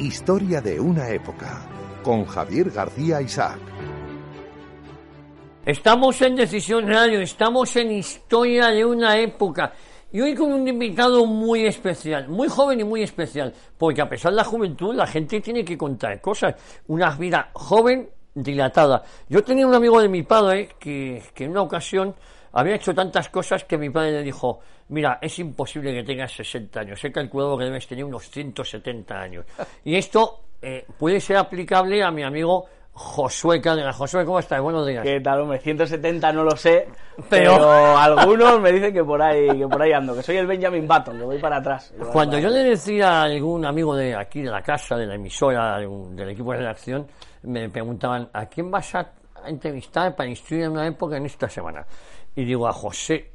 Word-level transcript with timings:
Historia 0.00 0.62
de 0.62 0.80
una 0.80 1.10
época, 1.10 1.60
con 2.02 2.24
Javier 2.24 2.70
García 2.70 3.20
Isaac. 3.20 3.58
Estamos 5.66 6.22
en 6.22 6.36
Decisión 6.36 6.88
Radio, 6.88 7.20
estamos 7.20 7.76
en 7.76 7.92
Historia 7.92 8.68
de 8.68 8.82
una 8.82 9.18
época. 9.18 9.74
Y 10.10 10.22
hoy 10.22 10.34
con 10.34 10.54
un 10.54 10.66
invitado 10.66 11.26
muy 11.26 11.66
especial, 11.66 12.28
muy 12.28 12.48
joven 12.48 12.80
y 12.80 12.84
muy 12.84 13.02
especial, 13.02 13.52
porque 13.76 14.00
a 14.00 14.08
pesar 14.08 14.32
de 14.32 14.36
la 14.36 14.44
juventud, 14.44 14.94
la 14.94 15.06
gente 15.06 15.42
tiene 15.42 15.62
que 15.66 15.76
contar 15.76 16.18
cosas. 16.22 16.54
Una 16.88 17.10
vida 17.10 17.50
joven, 17.52 18.08
dilatada. 18.32 19.02
Yo 19.28 19.44
tenía 19.44 19.66
un 19.66 19.74
amigo 19.74 20.00
de 20.00 20.08
mi 20.08 20.22
padre 20.22 20.70
que, 20.78 21.22
que 21.34 21.44
en 21.44 21.50
una 21.50 21.60
ocasión 21.60 22.14
había 22.52 22.74
hecho 22.74 22.94
tantas 22.94 23.28
cosas 23.28 23.64
que 23.64 23.78
mi 23.78 23.90
padre 23.90 24.12
le 24.12 24.22
dijo, 24.22 24.60
mira, 24.88 25.18
es 25.20 25.38
imposible 25.38 25.92
que 25.92 26.02
tengas 26.02 26.32
60 26.32 26.80
años, 26.80 27.04
he 27.04 27.12
calculado 27.12 27.56
que 27.58 27.64
debes 27.64 27.86
tener 27.86 28.04
unos 28.04 28.28
170 28.30 29.14
años. 29.14 29.44
Y 29.84 29.96
esto 29.96 30.40
eh, 30.60 30.84
puede 30.98 31.20
ser 31.20 31.36
aplicable 31.36 32.02
a 32.02 32.10
mi 32.10 32.22
amigo 32.22 32.66
Josué 32.92 33.60
Cárdenas. 33.60 33.96
Josué, 33.96 34.24
¿cómo 34.24 34.38
estás? 34.40 34.60
Buenos 34.60 34.86
días. 34.86 35.02
¿Qué 35.02 35.20
tal, 35.20 35.40
hombre? 35.40 35.58
170 35.58 36.32
no 36.32 36.44
lo 36.44 36.56
sé, 36.56 36.88
pero, 37.30 37.70
algunos 37.98 38.60
me 38.60 38.72
dicen 38.72 38.92
que 38.92 39.02
por 39.02 39.22
ahí 39.22 39.58
que 39.58 39.66
por 39.66 39.80
ahí 39.80 39.92
ando, 39.92 40.14
que 40.14 40.22
soy 40.22 40.36
el 40.36 40.46
Benjamin 40.46 40.86
Button, 40.86 41.18
que 41.18 41.24
voy 41.24 41.38
para 41.38 41.58
atrás. 41.58 41.94
Cuando 42.12 42.38
yo 42.38 42.50
le 42.50 42.64
decía 42.64 43.20
a 43.20 43.22
algún 43.24 43.64
amigo 43.64 43.96
de 43.96 44.14
aquí, 44.14 44.42
de 44.42 44.50
la 44.50 44.62
casa, 44.62 44.96
de 44.96 45.06
la 45.06 45.14
emisora, 45.14 45.78
del 45.78 46.28
equipo 46.28 46.52
de 46.52 46.58
redacción, 46.58 47.06
me 47.44 47.68
preguntaban, 47.70 48.28
¿a 48.32 48.46
quién 48.46 48.70
vas 48.70 48.94
a 48.94 49.12
entrevistar 49.46 50.14
para 50.14 50.28
instruir 50.28 50.64
en 50.64 50.72
una 50.72 50.86
época 50.86 51.16
en 51.16 51.26
esta 51.26 51.48
semana? 51.48 51.86
Y 52.36 52.44
digo, 52.44 52.66
a 52.68 52.72
José 52.72 53.30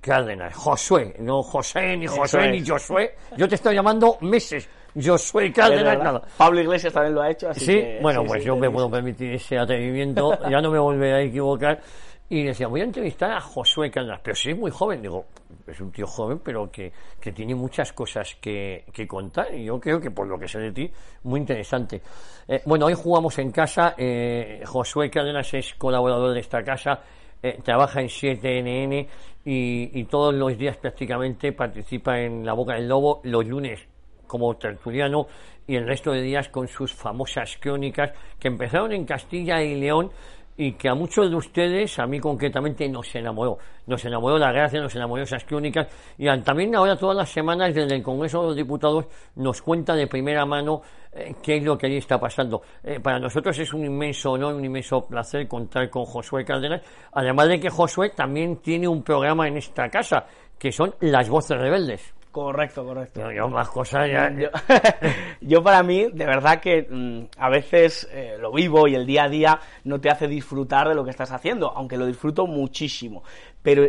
Cárdenas, 0.00 0.54
Josué, 0.54 1.14
no 1.18 1.42
José, 1.42 1.96
ni 1.96 2.06
José, 2.06 2.50
ni 2.50 2.66
Josué. 2.66 3.14
Yo 3.36 3.48
te 3.48 3.56
estoy 3.56 3.74
llamando 3.74 4.16
meses. 4.22 4.68
Josué 4.98 5.52
Cárdenas, 5.52 6.22
Pablo 6.38 6.60
Iglesias 6.60 6.92
también 6.92 7.14
lo 7.14 7.22
ha 7.22 7.30
hecho, 7.30 7.50
así 7.50 7.66
sí, 7.66 7.84
bueno, 8.00 8.24
pues 8.24 8.42
yo 8.42 8.56
me 8.56 8.70
puedo 8.70 8.90
permitir 8.90 9.34
ese 9.34 9.58
atrevimiento, 9.58 10.38
ya 10.48 10.60
no 10.62 10.70
me 10.70 10.78
volveré 10.78 11.14
a 11.14 11.20
equivocar. 11.20 11.80
Y 12.28 12.42
decía, 12.42 12.66
voy 12.66 12.80
a 12.80 12.84
entrevistar 12.84 13.30
a 13.30 13.40
Josué 13.40 13.88
Cárdenas, 13.88 14.20
pero 14.20 14.34
sí 14.34 14.50
es 14.50 14.58
muy 14.58 14.72
joven. 14.72 15.00
Digo, 15.00 15.26
es 15.64 15.80
un 15.80 15.92
tío 15.92 16.08
joven, 16.08 16.40
pero 16.42 16.68
que, 16.72 16.92
que 17.20 17.30
tiene 17.30 17.54
muchas 17.54 17.92
cosas 17.92 18.36
que, 18.40 18.84
que, 18.92 19.06
contar. 19.06 19.54
Y 19.54 19.66
yo 19.66 19.78
creo 19.78 20.00
que 20.00 20.10
por 20.10 20.26
lo 20.26 20.36
que 20.36 20.48
sé 20.48 20.58
de 20.58 20.72
ti, 20.72 20.90
muy 21.22 21.38
interesante. 21.38 22.02
Eh, 22.48 22.62
bueno, 22.64 22.86
hoy 22.86 22.94
jugamos 22.94 23.38
en 23.38 23.52
casa. 23.52 23.94
Eh, 23.96 24.60
Josué 24.66 25.08
Cárdenas 25.08 25.54
es 25.54 25.74
colaborador 25.74 26.34
de 26.34 26.40
esta 26.40 26.64
casa. 26.64 27.00
Eh, 27.42 27.58
trabaja 27.62 28.00
en 28.00 28.08
7NN 28.08 29.06
y, 29.44 30.00
y, 30.00 30.04
todos 30.04 30.34
los 30.34 30.56
días 30.56 30.76
prácticamente 30.78 31.52
participa 31.52 32.20
en 32.20 32.44
La 32.44 32.54
Boca 32.54 32.74
del 32.74 32.88
Lobo, 32.88 33.20
los 33.24 33.46
lunes 33.46 33.86
como 34.26 34.56
tertuliano 34.56 35.26
y 35.66 35.76
el 35.76 35.86
resto 35.86 36.12
de 36.12 36.22
días 36.22 36.48
con 36.48 36.68
sus 36.68 36.92
famosas 36.92 37.56
crónicas 37.60 38.12
que 38.38 38.48
empezaron 38.48 38.92
en 38.92 39.04
Castilla 39.04 39.62
y 39.62 39.74
León 39.74 40.10
y 40.56 40.72
que 40.72 40.88
a 40.88 40.94
muchos 40.94 41.30
de 41.30 41.36
ustedes, 41.36 41.98
a 41.98 42.06
mí 42.06 42.18
concretamente, 42.18 42.88
nos 42.88 43.14
enamoró. 43.14 43.58
Nos 43.86 44.04
enamoró 44.04 44.38
la 44.38 44.50
gracia, 44.52 44.80
nos 44.80 44.94
enamoró 44.96 45.22
esas 45.22 45.44
crónicas 45.44 45.86
y 46.18 46.26
también 46.40 46.74
ahora 46.74 46.96
todas 46.96 47.16
las 47.16 47.28
semanas 47.28 47.74
desde 47.74 47.94
el 47.94 48.02
Congreso 48.02 48.40
de 48.40 48.46
los 48.48 48.56
Diputados 48.56 49.06
nos 49.36 49.62
cuenta 49.62 49.94
de 49.94 50.06
primera 50.06 50.44
mano 50.44 50.82
eh, 51.12 51.36
qué 51.42 51.58
es 51.58 51.62
lo 51.62 51.76
que 51.76 51.86
allí 51.86 51.98
está 51.98 52.18
pasando. 52.18 52.62
Eh, 52.82 53.00
para 53.00 53.18
nosotros 53.18 53.58
es 53.58 53.72
un 53.72 53.84
inmenso 53.84 54.32
honor, 54.32 54.54
un 54.54 54.64
inmenso 54.64 55.06
placer 55.06 55.46
contar 55.46 55.88
con 55.90 56.04
Josué 56.04 56.44
Cárdenas, 56.44 56.82
además 57.12 57.48
de 57.48 57.60
que 57.60 57.70
Josué 57.70 58.10
también 58.10 58.56
tiene 58.56 58.88
un 58.88 59.02
programa 59.02 59.46
en 59.46 59.58
esta 59.58 59.88
casa, 59.88 60.26
que 60.58 60.72
son 60.72 60.94
Las 61.00 61.28
Voces 61.28 61.58
Rebeldes. 61.58 62.15
Correcto, 62.36 62.84
correcto. 62.84 63.32
Yo, 63.32 63.48
más 63.48 63.66
cosas 63.70 64.10
ya. 64.10 64.30
Yo, 65.40 65.62
para 65.62 65.82
mí, 65.82 66.10
de 66.12 66.26
verdad 66.26 66.60
que 66.60 66.82
mm, 66.82 67.28
a 67.38 67.48
veces 67.48 68.06
eh, 68.12 68.36
lo 68.38 68.52
vivo 68.52 68.86
y 68.86 68.94
el 68.94 69.06
día 69.06 69.24
a 69.24 69.28
día 69.30 69.60
no 69.84 69.98
te 70.02 70.10
hace 70.10 70.28
disfrutar 70.28 70.86
de 70.86 70.94
lo 70.94 71.02
que 71.02 71.12
estás 71.12 71.32
haciendo, 71.32 71.72
aunque 71.74 71.96
lo 71.96 72.04
disfruto 72.04 72.46
muchísimo. 72.46 73.22
Pero 73.62 73.88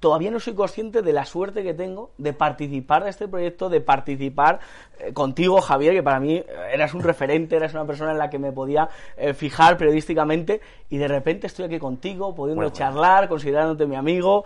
todavía 0.00 0.30
no 0.30 0.40
soy 0.40 0.54
consciente 0.54 1.02
de 1.02 1.12
la 1.12 1.24
suerte 1.24 1.62
que 1.62 1.74
tengo 1.74 2.10
de 2.18 2.32
participar 2.32 3.04
de 3.04 3.10
este 3.10 3.28
proyecto, 3.28 3.68
de 3.68 3.80
participar 3.80 4.60
eh, 4.98 5.12
contigo, 5.12 5.60
Javier, 5.60 5.94
que 5.94 6.02
para 6.02 6.18
mí 6.18 6.36
eh, 6.36 6.46
eras 6.72 6.94
un 6.94 7.02
referente, 7.02 7.56
eras 7.56 7.74
una 7.74 7.86
persona 7.86 8.12
en 8.12 8.18
la 8.18 8.30
que 8.30 8.38
me 8.38 8.52
podía 8.52 8.88
eh, 9.16 9.34
fijar 9.34 9.76
periodísticamente, 9.76 10.60
y 10.88 10.98
de 10.98 11.08
repente 11.08 11.46
estoy 11.46 11.66
aquí 11.66 11.78
contigo, 11.78 12.34
pudiendo 12.34 12.68
charlar, 12.70 13.28
considerándote 13.28 13.86
mi 13.86 13.96
amigo, 13.96 14.44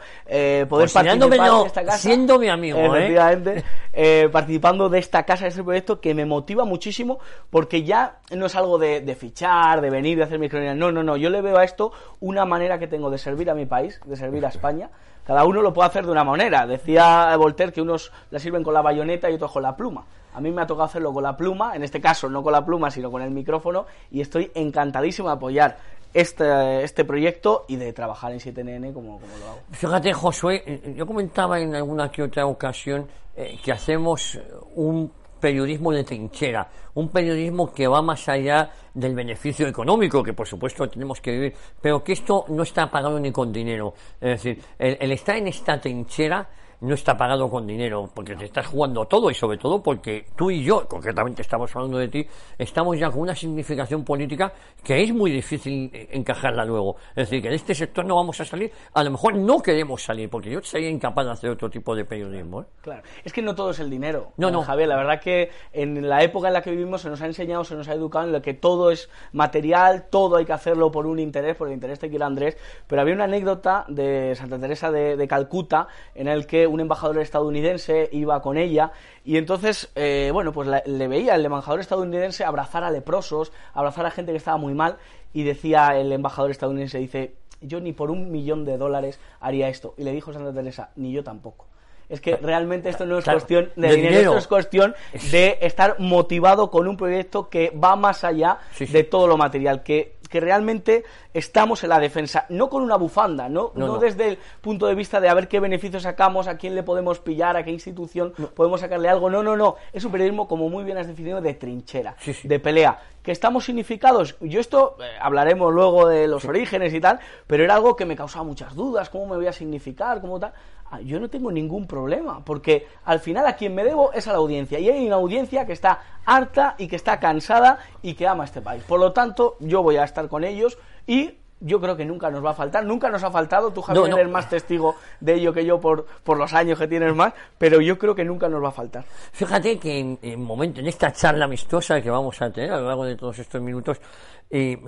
poder 0.68 0.90
participar 0.92 1.30
de 1.30 1.66
esta 1.66 1.84
casa. 1.84 1.98
Siendo 1.98 2.38
mi 2.38 2.48
amigo, 2.48 2.78
efectivamente, 2.78 3.64
participando 4.32 4.88
de 4.88 4.98
esta 5.00 5.24
casa, 5.24 5.44
de 5.44 5.48
este 5.48 5.64
proyecto, 5.64 6.00
que 6.00 6.14
me 6.14 6.24
motiva 6.24 6.64
muchísimo, 6.64 7.18
porque 7.50 7.82
ya 7.82 8.18
no 8.30 8.46
es 8.46 8.54
algo 8.54 8.78
de, 8.78 9.16
fichar, 9.18 9.80
de 9.80 9.90
venir, 9.90 10.18
de 10.18 10.24
hacer 10.24 10.38
mi 10.38 10.48
crónica, 10.48 10.74
no, 10.74 10.92
no, 10.92 11.02
no, 11.02 11.16
yo 11.16 11.30
le 11.30 11.40
veo 11.40 11.58
a 11.58 11.64
esto 11.64 11.90
una 12.20 12.44
manera 12.44 12.78
que 12.78 12.86
tengo 12.86 13.10
de 13.10 13.18
servir 13.18 13.50
a 13.50 13.54
mi 13.54 13.66
país, 13.66 14.00
de 14.04 14.16
servir 14.16 14.46
a 14.46 14.48
España, 14.48 14.90
cada 15.26 15.44
uno 15.44 15.60
lo 15.60 15.72
puede 15.72 15.88
hacer 15.88 16.06
de 16.06 16.12
una 16.12 16.24
manera. 16.24 16.66
Decía 16.66 17.36
Voltaire 17.36 17.72
que 17.72 17.80
unos 17.80 18.12
la 18.30 18.38
sirven 18.38 18.62
con 18.62 18.72
la 18.72 18.82
bayoneta 18.82 19.28
y 19.30 19.34
otros 19.34 19.50
con 19.50 19.62
la 19.62 19.76
pluma. 19.76 20.04
A 20.34 20.40
mí 20.40 20.50
me 20.50 20.62
ha 20.62 20.66
tocado 20.66 20.84
hacerlo 20.84 21.12
con 21.12 21.22
la 21.22 21.36
pluma, 21.36 21.74
en 21.74 21.82
este 21.82 22.00
caso 22.00 22.28
no 22.28 22.42
con 22.42 22.52
la 22.52 22.64
pluma, 22.64 22.90
sino 22.90 23.10
con 23.10 23.22
el 23.22 23.30
micrófono, 23.30 23.86
y 24.10 24.20
estoy 24.20 24.50
encantadísimo 24.54 25.28
de 25.28 25.34
apoyar 25.34 25.78
este, 26.12 26.84
este 26.84 27.04
proyecto 27.04 27.64
y 27.68 27.76
de 27.76 27.92
trabajar 27.92 28.32
en 28.32 28.38
7NN 28.38 28.92
como, 28.92 29.18
como 29.18 29.38
lo 29.38 29.46
hago. 29.46 29.60
Fíjate, 29.72 30.12
Josué, 30.12 30.62
eh, 30.66 30.94
yo 30.96 31.06
comentaba 31.06 31.58
en 31.58 31.74
alguna 31.74 32.10
que 32.10 32.22
otra 32.22 32.46
ocasión 32.46 33.06
eh, 33.34 33.58
que 33.64 33.72
hacemos 33.72 34.38
un 34.74 35.10
periodismo 35.46 35.92
de 35.92 36.02
trinchera, 36.02 36.68
un 36.94 37.08
periodismo 37.08 37.72
que 37.72 37.86
va 37.86 38.02
más 38.02 38.28
allá 38.28 38.68
del 38.92 39.14
beneficio 39.14 39.68
económico, 39.68 40.20
que 40.20 40.32
por 40.32 40.48
supuesto 40.48 40.88
tenemos 40.88 41.20
que 41.20 41.30
vivir, 41.30 41.54
pero 41.80 42.02
que 42.02 42.14
esto 42.14 42.46
no 42.48 42.64
está 42.64 42.90
pagado 42.90 43.20
ni 43.20 43.30
con 43.30 43.52
dinero. 43.52 43.94
Es 44.20 44.42
decir, 44.42 44.60
el, 44.76 44.98
el 45.00 45.12
estar 45.12 45.36
en 45.36 45.46
esta 45.46 45.80
trinchera 45.80 46.48
no 46.80 46.94
está 46.94 47.16
pagado 47.16 47.48
con 47.48 47.66
dinero, 47.66 48.10
porque 48.14 48.36
te 48.36 48.44
estás 48.44 48.66
jugando 48.66 49.04
todo 49.06 49.30
y 49.30 49.34
sobre 49.34 49.58
todo 49.58 49.82
porque 49.82 50.26
tú 50.36 50.50
y 50.50 50.62
yo, 50.62 50.86
concretamente 50.86 51.42
estamos 51.42 51.74
hablando 51.74 51.98
de 51.98 52.08
ti, 52.08 52.26
estamos 52.58 52.98
ya 52.98 53.10
con 53.10 53.20
una 53.20 53.34
significación 53.34 54.04
política 54.04 54.52
que 54.82 55.02
es 55.02 55.12
muy 55.12 55.30
difícil 55.30 55.90
encajarla 56.10 56.64
luego. 56.64 56.96
Es 57.10 57.28
decir, 57.28 57.42
que 57.42 57.48
en 57.48 57.54
este 57.54 57.74
sector 57.74 58.04
no 58.04 58.16
vamos 58.16 58.40
a 58.40 58.44
salir, 58.44 58.70
a 58.92 59.02
lo 59.02 59.10
mejor 59.10 59.34
no 59.36 59.60
queremos 59.60 60.02
salir, 60.02 60.28
porque 60.28 60.50
yo 60.50 60.62
sería 60.62 60.88
incapaz 60.88 61.24
de 61.26 61.32
hacer 61.32 61.50
otro 61.50 61.70
tipo 61.70 61.94
de 61.94 62.04
periodismo. 62.04 62.62
¿eh? 62.62 62.64
Claro, 62.82 63.02
es 63.24 63.32
que 63.32 63.42
no 63.42 63.54
todo 63.54 63.70
es 63.70 63.80
el 63.80 63.90
dinero. 63.90 64.32
No, 64.36 64.50
no. 64.50 64.62
Javier, 64.62 64.88
la 64.88 64.96
verdad 64.96 65.20
que 65.20 65.50
en 65.72 66.08
la 66.08 66.22
época 66.22 66.48
en 66.48 66.54
la 66.54 66.62
que 66.62 66.70
vivimos 66.70 67.02
se 67.02 67.08
nos 67.08 67.20
ha 67.22 67.26
enseñado, 67.26 67.64
se 67.64 67.74
nos 67.74 67.88
ha 67.88 67.94
educado 67.94 68.26
en 68.26 68.32
lo 68.32 68.42
que 68.42 68.54
todo 68.54 68.90
es 68.90 69.08
material, 69.32 70.06
todo 70.10 70.36
hay 70.36 70.44
que 70.44 70.52
hacerlo 70.52 70.90
por 70.90 71.06
un 71.06 71.18
interés, 71.18 71.56
por 71.56 71.68
el 71.68 71.74
interés 71.74 72.00
de 72.00 72.08
quiere 72.08 72.24
Andrés, 72.24 72.56
pero 72.86 73.02
había 73.02 73.14
una 73.14 73.24
anécdota 73.24 73.84
de 73.88 74.34
Santa 74.34 74.58
Teresa 74.58 74.90
de, 74.90 75.16
de 75.16 75.28
Calcuta 75.28 75.88
en 76.14 76.28
el 76.28 76.46
que 76.46 76.65
un 76.66 76.80
embajador 76.80 77.18
estadounidense 77.18 78.08
iba 78.12 78.40
con 78.42 78.56
ella 78.56 78.92
y 79.24 79.36
entonces, 79.36 79.90
eh, 79.94 80.30
bueno, 80.32 80.52
pues 80.52 80.68
le 80.84 81.08
veía 81.08 81.34
el 81.34 81.44
embajador 81.44 81.80
estadounidense 81.80 82.44
abrazar 82.44 82.84
a 82.84 82.90
leprosos, 82.90 83.52
abrazar 83.74 84.06
a 84.06 84.10
gente 84.10 84.32
que 84.32 84.38
estaba 84.38 84.56
muy 84.56 84.74
mal 84.74 84.96
y 85.32 85.42
decía 85.42 85.98
el 85.98 86.12
embajador 86.12 86.50
estadounidense, 86.50 86.98
dice, 86.98 87.34
yo 87.60 87.80
ni 87.80 87.92
por 87.92 88.10
un 88.10 88.30
millón 88.30 88.64
de 88.64 88.78
dólares 88.78 89.18
haría 89.40 89.68
esto. 89.68 89.94
Y 89.96 90.04
le 90.04 90.12
dijo 90.12 90.32
Santa 90.32 90.52
Teresa, 90.52 90.90
ni 90.96 91.12
yo 91.12 91.22
tampoco. 91.24 91.66
Es 92.08 92.20
que 92.20 92.36
realmente 92.36 92.88
esto 92.88 93.04
no 93.04 93.18
es 93.18 93.24
cuestión 93.24 93.72
de, 93.74 93.96
dinero, 93.96 94.18
esto 94.18 94.38
es 94.38 94.46
cuestión 94.46 94.94
de 95.32 95.58
estar 95.60 95.98
motivado 95.98 96.70
con 96.70 96.86
un 96.86 96.96
proyecto 96.96 97.48
que 97.48 97.70
va 97.70 97.96
más 97.96 98.22
allá 98.22 98.58
de 98.78 99.02
todo 99.02 99.26
lo 99.26 99.36
material, 99.36 99.82
que 99.82 100.14
que 100.36 100.40
realmente 100.40 101.02
estamos 101.32 101.82
en 101.82 101.88
la 101.88 101.98
defensa, 101.98 102.44
no 102.50 102.68
con 102.68 102.82
una 102.82 102.96
bufanda, 102.96 103.48
no, 103.48 103.72
no, 103.74 103.96
desde 103.96 104.28
el 104.28 104.38
punto 104.60 104.86
de 104.86 104.94
vista 104.94 105.18
de 105.18 105.30
a 105.30 105.34
ver 105.34 105.48
qué 105.48 105.60
beneficios 105.60 106.02
sacamos, 106.02 106.46
a 106.46 106.58
quién 106.58 106.74
le 106.74 106.82
podemos 106.82 107.20
pillar, 107.20 107.56
a 107.56 107.64
qué 107.64 107.70
institución 107.70 108.34
podemos 108.54 108.80
sacarle 108.80 109.08
algo, 109.08 109.30
no, 109.30 109.42
no, 109.42 109.56
no, 109.56 109.76
es 109.94 110.04
un 110.04 110.12
periodismo, 110.12 110.46
como 110.46 110.68
muy 110.68 110.84
bien 110.84 110.98
has 110.98 111.06
definido, 111.06 111.40
de 111.40 111.54
trinchera, 111.54 112.16
de 112.42 112.60
pelea, 112.60 113.00
que 113.26 113.32
estamos 113.32 113.64
significados, 113.64 114.36
yo 114.38 114.60
esto 114.60 114.98
eh, 115.00 115.18
hablaremos 115.20 115.74
luego 115.74 116.06
de 116.06 116.28
los 116.28 116.44
orígenes 116.44 116.94
y 116.94 117.00
tal, 117.00 117.18
pero 117.48 117.64
era 117.64 117.74
algo 117.74 117.96
que 117.96 118.04
me 118.04 118.14
causaba 118.14 118.44
muchas 118.44 118.76
dudas, 118.76 119.10
cómo 119.10 119.26
me 119.26 119.34
voy 119.34 119.48
a 119.48 119.52
significar, 119.52 120.20
cómo 120.20 120.38
tal, 120.38 120.52
ah, 120.92 121.00
yo 121.00 121.18
no 121.18 121.28
tengo 121.28 121.50
ningún 121.50 121.88
problema, 121.88 122.44
porque 122.44 122.86
al 123.04 123.18
final 123.18 123.44
a 123.48 123.56
quien 123.56 123.74
me 123.74 123.82
debo 123.82 124.12
es 124.12 124.28
a 124.28 124.30
la 124.30 124.38
audiencia, 124.38 124.78
y 124.78 124.88
hay 124.88 125.04
una 125.08 125.16
audiencia 125.16 125.66
que 125.66 125.72
está 125.72 126.20
harta 126.24 126.76
y 126.78 126.86
que 126.86 126.94
está 126.94 127.18
cansada 127.18 127.80
y 128.00 128.14
que 128.14 128.28
ama 128.28 128.44
este 128.44 128.62
país, 128.62 128.84
por 128.84 129.00
lo 129.00 129.12
tanto, 129.12 129.56
yo 129.58 129.82
voy 129.82 129.96
a 129.96 130.04
estar 130.04 130.28
con 130.28 130.44
ellos 130.44 130.78
y 131.04 131.34
yo 131.60 131.80
creo 131.80 131.96
que 131.96 132.04
nunca 132.04 132.30
nos 132.30 132.44
va 132.44 132.50
a 132.50 132.54
faltar, 132.54 132.84
nunca 132.84 133.08
nos 133.08 133.22
ha 133.24 133.30
faltado, 133.30 133.70
tú 133.70 133.82
Javier 133.82 134.12
eres 134.12 134.30
más 134.30 134.48
testigo 134.48 134.96
de 135.20 135.34
ello 135.34 135.52
que 135.52 135.64
yo 135.64 135.80
por, 135.80 136.06
por 136.22 136.38
los 136.38 136.52
años 136.52 136.78
que 136.78 136.86
tienes 136.86 137.14
más, 137.14 137.32
pero 137.58 137.80
yo 137.80 137.98
creo 137.98 138.14
que 138.14 138.24
nunca 138.24 138.48
nos 138.48 138.62
va 138.62 138.68
a 138.68 138.72
faltar. 138.72 139.04
Fíjate 139.32 139.78
que 139.78 139.98
en, 139.98 140.18
en 140.22 140.42
momento, 140.42 140.80
en 140.80 140.86
esta 140.86 141.12
charla 141.12 141.46
amistosa 141.46 142.00
que 142.00 142.10
vamos 142.10 142.40
a 142.42 142.50
tener 142.50 142.72
a 142.72 142.80
lo 142.80 142.86
largo 142.86 143.04
de 143.04 143.16
todos 143.16 143.38
estos 143.38 143.60
minutos, 143.60 144.00
eh, 144.48 144.78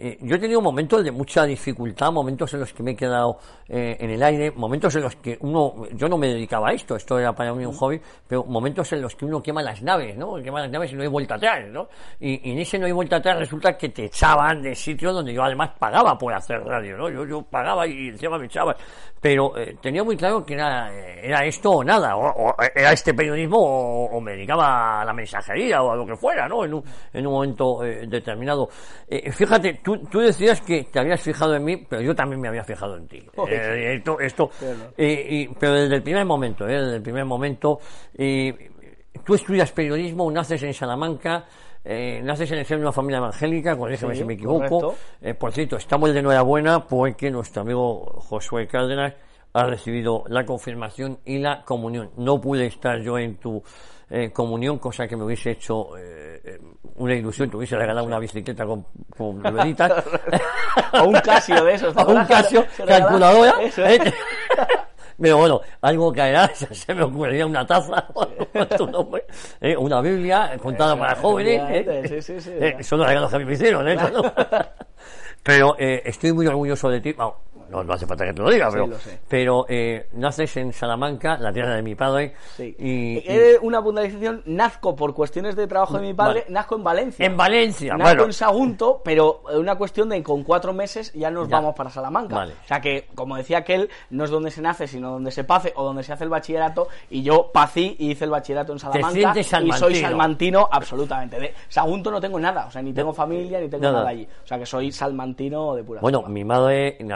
eh, 0.00 0.18
yo 0.22 0.36
he 0.36 0.38
tenido 0.38 0.62
momentos 0.62 1.04
de 1.04 1.10
mucha 1.10 1.44
dificultad, 1.44 2.10
momentos 2.10 2.54
en 2.54 2.60
los 2.60 2.72
que 2.72 2.82
me 2.82 2.92
he 2.92 2.96
quedado 2.96 3.38
eh, 3.68 3.96
en 4.00 4.10
el 4.10 4.22
aire, 4.22 4.50
momentos 4.52 4.94
en 4.96 5.02
los 5.02 5.16
que 5.16 5.36
uno, 5.40 5.86
yo 5.92 6.08
no 6.08 6.16
me 6.16 6.28
dedicaba 6.28 6.70
a 6.70 6.72
esto, 6.72 6.96
esto 6.96 7.18
era 7.18 7.34
para 7.34 7.52
mí 7.52 7.66
un 7.66 7.74
hobby, 7.74 8.00
pero 8.26 8.44
momentos 8.44 8.90
en 8.92 9.02
los 9.02 9.14
que 9.14 9.26
uno 9.26 9.42
quema 9.42 9.62
las 9.62 9.82
naves, 9.82 10.16
¿no? 10.16 10.36
Quema 10.36 10.62
las 10.62 10.70
naves 10.70 10.92
y 10.92 10.94
no 10.94 11.02
hay 11.02 11.08
vuelta 11.08 11.34
atrás, 11.34 11.68
¿no? 11.68 11.88
Y, 12.20 12.48
y 12.48 12.52
en 12.52 12.58
ese 12.60 12.78
no 12.78 12.86
hay 12.86 12.92
vuelta 12.92 13.16
atrás 13.16 13.38
resulta 13.38 13.76
que 13.76 13.90
te 13.90 14.06
echaban 14.06 14.62
de 14.62 14.74
sitios 14.74 15.12
donde 15.12 15.34
yo 15.34 15.42
además 15.42 15.72
pagaba 15.78 16.11
por 16.16 16.32
hacer 16.32 16.60
radio, 16.64 16.96
¿no? 16.96 17.10
Yo, 17.10 17.26
yo 17.26 17.42
pagaba 17.42 17.86
y 17.86 18.08
encima 18.08 18.38
me 18.38 18.46
echaban, 18.46 18.74
pero 19.20 19.56
eh, 19.56 19.76
tenía 19.80 20.02
muy 20.02 20.16
claro 20.16 20.44
que 20.44 20.54
era, 20.54 20.92
era 20.92 21.44
esto 21.44 21.70
o 21.70 21.84
nada, 21.84 22.16
o, 22.16 22.54
era 22.74 22.92
este 22.92 23.14
periodismo 23.14 23.58
o, 23.58 24.20
me 24.20 24.32
dedicaba 24.32 25.00
a 25.00 25.04
la 25.04 25.12
mensajería 25.12 25.82
o 25.82 25.92
a 25.92 25.96
lo 25.96 26.06
que 26.06 26.16
fuera, 26.16 26.48
¿no? 26.48 26.64
En 26.64 26.74
un, 26.74 26.84
en 27.12 27.26
un 27.26 27.32
momento 27.32 27.84
eh, 27.84 28.06
determinado. 28.06 28.68
Eh, 29.08 29.30
fíjate, 29.30 29.80
tú, 29.82 29.98
tú 30.10 30.20
decías 30.20 30.60
que 30.60 30.84
te 30.84 30.98
habías 30.98 31.20
fijado 31.20 31.54
en 31.54 31.64
mí, 31.64 31.76
pero 31.88 32.02
yo 32.02 32.14
también 32.14 32.40
me 32.40 32.48
había 32.48 32.64
fijado 32.64 32.96
en 32.96 33.06
ti. 33.06 33.22
Eh, 33.52 33.96
esto, 33.96 34.18
esto, 34.18 34.50
y, 34.96 35.48
pero 35.48 35.74
desde 35.74 35.96
el 35.96 36.02
primer 36.02 36.24
momento, 36.24 36.66
¿eh? 36.66 36.80
desde 36.80 36.96
el 36.96 37.02
primer 37.02 37.24
momento, 37.24 37.80
tú 39.24 39.34
estudias 39.34 39.70
periodismo, 39.72 40.30
naces 40.30 40.62
en 40.62 40.72
Salamanca, 40.72 41.44
eh, 41.84 42.20
naces 42.22 42.50
en 42.50 42.80
una 42.80 42.92
familia 42.92 43.18
evangélica, 43.18 43.76
corrígeme 43.76 44.14
si 44.14 44.24
me 44.24 44.34
equivoco. 44.34 44.94
Eh, 45.20 45.34
por 45.34 45.52
cierto, 45.52 45.76
estamos 45.76 46.12
de 46.12 46.20
enhorabuena 46.20 46.86
porque 46.86 47.30
nuestro 47.30 47.62
amigo 47.62 48.20
Josué 48.28 48.66
Cárdenas 48.68 49.14
ha 49.52 49.64
recibido 49.64 50.24
la 50.28 50.44
confirmación 50.46 51.18
y 51.24 51.38
la 51.38 51.64
comunión. 51.64 52.10
No 52.16 52.40
pude 52.40 52.66
estar 52.66 53.00
yo 53.00 53.18
en 53.18 53.36
tu 53.36 53.62
eh, 54.08 54.30
comunión, 54.30 54.78
cosa 54.78 55.08
que 55.08 55.16
me 55.16 55.24
hubiese 55.24 55.52
hecho 55.52 55.96
eh, 55.96 56.40
eh 56.44 56.60
una 56.94 57.14
ilusión, 57.14 57.50
te 57.50 57.56
hubiese 57.56 57.76
regalado 57.76 58.06
una 58.06 58.18
bicicleta 58.18 58.66
con, 58.66 58.84
con 59.16 59.42
o 59.46 61.04
un 61.04 61.14
Casio 61.14 61.64
de 61.64 61.74
esos. 61.74 61.96
O 61.96 62.12
un 62.12 62.24
Casio, 62.26 62.66
calculadora. 62.86 63.54
¿eh? 63.76 64.00
Pero 65.22 65.38
bueno, 65.38 65.60
algo 65.82 66.12
caerá, 66.12 66.48
se 66.54 66.92
me 66.92 67.04
ocurriría 67.04 67.46
una 67.46 67.64
taza, 67.64 68.08
¿eh? 69.60 69.76
una 69.76 70.00
Biblia 70.00 70.58
contada 70.60 70.98
para 70.98 71.14
jóvenes. 71.14 71.62
¿eh? 71.70 72.02
Sí, 72.08 72.20
sí, 72.20 72.40
sí, 72.40 72.50
son 72.82 72.98
los 72.98 73.06
regalos 73.06 73.30
que 73.30 73.44
me 73.44 73.52
hicieron. 73.52 73.88
¿eh? 73.88 73.96
Pero 75.44 75.76
eh, 75.78 76.02
estoy 76.04 76.32
muy 76.32 76.48
orgulloso 76.48 76.88
de 76.88 77.00
ti. 77.00 77.14
No, 77.72 77.82
no 77.82 77.92
hace 77.92 78.06
falta 78.06 78.24
que 78.24 78.32
te 78.32 78.42
lo 78.42 78.50
diga, 78.50 78.70
pero, 78.70 78.88
pero 79.28 79.66
eh, 79.68 80.08
naces 80.12 80.56
en 80.56 80.72
Salamanca, 80.72 81.36
la 81.38 81.52
tierra 81.52 81.74
de 81.74 81.82
mi 81.82 81.94
padre. 81.94 82.34
Sí. 82.56 82.74
Y, 82.78 83.18
y... 83.18 83.56
una 83.62 83.82
puntualización, 83.82 84.42
nazco 84.46 84.94
por 84.94 85.14
cuestiones 85.14 85.56
de 85.56 85.66
trabajo 85.66 85.98
de 85.98 86.02
mi 86.02 86.14
padre, 86.14 86.44
nazco 86.48 86.76
en 86.76 86.84
Valencia. 86.84 87.26
En 87.26 87.36
Valencia, 87.36 87.96
Nazco 87.96 88.24
en 88.24 88.32
Sagunto, 88.32 89.00
pero 89.04 89.42
una 89.54 89.76
cuestión 89.76 90.08
de 90.08 90.22
con 90.22 90.44
cuatro 90.44 90.72
meses 90.72 91.12
ya 91.14 91.30
nos 91.30 91.48
vamos 91.48 91.74
para 91.74 91.90
Salamanca. 91.90 92.44
O 92.44 92.66
sea 92.66 92.80
que, 92.80 93.08
como 93.14 93.36
decía 93.36 93.58
aquel, 93.58 93.88
no 94.10 94.24
es 94.24 94.30
donde 94.30 94.50
se 94.50 94.60
nace, 94.60 94.86
sino 94.86 95.10
donde 95.10 95.30
se 95.30 95.44
pase 95.44 95.72
o 95.76 95.84
donde 95.84 96.02
se 96.02 96.12
hace 96.12 96.24
el 96.24 96.30
bachillerato. 96.30 96.88
Y 97.10 97.22
yo 97.22 97.50
pací 97.52 97.96
y 97.98 98.12
hice 98.12 98.24
el 98.24 98.30
bachillerato 98.30 98.72
en 98.72 98.78
Salamanca. 98.78 99.34
y 99.38 99.72
soy 99.72 99.94
salmantino 99.96 100.68
absolutamente. 100.70 101.38
De 101.38 101.54
Sagunto 101.68 102.10
no 102.10 102.20
tengo 102.20 102.38
nada, 102.38 102.66
o 102.66 102.70
sea, 102.70 102.82
ni 102.82 102.92
tengo 102.92 103.12
familia, 103.12 103.60
ni 103.60 103.68
tengo 103.68 103.84
nada 103.84 104.08
allí. 104.08 104.26
O 104.44 104.46
sea 104.46 104.58
que 104.58 104.66
soy 104.66 104.92
salmantino 104.92 105.74
de 105.74 105.84
pura 105.84 106.00
Bueno, 106.00 106.22
mi 106.28 106.44
madre 106.44 106.96
en 106.98 107.12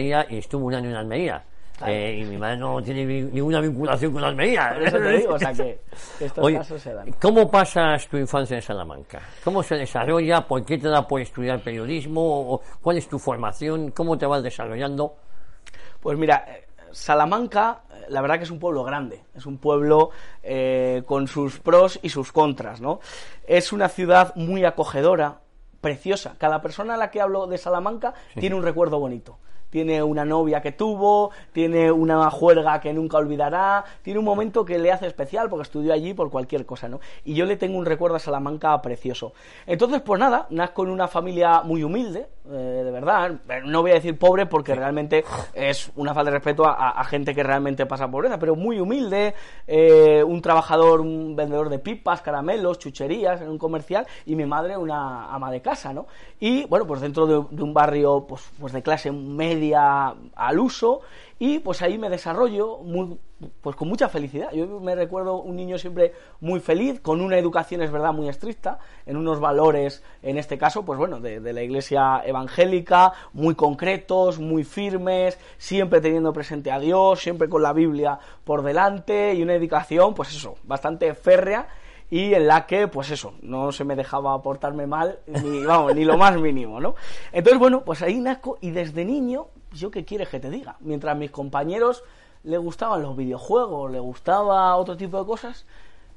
Almería 0.00 0.26
y 0.28 0.38
estuvo 0.38 0.66
un 0.66 0.74
año 0.74 0.90
en 0.90 0.96
Almería. 0.96 1.44
Eh, 1.86 2.18
y 2.20 2.24
mi 2.24 2.36
madre 2.36 2.58
no 2.58 2.82
tiene 2.82 3.06
ninguna 3.06 3.60
vinculación 3.60 4.12
con 4.12 4.22
Almería. 4.22 4.76
eso 4.78 4.98
te 4.98 5.12
digo, 5.12 5.34
o 5.34 5.38
sea 5.38 5.52
que, 5.52 5.80
estos 6.20 6.52
casos 6.52 6.82
se 6.82 6.92
dan. 6.92 7.10
¿Cómo 7.12 7.50
pasas 7.50 8.06
tu 8.06 8.18
infancia 8.18 8.56
en 8.56 8.62
Salamanca? 8.62 9.20
¿Cómo 9.42 9.62
se 9.62 9.76
desarrolla? 9.76 10.46
¿Por 10.46 10.64
qué 10.64 10.76
te 10.76 10.88
da 10.88 11.06
por 11.06 11.22
estudiar 11.22 11.60
periodismo? 11.60 12.60
¿Cuál 12.82 12.98
es 12.98 13.08
tu 13.08 13.18
formación? 13.18 13.92
¿Cómo 13.92 14.18
te 14.18 14.26
vas 14.26 14.42
desarrollando? 14.42 15.16
Pues 16.00 16.18
mira, 16.18 16.44
eh, 16.48 16.66
Salamanca, 16.92 17.84
eh, 17.90 18.06
la 18.10 18.20
verdad 18.20 18.36
que 18.36 18.44
es 18.44 18.50
un 18.50 18.58
pueblo 18.58 18.84
grande, 18.84 19.22
es 19.34 19.46
un 19.46 19.56
pueblo 19.56 20.10
con 21.06 21.28
sus 21.28 21.60
pros 21.60 21.98
y 22.02 22.10
sus 22.10 22.30
contras, 22.30 22.82
¿no? 22.82 23.00
Es 23.46 23.72
una 23.72 23.88
ciudad 23.88 24.34
muy 24.36 24.64
acogedora, 24.64 25.40
preciosa. 25.80 26.34
Cada 26.36 26.60
persona 26.60 26.94
a 26.94 26.96
la 26.98 27.10
que 27.10 27.22
hablo 27.22 27.46
de 27.46 27.56
Salamanca 27.56 28.12
tiene 28.34 28.54
un 28.54 28.62
recuerdo 28.62 28.98
bonito 28.98 29.38
tiene 29.70 30.02
una 30.02 30.24
novia 30.24 30.60
que 30.60 30.72
tuvo, 30.72 31.30
tiene 31.52 31.90
una 31.90 32.30
juerga 32.30 32.80
que 32.80 32.92
nunca 32.92 33.16
olvidará, 33.16 33.84
tiene 34.02 34.18
un 34.18 34.24
momento 34.24 34.64
que 34.64 34.78
le 34.78 34.92
hace 34.92 35.06
especial 35.06 35.48
porque 35.48 35.62
estudió 35.62 35.92
allí 35.92 36.12
por 36.14 36.30
cualquier 36.30 36.66
cosa, 36.66 36.88
¿no? 36.88 37.00
Y 37.24 37.34
yo 37.34 37.46
le 37.46 37.56
tengo 37.56 37.78
un 37.78 37.86
recuerdo 37.86 38.16
a 38.16 38.20
Salamanca 38.20 38.80
precioso. 38.82 39.32
Entonces, 39.66 40.00
pues 40.02 40.20
nada, 40.20 40.46
nazco 40.50 40.84
en 40.84 40.90
una 40.90 41.08
familia 41.08 41.62
muy 41.62 41.82
humilde, 41.82 42.28
eh, 42.52 42.82
de 42.84 42.90
verdad, 42.90 43.40
no 43.64 43.82
voy 43.82 43.92
a 43.92 43.94
decir 43.94 44.18
pobre 44.18 44.46
porque 44.46 44.74
realmente 44.74 45.24
es 45.54 45.90
una 45.96 46.14
falta 46.14 46.30
de 46.30 46.36
respeto 46.36 46.64
a, 46.66 47.02
gente 47.04 47.34
que 47.34 47.42
realmente 47.42 47.86
pasa 47.86 48.10
pobreza, 48.10 48.38
pero 48.38 48.56
muy 48.56 48.78
humilde, 48.78 49.34
eh, 49.66 50.22
un 50.24 50.42
trabajador, 50.42 51.00
un 51.00 51.34
vendedor 51.36 51.68
de 51.68 51.78
pipas, 51.78 52.22
caramelos, 52.22 52.78
chucherías 52.78 53.40
en 53.40 53.48
un 53.48 53.58
comercial 53.58 54.06
y 54.26 54.36
mi 54.36 54.46
madre 54.46 54.76
una 54.76 55.32
ama 55.32 55.50
de 55.50 55.62
casa, 55.62 55.92
¿no? 55.92 56.06
Y 56.38 56.66
bueno, 56.66 56.86
pues 56.86 57.00
dentro 57.00 57.26
de, 57.26 57.56
de 57.56 57.62
un 57.62 57.72
barrio 57.72 58.26
pues, 58.28 58.50
pues 58.58 58.72
de 58.72 58.82
clase 58.82 59.10
media 59.12 60.14
al 60.34 60.58
uso 60.58 61.00
y 61.42 61.58
pues 61.58 61.80
ahí 61.80 61.96
me 61.96 62.10
desarrollo 62.10 62.80
muy, 62.84 63.18
pues 63.62 63.74
con 63.74 63.88
mucha 63.88 64.10
felicidad. 64.10 64.52
Yo 64.52 64.78
me 64.78 64.94
recuerdo 64.94 65.40
un 65.40 65.56
niño 65.56 65.78
siempre 65.78 66.12
muy 66.40 66.60
feliz, 66.60 67.00
con 67.00 67.22
una 67.22 67.38
educación, 67.38 67.80
es 67.80 67.90
verdad, 67.90 68.12
muy 68.12 68.28
estricta, 68.28 68.78
en 69.06 69.16
unos 69.16 69.40
valores, 69.40 70.04
en 70.22 70.36
este 70.36 70.58
caso, 70.58 70.84
pues 70.84 70.98
bueno, 70.98 71.18
de, 71.18 71.40
la 71.40 71.62
iglesia 71.62 72.20
evangélica, 72.26 73.14
muy 73.32 73.54
concretos, 73.54 74.38
muy 74.38 74.64
firmes, 74.64 75.38
siempre 75.56 76.02
teniendo 76.02 76.34
presente 76.34 76.70
a 76.70 76.78
Dios, 76.78 77.20
siempre 77.20 77.48
con 77.48 77.62
la 77.62 77.72
Biblia 77.72 78.18
por 78.44 78.62
delante 78.62 79.32
y 79.32 79.42
una 79.42 79.54
educación, 79.54 80.12
pues 80.12 80.36
eso, 80.36 80.56
bastante 80.64 81.14
férrea 81.14 81.68
y 82.10 82.34
en 82.34 82.48
la 82.48 82.66
que, 82.66 82.86
pues 82.86 83.10
eso, 83.10 83.32
no 83.40 83.72
se 83.72 83.84
me 83.84 83.96
dejaba 83.96 84.42
portarme 84.42 84.86
mal, 84.86 85.20
ni, 85.26 85.64
vamos, 85.64 85.94
ni 85.94 86.04
lo 86.04 86.18
más 86.18 86.38
mínimo, 86.38 86.80
¿no? 86.80 86.96
Entonces, 87.32 87.58
bueno, 87.58 87.82
pues 87.82 88.02
ahí 88.02 88.20
nazco 88.20 88.58
y 88.60 88.72
desde 88.72 89.06
niño, 89.06 89.46
yo 89.72 89.90
qué 89.90 90.04
quieres 90.04 90.28
que 90.28 90.40
te 90.40 90.50
diga, 90.50 90.76
mientras 90.80 91.16
mis 91.16 91.30
compañeros 91.30 92.04
le 92.42 92.58
gustaban 92.58 93.02
los 93.02 93.16
videojuegos, 93.16 93.90
le 93.90 94.00
gustaba 94.00 94.74
otro 94.76 94.96
tipo 94.96 95.18
de 95.18 95.26
cosas, 95.26 95.66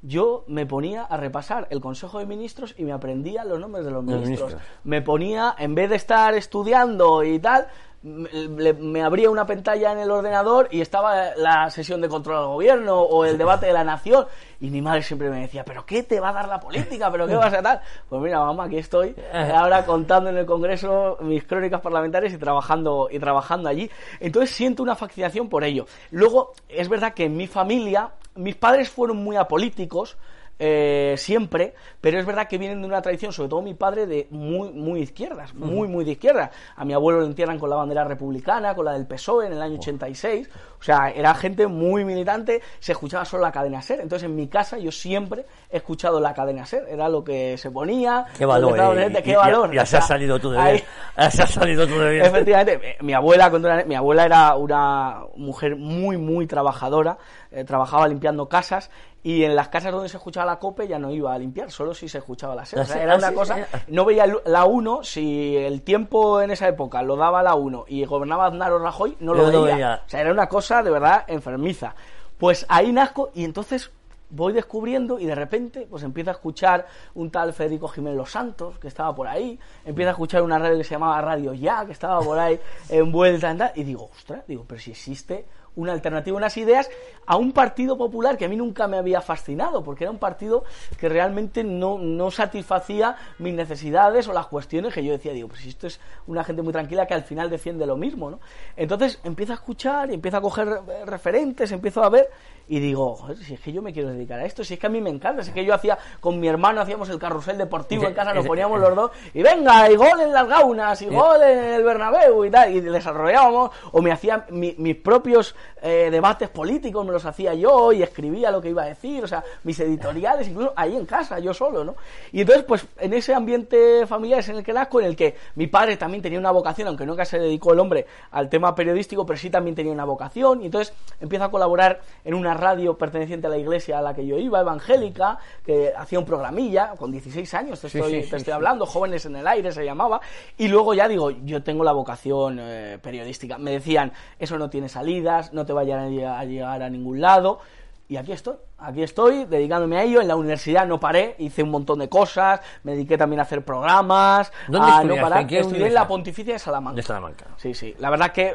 yo 0.01 0.43
me 0.47 0.65
ponía 0.65 1.03
a 1.03 1.17
repasar 1.17 1.67
el 1.69 1.79
Consejo 1.79 2.19
de 2.19 2.25
Ministros 2.25 2.75
y 2.77 2.83
me 2.83 2.91
aprendía 2.91 3.45
los 3.45 3.59
nombres 3.59 3.85
de 3.85 3.91
los 3.91 4.03
ministros. 4.03 4.57
Me 4.83 5.01
ponía, 5.01 5.55
en 5.57 5.75
vez 5.75 5.89
de 5.89 5.95
estar 5.95 6.33
estudiando 6.33 7.23
y 7.23 7.39
tal, 7.39 7.67
me 8.03 9.01
abría 9.01 9.29
una 9.29 9.45
pantalla 9.45 9.93
en 9.93 9.99
el 9.99 10.11
ordenador 10.11 10.67
y 10.71 10.81
estaba 10.81 11.35
la 11.37 11.69
sesión 11.69 12.01
de 12.01 12.09
control 12.09 12.37
al 12.37 12.47
gobierno 12.47 12.99
o 12.99 13.23
el 13.23 13.37
debate 13.37 13.67
de 13.67 13.73
la 13.73 13.85
nación 13.85 14.25
y 14.59 14.69
mi 14.69 14.81
madre 14.81 15.03
siempre 15.03 15.29
me 15.29 15.41
decía, 15.41 15.63
pero 15.65 15.85
¿qué 15.85 16.03
te 16.03 16.19
va 16.19 16.29
a 16.29 16.33
dar 16.33 16.47
la 16.47 16.59
política? 16.59 17.11
¿pero 17.11 17.27
qué 17.27 17.35
vas 17.35 17.53
a 17.53 17.61
dar? 17.61 17.81
Pues 18.07 18.21
mira, 18.21 18.39
mamá, 18.39 18.65
aquí 18.65 18.77
estoy 18.77 19.15
ahora 19.33 19.85
contando 19.85 20.29
en 20.29 20.37
el 20.37 20.45
Congreso 20.45 21.17
mis 21.21 21.43
crónicas 21.43 21.81
parlamentarias 21.81 22.33
y 22.33 22.37
trabajando, 22.37 23.07
y 23.11 23.19
trabajando 23.19 23.69
allí. 23.69 23.89
Entonces 24.19 24.55
siento 24.55 24.83
una 24.83 24.95
fascinación 24.95 25.49
por 25.49 25.63
ello. 25.63 25.85
Luego, 26.11 26.53
es 26.69 26.89
verdad 26.89 27.13
que 27.13 27.25
en 27.25 27.35
mi 27.37 27.47
familia, 27.47 28.11
mis 28.35 28.55
padres 28.55 28.89
fueron 28.89 29.17
muy 29.17 29.35
apolíticos, 29.35 30.17
eh, 30.59 31.15
siempre, 31.17 31.73
pero 31.99 32.19
es 32.19 32.25
verdad 32.25 32.47
que 32.47 32.57
vienen 32.57 32.81
de 32.81 32.87
una 32.87 33.01
tradición, 33.01 33.33
sobre 33.33 33.49
todo 33.49 33.61
mi 33.61 33.73
padre, 33.73 34.05
de 34.05 34.27
muy, 34.29 34.71
muy 34.71 35.01
izquierdas, 35.01 35.53
muy, 35.53 35.87
muy 35.87 36.05
de 36.05 36.11
izquierda. 36.11 36.51
A 36.75 36.85
mi 36.85 36.93
abuelo 36.93 37.21
lo 37.21 37.25
entierran 37.25 37.59
con 37.59 37.69
la 37.69 37.75
bandera 37.75 38.03
republicana, 38.03 38.75
con 38.75 38.85
la 38.85 38.93
del 38.93 39.07
PSOE 39.07 39.47
en 39.47 39.53
el 39.53 39.61
año 39.61 39.79
86, 39.79 40.49
o 40.83 40.85
sea, 40.85 41.11
era 41.11 41.33
gente 41.33 41.65
muy 41.65 42.03
militante, 42.03 42.61
se 42.77 42.91
escuchaba 42.91 43.23
solo 43.23 43.43
la 43.43 43.53
cadena 43.53 43.81
SER. 43.81 44.01
Entonces 44.01 44.25
en 44.25 44.35
mi 44.35 44.49
casa 44.49 44.77
yo 44.77 44.91
siempre 44.91 45.45
he 45.69 45.77
escuchado 45.77 46.19
la 46.19 46.33
cadena 46.33 46.65
SER, 46.65 46.89
era 46.89 47.07
lo 47.07 47.23
que 47.23 47.57
se 47.57 47.71
ponía. 47.71 48.25
Qué 48.37 48.45
valor, 48.45 48.77
eh, 48.99 49.23
qué 49.23 49.37
valor. 49.37 49.73
Ya, 49.73 49.85
se 49.85 49.95
ha 49.95 50.01
salido 50.01 50.37
tú 50.39 50.51
de 50.51 50.61
bien. 50.61 50.83
se 51.31 51.43
ha 51.43 51.47
salido 51.47 51.87
tú 51.87 51.97
de 51.99 52.11
bien. 52.11 52.25
Efectivamente, 52.25 52.79
eh, 52.83 52.97
mi 52.99 53.13
abuela, 53.13 53.49
mi 53.85 53.95
abuela 53.95 54.25
era 54.25 54.55
una 54.55 55.21
mujer 55.37 55.77
muy, 55.77 56.17
muy 56.17 56.47
trabajadora, 56.47 57.17
trabajaba 57.65 58.09
limpiando 58.09 58.49
casas 58.49 58.89
y 59.23 59.45
en 59.45 59.55
las 59.55 59.69
casas 59.69 59.93
donde 59.93 60.09
se 60.09 60.17
escuchaba 60.17 60.45
la 60.45 60.59
COPE 60.59 60.87
ya 60.87 60.99
no 60.99 61.09
iba 61.09 61.33
a 61.33 61.39
limpiar, 61.39 61.71
solo 61.71 61.93
si 61.93 62.09
se 62.09 62.17
escuchaba 62.17 62.55
la 62.55 62.65
SER. 62.65 62.81
O 62.81 62.85
sea, 62.85 63.01
era 63.01 63.15
una 63.15 63.33
cosa, 63.33 63.67
no 63.87 64.03
veía 64.03 64.25
la 64.45 64.65
1, 64.65 65.03
si 65.03 65.55
el 65.55 65.81
tiempo 65.81 66.41
en 66.41 66.51
esa 66.51 66.67
época 66.67 67.01
lo 67.01 67.15
daba 67.15 67.41
la 67.41 67.55
1 67.55 67.85
y 67.87 68.03
gobernaba 68.03 68.47
Aznar 68.47 68.73
o 68.73 68.79
Rajoy, 68.79 69.15
no 69.21 69.33
lo, 69.33 69.63
veía. 69.63 70.01
O 70.05 70.09
sea, 70.09 70.19
era 70.19 70.31
una 70.31 70.47
cosa 70.47 70.72
de 70.81 70.89
verdad 70.89 71.25
enfermiza. 71.27 71.93
Pues 72.39 72.65
ahí 72.69 72.91
nazco 72.91 73.31
y 73.35 73.43
entonces 73.43 73.91
voy 74.33 74.53
descubriendo 74.53 75.19
y 75.19 75.25
de 75.25 75.35
repente 75.35 75.87
pues 75.89 76.03
empiezo 76.03 76.31
a 76.31 76.33
escuchar 76.33 76.87
un 77.13 77.29
tal 77.29 77.53
Federico 77.53 77.87
Jiménez 77.87 78.17
Los 78.17 78.31
Santos 78.31 78.79
que 78.79 78.87
estaba 78.87 79.13
por 79.15 79.27
ahí, 79.27 79.59
empiezo 79.85 80.09
a 80.09 80.11
escuchar 80.13 80.41
una 80.41 80.57
radio 80.57 80.77
que 80.77 80.83
se 80.83 80.91
llamaba 80.91 81.21
Radio 81.21 81.53
Ya, 81.53 81.85
que 81.85 81.91
estaba 81.91 82.19
por 82.21 82.39
ahí 82.39 82.59
envuelta 82.89 83.51
en 83.51 83.61
y 83.75 83.83
digo, 83.83 84.09
ostras, 84.11 84.43
digo, 84.47 84.65
pero 84.67 84.81
si 84.81 84.91
existe 84.91 85.45
una 85.75 85.93
alternativa, 85.93 86.37
unas 86.37 86.55
ideas 86.57 86.89
a 87.25 87.37
un 87.37 87.51
partido 87.51 87.97
popular 87.97 88.37
que 88.37 88.45
a 88.45 88.49
mí 88.49 88.55
nunca 88.55 88.87
me 88.87 88.97
había 88.97 89.21
fascinado, 89.21 89.83
porque 89.83 90.03
era 90.03 90.11
un 90.11 90.19
partido 90.19 90.63
que 90.99 91.09
realmente 91.09 91.63
no, 91.63 91.97
no 91.97 92.31
satisfacía 92.31 93.15
mis 93.39 93.53
necesidades 93.53 94.27
o 94.27 94.33
las 94.33 94.47
cuestiones 94.47 94.93
que 94.93 95.03
yo 95.03 95.11
decía, 95.11 95.33
digo, 95.33 95.47
pues 95.47 95.65
esto 95.65 95.87
es 95.87 95.99
una 96.27 96.43
gente 96.43 96.61
muy 96.61 96.73
tranquila 96.73 97.07
que 97.07 97.13
al 97.13 97.23
final 97.23 97.49
defiende 97.49 97.85
lo 97.85 97.97
mismo, 97.97 98.29
¿no? 98.29 98.39
Entonces 98.75 99.19
empiezo 99.23 99.53
a 99.53 99.55
escuchar 99.55 100.11
y 100.11 100.15
empiezo 100.15 100.37
a 100.37 100.41
coger 100.41 100.67
referentes, 101.05 101.71
empiezo 101.71 102.03
a 102.03 102.09
ver 102.09 102.29
y 102.67 102.79
digo, 102.79 103.15
joder, 103.15 103.37
si 103.37 103.55
es 103.55 103.59
que 103.59 103.71
yo 103.71 103.81
me 103.81 103.91
quiero 103.91 104.09
dedicar 104.09 104.39
a 104.39 104.45
esto, 104.45 104.63
si 104.63 104.75
es 104.75 104.79
que 104.79 104.87
a 104.87 104.89
mí 104.89 105.01
me 105.01 105.09
encanta, 105.09 105.43
si 105.43 105.49
es 105.49 105.53
que 105.53 105.65
yo 105.65 105.73
hacía 105.73 105.97
con 106.19 106.39
mi 106.39 106.47
hermano, 106.47 106.81
hacíamos 106.81 107.09
el 107.09 107.19
carrusel 107.19 107.57
deportivo 107.57 108.05
en 108.05 108.13
casa, 108.13 108.33
nos 108.33 108.45
poníamos 108.45 108.79
los 108.79 108.95
dos, 108.95 109.11
y 109.33 109.43
venga, 109.43 109.89
y 109.91 109.95
gol 109.95 110.21
en 110.21 110.31
las 110.31 110.47
gaunas, 110.47 111.01
y 111.01 111.07
gol 111.07 111.41
en 111.41 111.59
el 111.59 111.83
Bernabéu 111.83 112.45
y 112.45 112.49
tal, 112.49 112.73
y 112.73 112.79
desarrollábamos, 112.79 113.71
o 113.91 114.01
me 114.01 114.11
hacía 114.11 114.45
mis 114.49 114.95
propios 114.95 115.55
eh, 115.85 116.07
debates 116.09 116.49
políticos, 116.49 117.05
me 117.05 117.11
los 117.11 117.25
hacía 117.25 117.53
yo, 117.53 117.91
y 117.91 118.01
escribía 118.01 118.49
lo 118.49 118.61
que 118.61 118.69
iba 118.69 118.83
a 118.83 118.85
decir, 118.85 119.21
o 119.21 119.27
sea, 119.27 119.43
mis 119.63 119.77
editoriales, 119.81 120.47
incluso 120.47 120.71
ahí 120.77 120.95
en 120.95 121.05
casa, 121.05 121.39
yo 121.39 121.53
solo, 121.53 121.83
¿no? 121.83 121.95
Y 122.31 122.41
entonces, 122.41 122.63
pues, 122.63 122.87
en 122.99 123.13
ese 123.13 123.33
ambiente 123.33 124.07
familiar 124.07 124.39
es 124.39 124.47
en 124.47 124.55
el 124.55 124.63
que 124.63 124.71
nazco, 124.71 125.01
en 125.01 125.07
el 125.07 125.15
que 125.17 125.35
mi 125.55 125.67
padre 125.67 125.97
también 125.97 126.23
tenía 126.23 126.39
una 126.39 126.51
vocación, 126.51 126.87
aunque 126.87 127.05
nunca 127.05 127.25
se 127.25 127.37
dedicó 127.37 127.73
el 127.73 127.79
hombre 127.79 128.07
al 128.31 128.47
tema 128.47 128.73
periodístico, 128.73 129.25
pero 129.25 129.37
sí 129.37 129.49
también 129.49 129.75
tenía 129.75 129.91
una 129.91 130.05
vocación, 130.05 130.61
y 130.61 130.67
entonces 130.67 130.93
empiezo 131.19 131.43
a 131.43 131.51
colaborar 131.51 131.99
en 132.23 132.33
una 132.33 132.53
radio 132.53 132.97
perteneciente 132.97 133.47
a 133.47 133.49
la 133.49 133.57
iglesia 133.57 133.99
a 133.99 134.01
la 134.01 134.13
que 134.13 134.25
yo 134.25 134.37
iba, 134.37 134.61
evangélica, 134.61 135.37
que 135.65 135.91
hacía 135.95 136.17
un 136.17 136.25
programilla, 136.25 136.93
con 136.97 137.11
16 137.11 137.53
años 137.55 137.81
te 137.81 137.87
estoy, 137.87 138.23
te 138.23 138.37
estoy 138.37 138.53
hablando, 138.53 138.85
Jóvenes 138.85 139.25
en 139.25 139.35
el 139.35 139.47
Aire 139.47 139.71
se 139.73 139.83
llamaba, 139.83 140.21
y 140.57 140.69
luego 140.69 140.93
ya 140.93 141.09
digo, 141.09 141.29
yo 141.29 141.61
tengo 141.61 141.83
la 141.83 141.91
vocación 141.91 142.57
eh, 142.61 142.99
periodística. 143.01 143.57
Me 143.57 143.71
decían, 143.71 144.13
eso 144.39 144.57
no 144.57 144.69
tiene 144.69 144.87
salidas, 144.87 145.51
no 145.53 145.65
te 145.65 145.72
vayan 145.73 145.99
a 146.25 146.45
llegar 146.45 146.81
a 146.81 146.89
ningún 146.89 147.21
lado, 147.21 147.59
y 148.07 148.17
aquí 148.17 148.31
estoy, 148.31 148.55
aquí 148.77 149.01
estoy 149.01 149.45
dedicándome 149.45 149.97
a 149.97 150.03
ello. 150.03 150.21
En 150.21 150.27
la 150.27 150.35
universidad 150.35 150.85
no 150.85 150.99
paré, 150.99 151.35
hice 151.39 151.63
un 151.63 151.71
montón 151.71 151.99
de 151.99 152.09
cosas, 152.09 152.59
me 152.83 152.91
dediqué 152.91 153.17
también 153.17 153.39
a 153.39 153.43
hacer 153.43 153.63
programas, 153.63 154.51
¿Dónde 154.67 154.91
a 154.91 155.03
no 155.03 155.15
parar. 155.15 155.51
Estudié 155.51 155.87
en 155.87 155.93
la 155.93 156.07
Pontificia 156.07 156.53
de 156.53 156.59
Salamanca. 156.59 156.95
De 156.95 157.01
Salamanca. 157.01 157.45
Sí, 157.57 157.73
sí. 157.73 157.95
La 157.97 158.09
verdad 158.09 158.31
que 158.31 158.53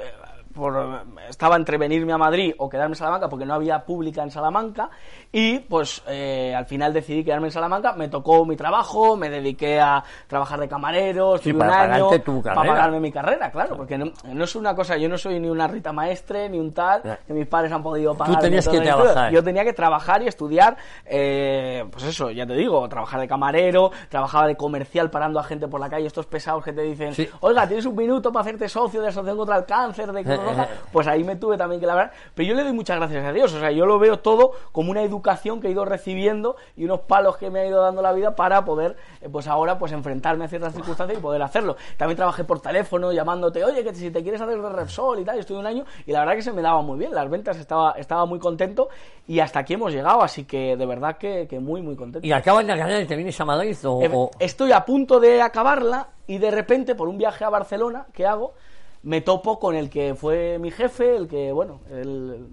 estaba 1.29 1.57
entre 1.57 1.79
venirme 1.79 2.13
a 2.13 2.19
Madrid 2.19 2.55
o 2.59 2.69
quedarme 2.69 2.93
en 2.93 2.97
Salamanca 2.97 3.29
porque 3.29 3.45
no 3.45 3.55
había 3.55 3.85
pública 3.85 4.23
en 4.23 4.31
Salamanca 4.31 4.91
y 5.31 5.59
pues 5.61 6.03
eh, 6.09 6.55
al 6.55 6.67
final 6.67 6.93
decidí 6.93 7.25
quedarme 7.25 7.49
en 7.49 7.53
Salamanca, 7.53 7.93
me 7.93 8.09
tocó 8.09 8.45
mi 8.45 8.57
trabajo, 8.57 9.17
me 9.17 9.29
dediqué 9.29 9.81
a 9.81 10.03
trabajar 10.27 10.61
de 10.61 10.69
camarero, 10.69 11.37
estuve 11.37 11.55
un 11.55 11.63
año 11.63 12.11
para 12.43 12.63
pagarme 12.63 13.01
mi 13.01 13.13
carrera, 13.13 13.51
claro, 13.51 13.77
porque 13.77 13.99
no, 13.99 14.13
es 14.45 14.57
una 14.57 14.75
cosa, 14.75 14.97
yo 14.97 15.09
no 15.09 15.19
soy 15.19 15.39
ni 15.41 15.49
una 15.49 15.67
Rita 15.67 15.93
Maestre 15.93 16.49
ni 16.49 16.59
un 16.59 16.73
tal, 16.73 17.03
que 17.27 17.33
mis 17.33 17.47
padres 17.47 17.73
han 17.73 17.83
podido 17.83 18.15
pagar. 18.17 18.37
Tú 18.37 18.41
tenías 18.41 18.69
que 18.69 18.81
trabajar. 18.81 19.33
Yo 19.33 19.43
tenía 19.43 19.65
que 19.65 19.73
trabajar 19.73 20.23
y 20.23 20.29
estudiar, 20.29 20.77
eh, 21.05 21.85
pues 21.91 22.05
eso, 22.05 22.31
ya 22.31 22.47
te 22.47 22.55
digo, 22.55 22.89
trabajar 22.89 23.21
de 23.21 23.29
camarero, 23.29 23.91
trabajaba 24.09 24.47
de 24.47 24.57
comercial 24.57 25.11
parando 25.11 25.39
a 25.39 25.45
gente 25.45 25.69
por 25.69 25.81
la 25.81 25.89
calle, 25.89 26.07
estos 26.07 26.27
pesados 26.27 26.65
que 26.65 26.73
te 26.73 26.83
dicen, 26.83 27.13
oiga, 27.41 27.67
tienes 27.67 27.87
un 27.87 27.97
minuto 27.97 28.33
para 28.33 28.43
hacerte 28.43 28.69
socio 28.69 29.01
de 29.01 29.09
Asociación 29.09 29.37
contra 29.37 29.57
el 29.57 29.65
Cáncer, 29.65 30.13
de 30.13 30.25
pues 30.93 31.07
ahí 31.07 31.25
me 31.25 31.37
tuve 31.37 31.57
también 31.57 31.81
que 31.81 31.87
labrar. 31.87 32.13
Pero 32.35 32.49
yo 32.49 32.55
le 32.55 32.65
doy 32.65 32.73
muchas 32.73 32.97
gracias 32.97 33.25
a 33.25 33.33
Dios, 33.33 33.53
o 33.55 33.61
sea, 33.61 33.71
yo 33.71 33.87
lo 33.87 33.99
veo 33.99 34.19
todo 34.19 34.53
como 34.73 34.91
una 34.91 35.03
educación 35.03 35.61
que 35.61 35.69
he 35.69 35.71
ido 35.71 35.85
recibiendo 35.85 36.57
y 36.77 36.85
unos 36.85 37.01
palos 37.01 37.37
que 37.37 37.51
me 37.51 37.61
ha 37.61 37.67
ido 37.67 37.83
dando 37.83 38.03
la 38.03 38.13
vida 38.13 38.35
para 38.35 38.65
poder, 38.65 38.97
eh, 39.21 39.29
pues 39.31 39.47
ahora, 39.47 39.79
pues 39.79 39.93
enfrentarme 39.93 40.45
a 40.45 40.49
ciertas 40.49 40.75
circunstancias 40.75 41.19
y 41.19 41.23
poder 41.23 41.43
hacerlo. 41.43 41.77
También 41.97 42.17
trabajé 42.17 42.45
por 42.45 42.61
teléfono 42.61 43.13
llamándote, 43.13 43.65
oye, 43.65 43.83
que 43.85 43.95
si 43.95 44.11
te 44.11 44.23
quieres 44.23 44.41
hacer 44.41 44.61
de 44.61 44.69
Repsol 44.69 45.21
y 45.21 45.25
tal, 45.25 45.39
estuve 45.39 45.59
un 45.59 45.67
año 45.67 45.85
y 46.07 46.13
la 46.13 46.21
verdad 46.21 46.35
que 46.35 46.43
se 46.43 46.53
me 46.53 46.63
daba 46.63 46.83
muy 46.83 46.99
bien, 46.99 47.15
las 47.15 47.29
ventas 47.29 47.57
estaba, 47.59 47.93
estaba 47.93 48.27
muy 48.27 48.39
contento 48.39 48.89
y 49.27 49.41
hasta 49.41 49.61
aquí 49.61 49.75
hemos 49.75 49.93
llegado, 49.93 50.23
así 50.23 50.45
que 50.45 50.77
de 50.77 50.87
verdad 50.87 51.19
que, 51.19 51.47
muy, 51.61 51.83
muy 51.83 51.97
contento. 51.97 52.27
¿Y 52.27 52.33
acabas 52.33 52.65
la 52.65 52.77
carrera 52.77 53.01
y 53.01 53.07
te 53.07 53.17
vienes 53.17 53.39
a 53.41 53.45
Madrid 53.45 53.77
o... 53.85 54.31
Estoy 54.39 54.73
a 54.73 54.85
punto 54.85 55.21
de 55.21 55.43
acabarla 55.43 56.09
y 56.27 56.39
de 56.39 56.51
repente, 56.51 56.95
por 56.95 57.09
un 57.09 57.19
viaje 57.19 57.45
a 57.45 57.51
Barcelona 57.51 58.07
que 58.13 58.27
hago, 58.27 58.55
me 59.03 59.21
topo 59.21 59.59
con 59.59 59.75
el 59.75 59.91
que 59.91 60.15
fue 60.15 60.59
mi 60.59 60.71
jefe, 60.71 61.17
el 61.17 61.29
que, 61.29 61.53
bueno, 61.53 61.81
él 61.91 62.49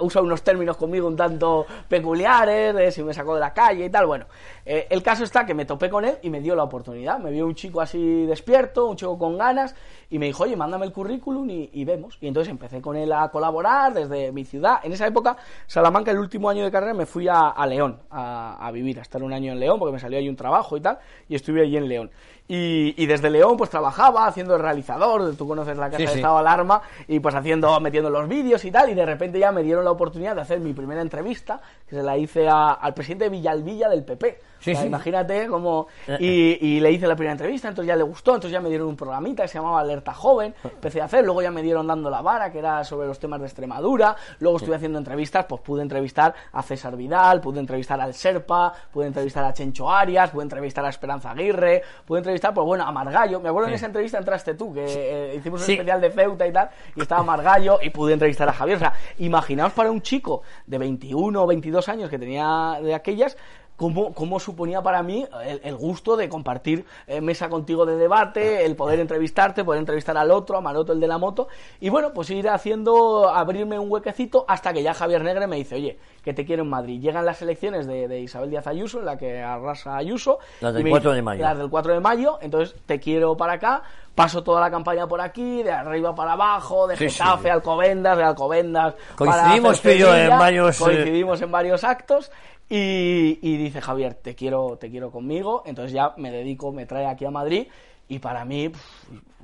usa 0.00 0.22
unos 0.22 0.42
términos 0.42 0.76
conmigo 0.76 1.06
un 1.06 1.16
tanto 1.16 1.66
peculiares, 1.88 2.74
de 2.74 2.90
si 2.90 3.02
me 3.02 3.14
sacó 3.14 3.34
de 3.34 3.40
la 3.40 3.52
calle 3.52 3.84
y 3.86 3.90
tal. 3.90 4.06
Bueno, 4.06 4.26
eh, 4.64 4.86
el 4.90 5.02
caso 5.02 5.24
está 5.24 5.46
que 5.46 5.54
me 5.54 5.64
topé 5.64 5.90
con 5.90 6.04
él 6.04 6.18
y 6.22 6.30
me 6.30 6.40
dio 6.40 6.54
la 6.54 6.64
oportunidad. 6.64 7.18
Me 7.18 7.30
vio 7.30 7.46
un 7.46 7.54
chico 7.54 7.80
así 7.80 8.26
despierto, 8.26 8.86
un 8.86 8.96
chico 8.96 9.18
con 9.18 9.38
ganas, 9.38 9.74
y 10.10 10.18
me 10.18 10.26
dijo, 10.26 10.44
oye, 10.44 10.56
mándame 10.56 10.86
el 10.86 10.92
currículum 10.92 11.48
y, 11.50 11.84
vemos. 11.84 12.18
Y 12.20 12.28
entonces 12.28 12.50
empecé 12.50 12.80
con 12.80 12.96
él 12.96 13.12
a 13.12 13.28
colaborar 13.28 13.92
desde 13.92 14.32
mi 14.32 14.44
ciudad. 14.44 14.80
En 14.82 14.92
esa 14.92 15.06
época, 15.06 15.36
Salamanca, 15.66 16.10
el 16.10 16.18
último 16.18 16.48
año 16.48 16.64
de 16.64 16.70
carrera, 16.70 16.94
me 16.94 17.06
fui 17.06 17.26
a, 17.28 17.54
León 17.66 18.00
a, 18.10 18.66
a, 18.66 18.70
vivir, 18.70 18.98
a 18.98 19.02
estar 19.02 19.22
un 19.22 19.32
año 19.32 19.52
en 19.52 19.60
León, 19.60 19.78
porque 19.78 19.92
me 19.92 19.98
salió 19.98 20.18
ahí 20.18 20.28
un 20.28 20.36
trabajo 20.36 20.76
y 20.76 20.80
tal, 20.80 20.98
y 21.28 21.34
estuve 21.34 21.62
allí 21.62 21.76
en 21.76 21.88
León. 21.88 22.10
Y, 22.46 23.06
desde 23.06 23.30
León 23.30 23.56
pues 23.56 23.70
trabajaba 23.70 24.26
haciendo 24.26 24.54
el 24.54 24.60
realizador, 24.60 25.34
tú 25.34 25.48
conoces 25.48 25.78
la 25.78 25.88
casa 25.88 25.96
de 25.96 26.04
estado 26.04 26.36
alarma, 26.36 26.82
y 27.08 27.18
pues 27.20 27.34
haciendo, 27.34 27.80
metiendo 27.80 28.10
los 28.10 28.28
vídeos 28.28 28.62
y 28.66 28.70
tal, 28.70 28.90
y 28.90 28.94
de 28.94 29.06
repente 29.06 29.38
ya 29.38 29.43
me 29.52 29.62
dieron 29.62 29.84
la 29.84 29.90
oportunidad 29.90 30.34
de 30.34 30.42
hacer 30.42 30.60
mi 30.60 30.72
primera 30.72 31.00
entrevista, 31.00 31.60
que 31.88 31.96
se 31.96 32.02
la 32.02 32.16
hice 32.16 32.48
al 32.48 32.94
presidente 32.94 33.24
de 33.24 33.30
Villalvilla 33.30 33.88
del 33.88 34.04
PP. 34.04 34.54
Imagínate 34.72 35.46
cómo... 35.48 35.88
Eh, 36.06 36.16
eh. 36.20 36.58
Y, 36.60 36.80
le 36.80 36.92
hice 36.92 37.06
la 37.06 37.16
primera 37.16 37.32
entrevista, 37.32 37.68
entonces 37.68 37.88
ya 37.88 37.96
le 37.96 38.02
gustó, 38.02 38.34
entonces 38.34 38.52
ya 38.52 38.60
me 38.60 38.68
dieron 38.68 38.88
un 38.88 38.96
programita 38.96 39.42
que 39.42 39.48
se 39.48 39.58
llamaba 39.58 39.80
Alerta 39.80 40.12
Joven, 40.12 40.54
empecé 40.62 41.00
a 41.00 41.04
hacer, 41.04 41.24
luego 41.24 41.40
ya 41.42 41.50
me 41.50 41.62
dieron 41.62 41.86
dando 41.86 42.10
la 42.10 42.20
vara, 42.20 42.50
que 42.50 42.58
era 42.58 42.84
sobre 42.84 43.06
los 43.06 43.18
temas 43.18 43.40
de 43.40 43.46
Extremadura, 43.46 44.16
luego 44.40 44.58
estuve 44.58 44.76
haciendo 44.76 44.98
entrevistas, 44.98 45.46
pues 45.46 45.60
pude 45.62 45.82
entrevistar 45.82 46.34
a 46.52 46.62
César 46.62 46.96
Vidal, 46.96 47.40
pude 47.40 47.60
entrevistar 47.60 48.00
al 48.00 48.14
Serpa, 48.14 48.72
pude 48.92 49.06
entrevistar 49.06 49.44
a 49.44 49.52
Chencho 49.52 49.90
Arias, 49.90 50.30
pude 50.30 50.42
entrevistar 50.42 50.84
a 50.84 50.88
Esperanza 50.88 51.30
Aguirre, 51.30 51.82
pude 52.04 52.18
entrevistar, 52.18 52.52
pues 52.52 52.66
bueno, 52.66 52.84
a 52.84 52.92
Margallo, 52.92 53.40
me 53.40 53.48
acuerdo 53.48 53.68
en 53.68 53.74
esa 53.74 53.86
entrevista 53.86 54.18
entraste 54.18 54.54
tú, 54.54 54.74
que 54.74 54.84
eh, 54.84 55.36
hicimos 55.36 55.64
un 55.64 55.70
especial 55.70 56.00
de 56.00 56.10
Ceuta 56.10 56.46
y 56.46 56.52
tal, 56.52 56.70
y 56.96 57.00
estaba 57.00 57.22
Margallo, 57.22 57.78
y 57.82 57.90
pude 57.90 58.12
entrevistar 58.14 58.48
a 58.48 58.52
Javier, 58.52 58.76
o 58.76 58.80
sea, 58.80 58.92
imaginaos 59.34 59.72
para 59.72 59.90
un 59.90 60.00
chico 60.00 60.42
de 60.66 60.78
21 60.78 61.42
o 61.42 61.46
22 61.46 61.88
años 61.88 62.08
que 62.08 62.18
tenía 62.18 62.78
de 62.80 62.94
aquellas, 62.94 63.36
cómo, 63.76 64.40
suponía 64.40 64.82
para 64.82 65.02
mí 65.02 65.26
el, 65.62 65.76
gusto 65.76 66.16
de 66.16 66.28
compartir 66.28 66.84
eh, 67.06 67.20
mesa 67.20 67.48
contigo 67.48 67.84
de 67.84 67.96
debate, 67.96 68.64
el 68.64 68.76
poder 68.76 69.00
entrevistarte, 69.00 69.64
poder 69.64 69.80
entrevistar 69.80 70.16
al 70.16 70.30
otro, 70.30 70.56
a 70.56 70.60
Maroto, 70.60 70.92
el 70.92 71.00
de 71.00 71.08
la 71.08 71.18
moto, 71.18 71.48
y 71.80 71.88
bueno, 71.88 72.12
pues 72.12 72.30
ir 72.30 72.48
haciendo, 72.48 73.28
abrirme 73.28 73.78
un 73.78 73.90
huequecito 73.90 74.44
hasta 74.46 74.72
que 74.72 74.82
ya 74.82 74.94
Javier 74.94 75.22
Negre 75.22 75.46
me 75.46 75.56
dice, 75.56 75.74
oye, 75.74 75.98
que 76.22 76.32
te 76.32 76.46
quiero 76.46 76.62
en 76.62 76.70
Madrid. 76.70 77.00
Llegan 77.00 77.26
las 77.26 77.42
elecciones 77.42 77.86
de, 77.86 78.20
Isabel 78.20 78.50
Díaz 78.50 78.66
Ayuso, 78.66 78.98
en 78.98 79.04
la 79.04 79.18
que 79.18 79.42
arrasa 79.42 79.96
Ayuso. 79.96 80.38
Las 80.60 80.72
del 80.72 80.88
4 80.88 81.12
de 81.12 81.22
mayo. 81.22 81.42
Las 81.42 81.58
del 81.58 81.68
4 81.68 81.94
de 81.94 82.00
mayo, 82.00 82.38
entonces 82.40 82.74
te 82.86 82.98
quiero 82.98 83.36
para 83.36 83.54
acá, 83.54 83.82
paso 84.14 84.42
toda 84.42 84.60
la 84.60 84.70
campaña 84.70 85.06
por 85.06 85.20
aquí, 85.20 85.62
de 85.62 85.72
arriba 85.72 86.14
para 86.14 86.32
abajo, 86.32 86.86
de 86.86 86.96
Getafe, 86.96 87.50
Alcobendas, 87.50 88.16
de 88.16 88.24
Alcobendas. 88.24 88.94
Coincidimos 89.16 89.84
en 89.84 90.30
varios. 90.30 90.80
Eh, 90.80 90.84
Coincidimos 90.84 91.42
en 91.42 91.50
varios 91.50 91.84
actos. 91.84 92.30
Y, 92.68 93.56
dice 93.56 93.80
Javier, 93.80 94.14
te 94.14 94.34
quiero, 94.34 94.76
te 94.78 94.90
quiero 94.90 95.10
conmigo. 95.10 95.62
Entonces 95.66 95.92
ya 95.92 96.14
me 96.16 96.30
dedico, 96.30 96.72
me 96.72 96.86
trae 96.86 97.06
aquí 97.06 97.24
a 97.24 97.30
Madrid. 97.30 97.68
Y 98.08 98.18
para 98.18 98.44
mí, 98.44 98.70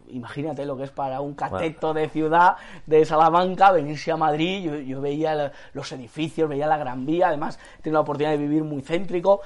imagínate 0.08 0.66
lo 0.66 0.76
que 0.76 0.84
es 0.84 0.90
para 0.90 1.20
un 1.20 1.34
cateto 1.34 1.94
de 1.94 2.08
ciudad 2.08 2.56
de 2.86 3.04
Salamanca 3.04 3.72
venirse 3.72 4.10
a 4.10 4.16
Madrid. 4.16 4.84
Yo, 4.86 5.00
veía 5.00 5.52
los 5.72 5.92
edificios, 5.92 6.48
veía 6.48 6.66
la 6.66 6.78
Gran 6.78 7.06
Vía. 7.06 7.28
Además, 7.28 7.58
tengo 7.82 7.94
la 7.94 8.00
oportunidad 8.00 8.32
de 8.32 8.38
vivir 8.38 8.64
muy 8.64 8.82
céntrico 8.82 9.40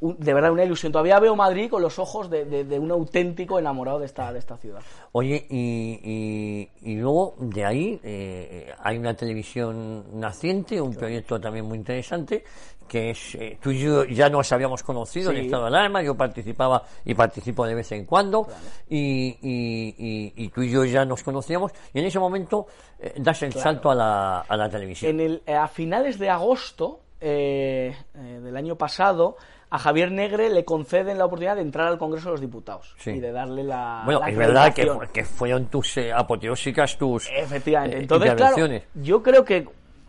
de 0.00 0.34
verdad 0.34 0.52
una 0.52 0.64
ilusión. 0.64 0.92
Todavía 0.92 1.18
veo 1.18 1.34
Madrid 1.34 1.68
con 1.68 1.82
los 1.82 1.98
ojos 1.98 2.30
de, 2.30 2.44
de, 2.44 2.78
un 2.78 2.90
auténtico 2.90 3.58
enamorado 3.58 3.98
de 3.98 4.06
esta, 4.06 4.32
de 4.32 4.38
esta 4.38 4.56
ciudad. 4.56 4.80
Oye, 5.12 5.46
y, 5.50 6.68
y, 6.82 6.94
luego 6.96 7.34
de 7.38 7.64
ahí 7.64 8.00
eh, 8.02 8.72
hay 8.80 8.96
una 8.98 9.14
televisión 9.14 10.20
naciente, 10.20 10.80
un 10.80 10.94
proyecto 10.94 11.40
también 11.40 11.64
muy 11.64 11.78
interesante, 11.78 12.44
que 12.86 13.10
es, 13.10 13.34
eh, 13.34 13.58
tú 13.60 13.70
y 13.70 13.80
yo 13.80 14.04
ya 14.04 14.30
nos 14.30 14.50
habíamos 14.52 14.82
conocido 14.82 15.30
en 15.30 15.38
estado 15.38 15.64
de 15.64 15.68
alarma, 15.68 16.02
yo 16.02 16.14
participaba 16.14 16.82
y 17.04 17.14
participo 17.14 17.66
de 17.66 17.74
vez 17.74 17.90
en 17.92 18.04
cuando, 18.04 18.46
y, 18.88 19.36
y, 19.42 20.32
y, 20.36 20.48
tú 20.48 20.62
y 20.62 20.70
yo 20.70 20.84
ya 20.84 21.04
nos 21.04 21.22
conocíamos, 21.22 21.72
y 21.92 21.98
en 21.98 22.06
ese 22.06 22.18
momento 22.18 22.66
eh, 22.98 23.14
das 23.18 23.42
el 23.42 23.52
salto 23.52 23.90
a 23.90 23.94
la, 23.94 24.40
a 24.40 24.56
la 24.56 24.70
televisión. 24.70 25.10
En 25.10 25.20
el, 25.20 25.42
a 25.54 25.66
finales 25.66 26.18
de 26.18 26.30
agosto 26.30 27.00
del 27.20 28.56
año 28.56 28.76
pasado, 28.76 29.36
a 29.70 29.78
Javier 29.78 30.10
Negre 30.10 30.48
le 30.48 30.64
conceden 30.64 31.18
la 31.18 31.26
oportunidad 31.26 31.56
de 31.56 31.62
entrar 31.62 31.88
al 31.88 31.98
Congreso 31.98 32.28
de 32.28 32.32
los 32.32 32.40
Diputados 32.40 32.94
y 33.04 33.20
de 33.20 33.32
darle 33.32 33.64
la. 33.64 34.02
Bueno, 34.04 34.26
es 34.26 34.36
verdad 34.36 34.72
que, 34.72 35.24
fueron 35.24 35.66
tus 35.66 35.96
eh, 35.98 36.12
apoteósicas, 36.12 36.96
tus. 36.96 37.28
Efectivamente. 37.30 37.96
Eh, 37.96 38.00
Entonces, 38.00 38.34
claro, 38.34 38.66
yo 38.94 39.22
creo 39.22 39.44
que 39.44 39.66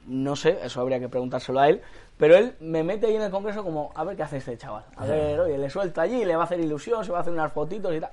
no 0.09 0.35
sé, 0.35 0.57
eso 0.63 0.81
habría 0.81 0.99
que 0.99 1.07
preguntárselo 1.07 1.59
a 1.59 1.69
él, 1.69 1.81
pero 2.17 2.35
él 2.35 2.55
me 2.59 2.83
mete 2.83 3.07
ahí 3.07 3.15
en 3.15 3.21
el 3.21 3.31
Congreso 3.31 3.63
como, 3.63 3.91
a 3.95 4.03
ver 4.03 4.15
qué 4.15 4.23
hace 4.23 4.37
este 4.37 4.57
chaval. 4.57 4.83
A 4.95 5.05
ver, 5.05 5.39
oye, 5.39 5.57
le 5.57 5.69
suelta 5.69 6.01
allí, 6.01 6.25
le 6.25 6.35
va 6.35 6.43
a 6.43 6.45
hacer 6.45 6.59
ilusión, 6.59 7.05
se 7.05 7.11
va 7.11 7.19
a 7.19 7.21
hacer 7.21 7.31
unas 7.31 7.51
fotitos 7.53 7.95
y 7.95 7.99
tal. 7.99 8.11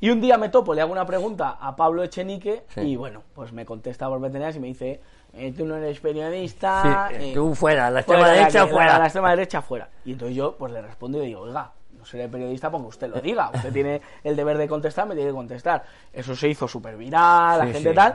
Y 0.00 0.10
un 0.10 0.20
día 0.20 0.36
me 0.36 0.48
topo, 0.48 0.74
le 0.74 0.80
hago 0.80 0.92
una 0.92 1.06
pregunta 1.06 1.58
a 1.60 1.76
Pablo 1.76 2.02
Echenique 2.02 2.64
y 2.76 2.96
bueno, 2.96 3.22
pues 3.34 3.52
me 3.52 3.64
contesta 3.64 4.08
por 4.08 4.20
veterinario 4.20 4.58
y 4.58 4.60
me 4.60 4.66
dice, 4.66 5.00
eh, 5.34 5.52
tú 5.56 5.64
no 5.66 5.76
eres 5.76 6.00
periodista. 6.00 7.08
Sí, 7.10 7.16
eh, 7.16 7.32
tú 7.34 7.54
fuera, 7.54 7.90
la 7.90 8.00
extrema 8.00 8.22
fuera, 8.24 8.34
derecha 8.38 8.64
que- 8.66 8.70
fuera. 8.72 8.92
La, 8.92 8.98
la 8.98 9.04
extrema 9.04 9.30
derecha 9.30 9.62
fuera. 9.62 9.88
Y 10.04 10.12
entonces 10.12 10.36
yo 10.36 10.56
pues 10.56 10.72
le 10.72 10.82
respondo 10.82 11.22
y 11.22 11.26
digo, 11.26 11.40
oiga, 11.40 11.72
no 11.98 12.04
seré 12.04 12.28
periodista 12.28 12.70
porque 12.70 12.88
usted 12.88 13.08
lo 13.10 13.20
diga. 13.20 13.50
Usted 13.54 13.72
tiene 13.72 14.00
el 14.24 14.36
deber 14.36 14.58
de 14.58 14.68
contestar, 14.68 15.06
me 15.06 15.14
tiene 15.14 15.30
que 15.30 15.34
contestar. 15.36 15.84
Eso 16.12 16.34
se 16.36 16.48
hizo 16.48 16.66
súper 16.68 16.96
viral, 16.96 17.58
la 17.58 17.66
Sí, 17.66 17.72
gente 17.74 17.90
sí. 17.90 17.94
tal. 17.96 18.14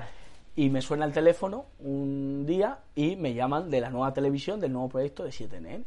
Y 0.55 0.69
me 0.71 0.81
suena 0.81 1.05
el 1.05 1.11
teléfono 1.13 1.65
un 1.81 2.43
día 2.47 2.79
y 2.95 3.15
me 3.15 3.33
llaman 3.35 3.69
de 3.69 3.79
la 3.79 3.89
nueva 3.91 4.11
televisión, 4.13 4.59
del 4.59 4.73
nuevo 4.73 4.89
proyecto 4.89 5.23
de 5.23 5.29
7NN. 5.31 5.83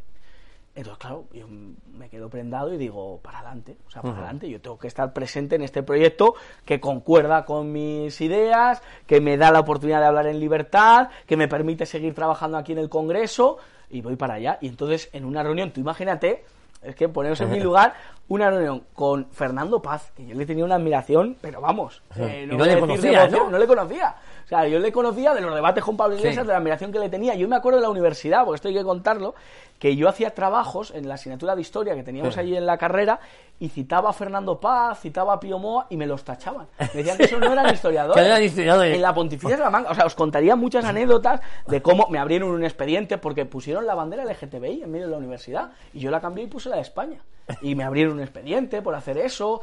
Entonces, 0.74 0.98
claro, 0.98 1.24
yo 1.32 1.46
me 1.48 2.08
quedo 2.08 2.30
prendado 2.30 2.72
y 2.72 2.78
digo, 2.78 3.18
para 3.22 3.40
adelante, 3.40 3.76
o 3.86 3.90
sea, 3.90 4.02
para 4.02 4.14
adelante, 4.18 4.48
yo 4.48 4.60
tengo 4.60 4.78
que 4.78 4.86
estar 4.86 5.12
presente 5.12 5.56
en 5.56 5.62
este 5.62 5.82
proyecto 5.82 6.34
que 6.64 6.80
concuerda 6.80 7.44
con 7.44 7.72
mis 7.72 8.20
ideas, 8.20 8.80
que 9.06 9.20
me 9.20 9.36
da 9.36 9.50
la 9.50 9.60
oportunidad 9.60 10.00
de 10.00 10.06
hablar 10.06 10.26
en 10.28 10.38
libertad, 10.38 11.08
que 11.26 11.36
me 11.36 11.48
permite 11.48 11.86
seguir 11.86 12.14
trabajando 12.14 12.56
aquí 12.56 12.72
en 12.72 12.78
el 12.78 12.88
Congreso, 12.88 13.58
y 13.90 14.00
voy 14.00 14.14
para 14.14 14.34
allá. 14.34 14.58
Y 14.60 14.68
entonces, 14.68 15.10
en 15.12 15.24
una 15.24 15.42
reunión, 15.42 15.72
tú 15.72 15.80
imagínate, 15.80 16.44
es 16.82 16.94
que 16.94 17.08
poneros 17.08 17.40
en 17.40 17.50
mi 17.50 17.60
lugar, 17.60 17.94
una 18.28 18.48
reunión 18.48 18.84
con 18.94 19.26
Fernando 19.32 19.82
Paz, 19.82 20.12
que 20.16 20.24
yo 20.24 20.34
le 20.36 20.46
tenía 20.46 20.64
una 20.64 20.76
admiración, 20.76 21.36
pero 21.40 21.60
vamos, 21.60 22.00
eh, 22.16 22.48
Y 22.50 22.56
no, 22.56 22.64
le 22.64 22.78
conocía, 22.78 23.26
no 23.28 23.58
le 23.58 23.66
conocía. 23.66 24.14
Sea, 24.50 24.66
yo 24.66 24.78
le 24.80 24.90
conocía 24.92 25.32
de 25.32 25.40
los 25.40 25.54
debates 25.54 25.82
con 25.84 25.96
Pablo 25.96 26.16
Iglesias, 26.16 26.42
Sí. 26.42 26.46
de 26.46 26.52
la 26.52 26.58
admiración 26.58 26.90
que 26.90 26.98
le 26.98 27.08
tenía. 27.08 27.34
Yo 27.36 27.46
me 27.48 27.54
acuerdo 27.56 27.78
de 27.78 27.82
la 27.84 27.88
universidad, 27.90 28.44
porque 28.44 28.56
esto 28.56 28.66
hay 28.68 28.74
que 28.74 28.82
contarlo, 28.82 29.34
que 29.78 29.94
yo 29.96 30.08
hacía 30.08 30.34
trabajos 30.34 30.90
en 30.90 31.08
la 31.08 31.14
asignatura 31.14 31.54
de 31.54 31.60
historia 31.62 31.94
que 31.94 32.02
teníamos 32.02 32.36
allí 32.36 32.56
en 32.56 32.66
la 32.66 32.76
carrera 32.76 33.20
y 33.60 33.68
citaba 33.68 34.10
a 34.10 34.12
Fernando 34.12 34.58
Paz, 34.60 35.00
citaba 35.00 35.34
a 35.34 35.40
Pío 35.40 35.58
Moa 35.58 35.86
y 35.88 35.96
me 35.96 36.06
los 36.06 36.24
tachaban. 36.24 36.66
Me 36.80 36.88
decían 36.88 37.16
que 37.16 37.24
esos 37.24 37.38
no 37.40 37.50
eran 37.52 37.72
historiadores. 37.72 38.26
Eran 38.26 38.42
historiadores. 38.42 38.94
En 38.96 39.00
la 39.02 39.14
Pontificia 39.14 39.56
de 39.56 39.62
la 39.62 39.70
Manga. 39.70 39.90
O 39.90 39.94
sea, 39.94 40.04
os 40.04 40.14
contaría 40.16 40.56
muchas 40.56 40.84
anécdotas 40.84 41.40
de 41.68 41.80
cómo 41.80 42.08
me 42.10 42.18
abrieron 42.18 42.50
un 42.50 42.64
expediente 42.64 43.16
porque 43.18 43.46
pusieron 43.46 43.86
la 43.86 43.94
bandera 43.94 44.24
LGTBI 44.24 44.82
en 44.82 44.90
medio 44.90 45.06
de 45.06 45.12
la 45.12 45.18
universidad 45.18 45.70
y 45.94 46.00
yo 46.00 46.10
la 46.10 46.20
cambié 46.20 46.44
y 46.44 46.46
puse 46.48 46.68
la 46.68 46.76
de 46.76 46.82
España. 46.82 47.20
Y 47.62 47.74
me 47.74 47.84
abrieron 47.84 48.14
un 48.14 48.20
expediente 48.20 48.82
por 48.82 48.94
hacer 48.94 49.16
eso. 49.16 49.62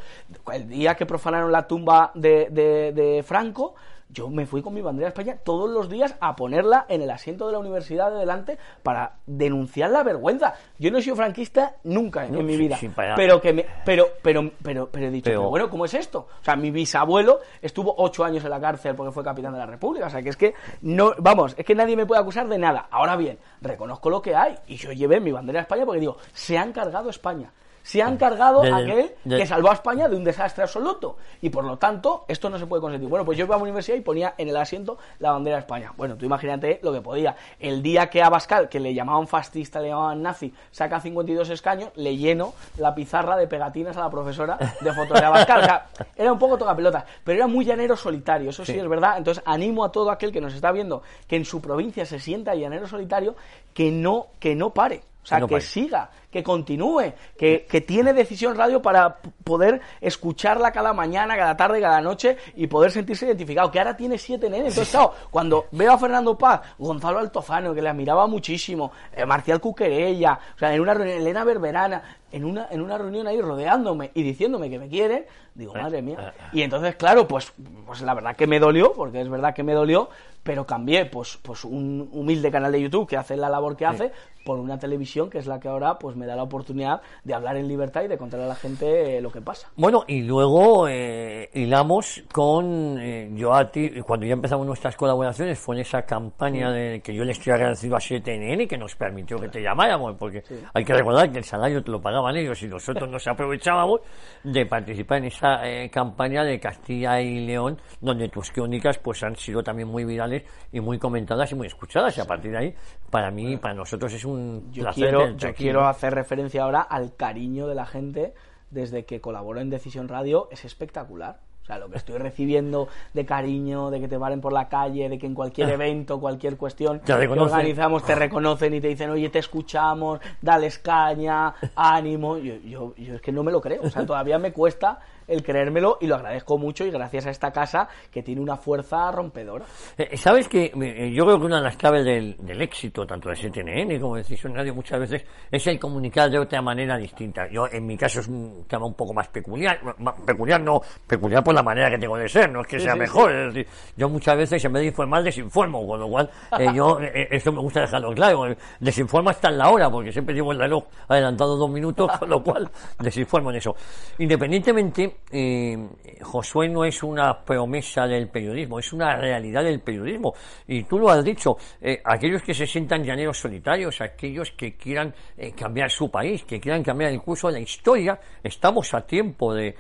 El 0.52 0.68
día 0.70 0.96
que 0.96 1.06
profanaron 1.06 1.52
la 1.52 1.68
tumba 1.68 2.12
de, 2.16 2.48
de- 2.50 2.92
de 2.94 3.24
Franco, 3.24 3.76
yo 4.10 4.30
me 4.30 4.46
fui 4.46 4.62
con 4.62 4.74
mi 4.74 4.82
bandera 4.82 5.08
de 5.08 5.10
España 5.10 5.38
todos 5.44 5.70
los 5.70 5.90
días 5.90 6.16
a 6.22 6.36
ponerla 6.36 6.86
en 6.90 7.02
el 7.02 7.10
asiento 7.12 7.46
de 7.48 7.54
la 7.54 7.60
universidad 7.60 8.12
de 8.12 8.20
delante 8.20 8.58
para 8.84 9.18
denunciar 9.26 9.92
la 9.92 10.04
vergüenza. 10.04 10.54
Yo 10.80 10.90
no 10.92 10.98
he 10.98 11.02
sido 11.02 11.16
franquista 11.16 11.76
nunca 11.84 12.26
en, 12.26 12.32
No, 12.34 12.40
en 12.40 12.46
mi 12.46 12.56
vida. 12.58 12.78
pero 13.16 13.42
que 13.42 13.54
me, 13.54 13.66
pero, 13.86 14.08
pero, 14.22 14.50
pero, 14.64 14.90
pero 14.90 15.08
he 15.08 15.12
dicho, 15.12 15.26
Pero- 15.26 15.40
pero 15.42 15.50
bueno, 15.50 15.70
¿cómo 15.70 15.86
es 15.86 15.94
esto? 15.94 16.28
O 16.42 16.44
sea, 16.44 16.56
mi 16.56 16.72
bisabuelo 16.72 17.40
estuvo 17.62 17.94
ocho 17.98 18.24
años 18.24 18.44
en 18.44 18.50
la 18.50 18.60
cárcel 18.62 18.96
porque 18.96 19.12
fue 19.12 19.24
capitán 19.24 19.52
de 19.54 19.60
la 19.60 19.66
República. 19.66 20.08
O 20.08 20.10
sea, 20.10 20.22
que 20.22 20.30
es 20.30 20.38
que 20.38 20.54
no, 20.82 21.12
vamos, 21.20 21.54
es 21.58 21.66
que 21.66 21.76
nadie 21.76 21.96
me 21.96 22.06
puede 22.06 22.22
acusar 22.22 22.48
de 22.48 22.58
nada. 22.58 22.88
Ahora 22.90 23.16
bien, 23.18 23.38
reconozco 23.62 24.10
lo 24.10 24.22
que 24.22 24.36
hay. 24.36 24.56
Y 24.68 24.78
yo 24.78 24.92
llevé 24.94 25.20
mi 25.20 25.32
bandera 25.32 25.60
a 25.60 25.62
España 25.64 25.86
porque 25.86 26.00
digo, 26.00 26.18
se 26.34 26.58
han 26.58 26.72
cargado 26.72 27.10
España. 27.10 27.52
Se 27.88 28.02
han 28.04 28.18
cargado 28.18 28.64
Del- 28.64 28.74
aquel 28.74 29.14
que 29.24 29.46
salvó 29.46 29.70
a 29.70 29.74
España 29.76 30.10
de 30.10 30.18
un 30.18 30.26
desastre 30.26 30.64
absoluto. 30.64 31.16
Y 31.42 31.50
por 31.50 31.64
lo 31.64 31.78
tanto, 31.78 32.26
esto 32.28 32.50
no 32.50 32.60
se 32.60 32.66
puede 32.66 32.82
consentir. 32.82 33.08
Bueno, 33.08 33.24
pues 33.24 33.38
yo 33.38 33.46
iba 33.46 33.56
a 33.56 33.58
la 33.58 33.64
universidad 33.64 33.96
y 33.96 34.02
ponía 34.02 34.34
en 34.38 34.50
el 34.50 34.58
asiento 34.58 34.98
la 35.20 35.32
bandera 35.32 35.56
de 35.56 35.62
España. 35.62 35.94
Bueno, 35.96 36.18
tú 36.18 36.26
imagínate 36.26 36.82
lo 36.84 36.92
que 36.92 37.00
podía. 37.00 37.38
El 37.62 37.82
día 37.82 38.10
que 38.10 38.22
a 38.22 38.30
Bascal, 38.30 38.68
que 38.68 38.82
le 38.82 38.94
llamaban 38.94 39.26
fascista, 39.26 39.80
le 39.80 39.88
llamaban 39.88 40.22
nazi, 40.22 40.54
saca 40.70 41.00
52 41.00 41.50
escaños, 41.50 41.92
le 41.96 42.18
lleno 42.18 42.54
la 42.78 42.94
pizarra 42.94 43.38
de 43.38 43.48
pegatinas 43.48 43.96
a 43.96 44.02
la 44.02 44.10
profesora 44.10 44.58
de 44.82 44.94
fotos 44.94 45.18
de 45.18 45.26
Abascal. 45.26 45.62
O 45.62 45.64
sea, 45.64 45.86
era 46.18 46.34
un 46.34 46.40
poco 46.40 46.58
tocapelotas, 46.58 47.06
pero 47.24 47.38
era 47.38 47.48
muy 47.48 47.64
llanero 47.64 47.96
solitario, 47.96 48.50
eso 48.50 48.66
sí, 48.66 48.74
Sí. 48.74 48.80
es 48.80 48.90
verdad. 48.90 49.18
Entonces 49.18 49.42
animo 49.46 49.86
a 49.86 49.94
todo 49.94 50.12
aquel 50.12 50.34
que 50.34 50.42
nos 50.42 50.54
está 50.54 50.74
viendo 50.74 51.04
que 51.26 51.38
en 51.38 51.46
su 51.46 51.62
provincia 51.62 52.06
se 52.06 52.20
sienta 52.20 52.54
llanero 52.54 52.86
solitario, 52.86 53.34
que 53.74 53.92
no, 53.92 54.28
que 54.42 54.56
no 54.56 54.72
pare. 54.72 55.04
O 55.24 55.28
sea, 55.28 55.38
Que 55.40 55.42
no 55.42 55.48
que 55.48 55.56
pare. 55.56 55.66
siga, 55.66 56.10
que 56.32 56.44
continúe, 56.44 57.14
que, 57.38 57.66
que 57.70 57.82
tiene 57.82 58.14
decisión 58.14 58.56
radio 58.56 58.82
para 58.82 59.18
poder 59.44 59.82
escucharla 60.02 60.72
cada 60.72 60.94
mañana, 60.94 61.38
cada 61.38 61.56
tarde, 61.56 61.80
cada 61.80 62.02
noche 62.02 62.38
y 62.56 62.68
poder 62.68 62.92
sentirse 62.92 63.26
identificado. 63.26 63.72
Que 63.72 63.80
ahora 63.80 63.96
tiene 63.96 64.18
siete 64.18 64.50
nenes. 64.50 64.70
Entonces, 64.70 64.92
claro, 64.92 65.14
cuando 65.32 65.68
veo 65.72 65.94
a 65.94 65.98
Fernando 65.98 66.38
Paz, 66.38 66.62
Gonzalo 66.78 67.20
Altozano, 67.20 67.74
que 67.74 67.82
le 67.82 67.90
admiraba 67.90 68.28
muchísimo, 68.28 68.92
eh, 69.16 69.26
Marcial 69.26 69.62
Cuquerella, 69.62 70.40
o 70.56 70.60
sea, 70.60 70.74
en 70.74 70.82
una 70.82 70.94
reunión, 70.94 71.20
Elena 71.20 71.44
Berberana, 71.44 72.04
en 72.32 72.44
una, 72.44 72.68
en 72.70 72.82
una 72.82 72.98
reunión 72.98 73.26
ahí 73.28 73.40
rodeándome 73.40 74.12
y 74.14 74.22
diciéndome 74.22 74.70
que 74.70 74.80
me 74.80 74.90
quieren, 74.90 75.26
digo, 75.56 75.74
madre 75.74 76.02
mía. 76.02 76.34
Y 76.52 76.62
entonces, 76.62 76.96
claro, 76.96 77.28
pues, 77.28 77.54
pues 77.86 78.02
la 78.02 78.14
verdad 78.14 78.36
que 78.36 78.48
me 78.48 78.60
dolió, 78.60 78.92
porque 78.94 79.22
es 79.22 79.30
verdad 79.30 79.56
que 79.56 79.64
me 79.64 79.74
dolió, 79.74 80.10
pero 80.48 80.66
cambié 80.66 81.06
pues, 81.06 81.38
pues 81.42 81.66
un 81.66 82.10
humilde 82.14 82.50
canal 82.50 82.72
de 82.72 82.82
YouTube 82.82 83.08
que 83.08 83.18
hace 83.18 83.36
la 83.36 83.50
labor 83.50 83.76
que 83.76 83.86
hace 83.86 84.12
por 84.46 84.60
una 84.60 84.80
televisión 84.80 85.30
que 85.30 85.40
es 85.40 85.46
la 85.46 85.60
que 85.60 85.68
ahora 85.68 86.00
pues 86.00 86.16
me 86.18 86.26
da 86.26 86.36
la 86.36 86.44
oportunidad 86.44 87.02
de 87.24 87.34
hablar 87.34 87.58
en 87.58 87.68
libertad 87.68 88.04
y 88.04 88.08
de 88.08 88.18
contarle 88.18 88.46
a 88.46 88.50
la 88.50 88.56
gente 88.56 89.18
eh, 89.18 89.22
lo 89.22 89.32
que 89.32 89.42
pasa. 89.42 89.70
Bueno, 89.76 90.04
y 90.08 90.24
luego 90.24 90.88
eh, 90.88 91.50
hilamos 91.54 92.24
con 92.32 92.98
eh, 93.00 93.30
yo 93.34 93.54
a 93.54 93.70
ti, 93.72 93.90
cuando 94.02 94.26
ya 94.26 94.34
empezamos 94.34 94.66
nuestras 94.66 94.96
colaboraciones, 94.96 95.60
fue 95.60 95.76
en 95.76 95.82
esa 95.82 96.02
campaña 96.04 96.72
de 96.72 97.02
que 97.02 97.14
yo 97.14 97.24
le 97.24 97.32
estoy 97.32 97.54
agradecido 97.54 97.96
a 97.96 98.00
7NN 98.00 98.68
que 98.68 98.78
nos 98.78 98.96
permitió 98.96 99.40
que 99.40 99.50
te 99.50 99.62
llamáramos, 99.62 100.16
porque 100.18 100.44
hay 100.74 100.84
que 100.84 100.94
recordar 100.94 101.32
que 101.32 101.40
el 101.40 101.44
salario 101.44 101.84
te 101.84 101.92
lo 101.92 102.02
pagaban 102.02 102.36
ellos 102.36 102.62
y 102.64 102.68
nosotros 102.68 103.10
nos 103.10 103.28
aprovechábamos 103.28 104.02
de 104.44 104.66
participar 104.66 105.20
en 105.20 105.26
esa 105.26 105.68
eh, 105.68 105.90
campaña 105.90 106.44
de 106.44 106.60
Castilla 106.60 107.22
y 107.22 107.46
León, 107.46 107.78
donde 108.02 108.30
tus 108.30 108.52
crónicas 108.52 108.98
pues 109.00 109.24
han 109.24 109.36
sido 109.36 109.64
también 109.64 109.88
muy 109.88 110.06
virales 110.06 110.44
y 110.72 110.80
muy 110.80 110.98
comentadas 110.98 111.52
y 111.52 111.56
muy 111.56 111.68
escuchadas, 111.68 112.18
y 112.18 112.22
a 112.22 112.26
partir 112.26 112.52
de 112.52 112.58
ahí, 112.58 112.76
para 113.10 113.32
mí, 113.32 113.58
para 113.58 113.74
nosotros 113.74 114.14
es 114.14 114.26
un 114.26 114.72
Yo 114.72 114.84
placer 114.84 115.04
quiero, 115.04 115.38
yo 115.38 115.54
quiero 115.54 115.82
¿no? 115.82 115.88
Hacer 116.08 116.16
referencia 116.16 116.64
ahora 116.64 116.82
al 116.82 117.16
cariño 117.16 117.68
de 117.68 117.76
la 117.76 117.86
gente 117.86 118.34
desde 118.72 119.06
que 119.06 119.22
colaboro 119.22 119.60
en 119.60 119.70
Decisión 119.70 120.08
Radio, 120.08 120.48
es 120.52 120.66
espectacular. 120.66 121.40
O 121.64 121.66
sea, 121.68 121.80
lo 121.80 121.90
que 121.90 121.98
estoy 121.98 122.18
recibiendo 122.18 122.88
de 123.14 123.26
cariño, 123.26 123.90
de 123.90 124.00
que 124.00 124.08
te 124.08 124.18
paren 124.18 124.40
por 124.40 124.54
la 124.54 124.70
calle, 124.70 125.10
de 125.10 125.18
que 125.18 125.26
en 125.26 125.34
cualquier 125.34 125.70
evento, 125.70 126.18
cualquier 126.18 126.56
cuestión 126.56 127.02
Te 127.02 127.14
que 127.18 127.28
organizamos 127.28 128.06
te 128.06 128.16
reconocen 128.16 128.74
y 128.74 128.80
te 128.80 128.88
dicen, 128.88 129.10
oye, 129.10 129.30
te 129.30 129.40
escuchamos, 129.40 130.22
dales 130.42 130.80
caña, 130.80 131.54
ánimo. 131.76 132.38
Yo, 132.38 132.56
yo, 132.56 132.96
yo 132.96 133.16
es 133.16 133.22
que 133.22 133.34
no 133.34 133.44
me 133.44 133.52
lo 133.52 133.60
creo. 133.60 133.82
O 133.84 133.90
sea, 133.90 134.06
todavía 134.06 134.40
me 134.40 134.54
cuesta 134.54 135.00
el 135.28 135.44
creérmelo 135.44 135.98
y 136.02 136.08
lo 136.08 136.16
agradezco 136.16 136.58
mucho 136.58 136.86
y 136.86 136.92
gracias 136.92 137.26
a 137.28 137.30
esta 137.30 137.52
casa 137.52 137.88
que 138.12 138.24
tiene 138.24 138.42
una 138.42 138.58
fuerza 138.58 139.12
rompedora. 139.12 139.66
Eh, 139.98 140.16
Sabes 140.18 140.48
que 140.48 140.72
eh, 140.74 141.12
yo 141.14 141.26
creo 141.26 141.40
que 141.40 141.46
una 141.46 141.58
de 141.58 141.64
las 141.64 141.78
claves 141.78 142.06
del, 142.06 142.36
del 142.38 142.62
éxito, 142.62 143.06
tanto 143.06 143.30
de 143.30 143.36
7NN 143.36 144.00
como 144.00 144.16
de 144.16 144.22
Decisión 144.22 144.56
Radio, 144.56 144.74
muchas 144.74 145.00
veces 145.00 145.26
es 145.52 145.68
el 145.68 145.80
comunicar 145.80 146.30
de 146.30 146.40
otra 146.40 146.62
manera 146.62 146.98
distinta. 146.98 147.48
Yo, 147.50 147.68
en 147.72 147.86
mi 147.86 147.98
caso, 147.98 148.20
es 148.20 148.28
un 148.28 148.66
tema 148.68 148.86
un 148.86 148.94
poco 148.94 149.14
más 149.14 149.28
peculiar. 149.30 149.80
Peculiar 150.26 150.62
no, 150.62 150.82
peculiar 151.06 151.44
por 151.44 151.54
la 151.54 151.64
manera 151.64 151.90
que 151.90 151.98
tengo 151.98 152.18
de 152.18 152.28
ser, 152.28 152.52
no 152.52 152.62
es 152.62 152.68
que 152.68 152.80
sea 152.80 152.94
sí, 152.94 153.00
mejor. 153.00 153.32
Es 153.32 153.54
decir, 153.54 153.68
yo 153.96 154.10
muchas 154.10 154.38
veces, 154.38 154.64
en 154.64 154.74
vez 154.74 154.82
de 154.82 154.88
informar, 154.88 155.24
desinformo, 155.24 155.86
con 155.86 156.00
lo 156.00 156.08
cual, 156.08 156.30
eh, 156.60 156.68
yo, 156.74 157.00
eh, 157.02 157.28
eso 157.32 157.52
me 157.52 157.60
gusta 157.60 157.82
dejarlo 157.82 158.14
claro. 158.14 158.48
eh, 158.48 158.58
Desinformo 158.80 159.30
hasta 159.30 159.50
en 159.50 159.58
la 159.58 159.70
hora, 159.70 159.90
porque 159.90 160.12
siempre 160.12 160.34
llevo 160.36 160.52
el 160.52 160.60
reloj 160.60 160.84
adelantado 161.08 161.58
dos 161.58 161.70
minutos, 161.70 162.12
con 162.20 162.30
lo 162.30 162.42
cual, 162.44 162.70
desinformo 163.00 163.52
en 163.52 163.58
eso. 163.58 163.76
Independientemente, 164.20 165.17
eh, 165.30 165.78
Josué 166.22 166.70
no 166.70 166.86
es 166.86 167.04
una 167.04 167.44
promesa 167.44 168.08
del 168.08 168.30
periodismo, 168.30 168.80
es 168.80 168.94
una 168.94 169.16
realidad 169.18 169.64
del 169.64 169.82
periodismo. 169.82 170.34
Y 170.68 170.84
tú 170.84 171.00
lo 171.00 171.10
has 171.10 171.24
dicho, 171.24 171.58
eh, 171.82 172.02
aquellos 172.04 172.42
que 172.42 172.54
se 172.54 172.66
sientan 172.66 173.04
llaneros 173.04 173.38
solitarios, 173.38 174.00
aquellos 174.00 174.52
que 174.52 174.76
quieran 174.76 175.14
eh, 175.38 175.52
cambiar 175.52 175.92
su 175.92 176.10
país, 176.10 176.44
que 176.46 176.60
quieran 176.60 176.84
cambiar 176.84 177.12
el 177.12 177.22
curso 177.22 177.48
de 177.48 177.54
la 177.54 177.60
historia, 177.60 178.20
estamos 178.42 178.94
a 178.94 179.02
tiempo 179.02 179.54
de, 179.54 179.76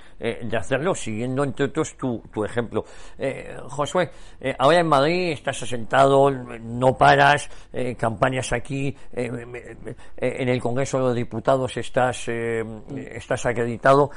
hacerlo, 0.58 0.94
siguiendo 0.96 1.44
entre 1.44 1.66
otros 1.68 1.96
tu, 1.96 2.22
ejemplo. 2.44 2.84
Josué, 3.70 4.10
ahora 4.58 4.80
en 4.80 4.88
Madrid 4.88 5.32
estás 5.32 5.62
asentado, 5.64 6.30
no 6.32 6.98
paras, 6.98 7.50
campañas 7.98 8.52
aquí, 8.54 8.96
en 9.14 10.50
el 10.50 10.60
Congreso 10.60 10.98
de 10.98 11.04
los 11.04 11.16
Diputados 11.16 11.78
estás, 11.78 12.28
estás 12.28 13.46
acreditado. 13.46 14.10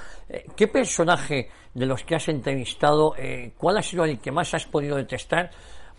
¿Qué 0.56 0.68
personaje 1.16 1.48
de 1.74 1.86
los 1.86 2.02
que 2.04 2.14
has 2.16 2.28
entrevistado, 2.28 3.14
eh, 3.16 3.52
cuál 3.58 3.78
ha 3.78 3.82
sido 3.82 4.04
el 4.04 4.18
que 4.18 4.30
más 4.32 4.52
has 4.54 4.66
podido 4.66 4.96
detestar? 4.96 5.50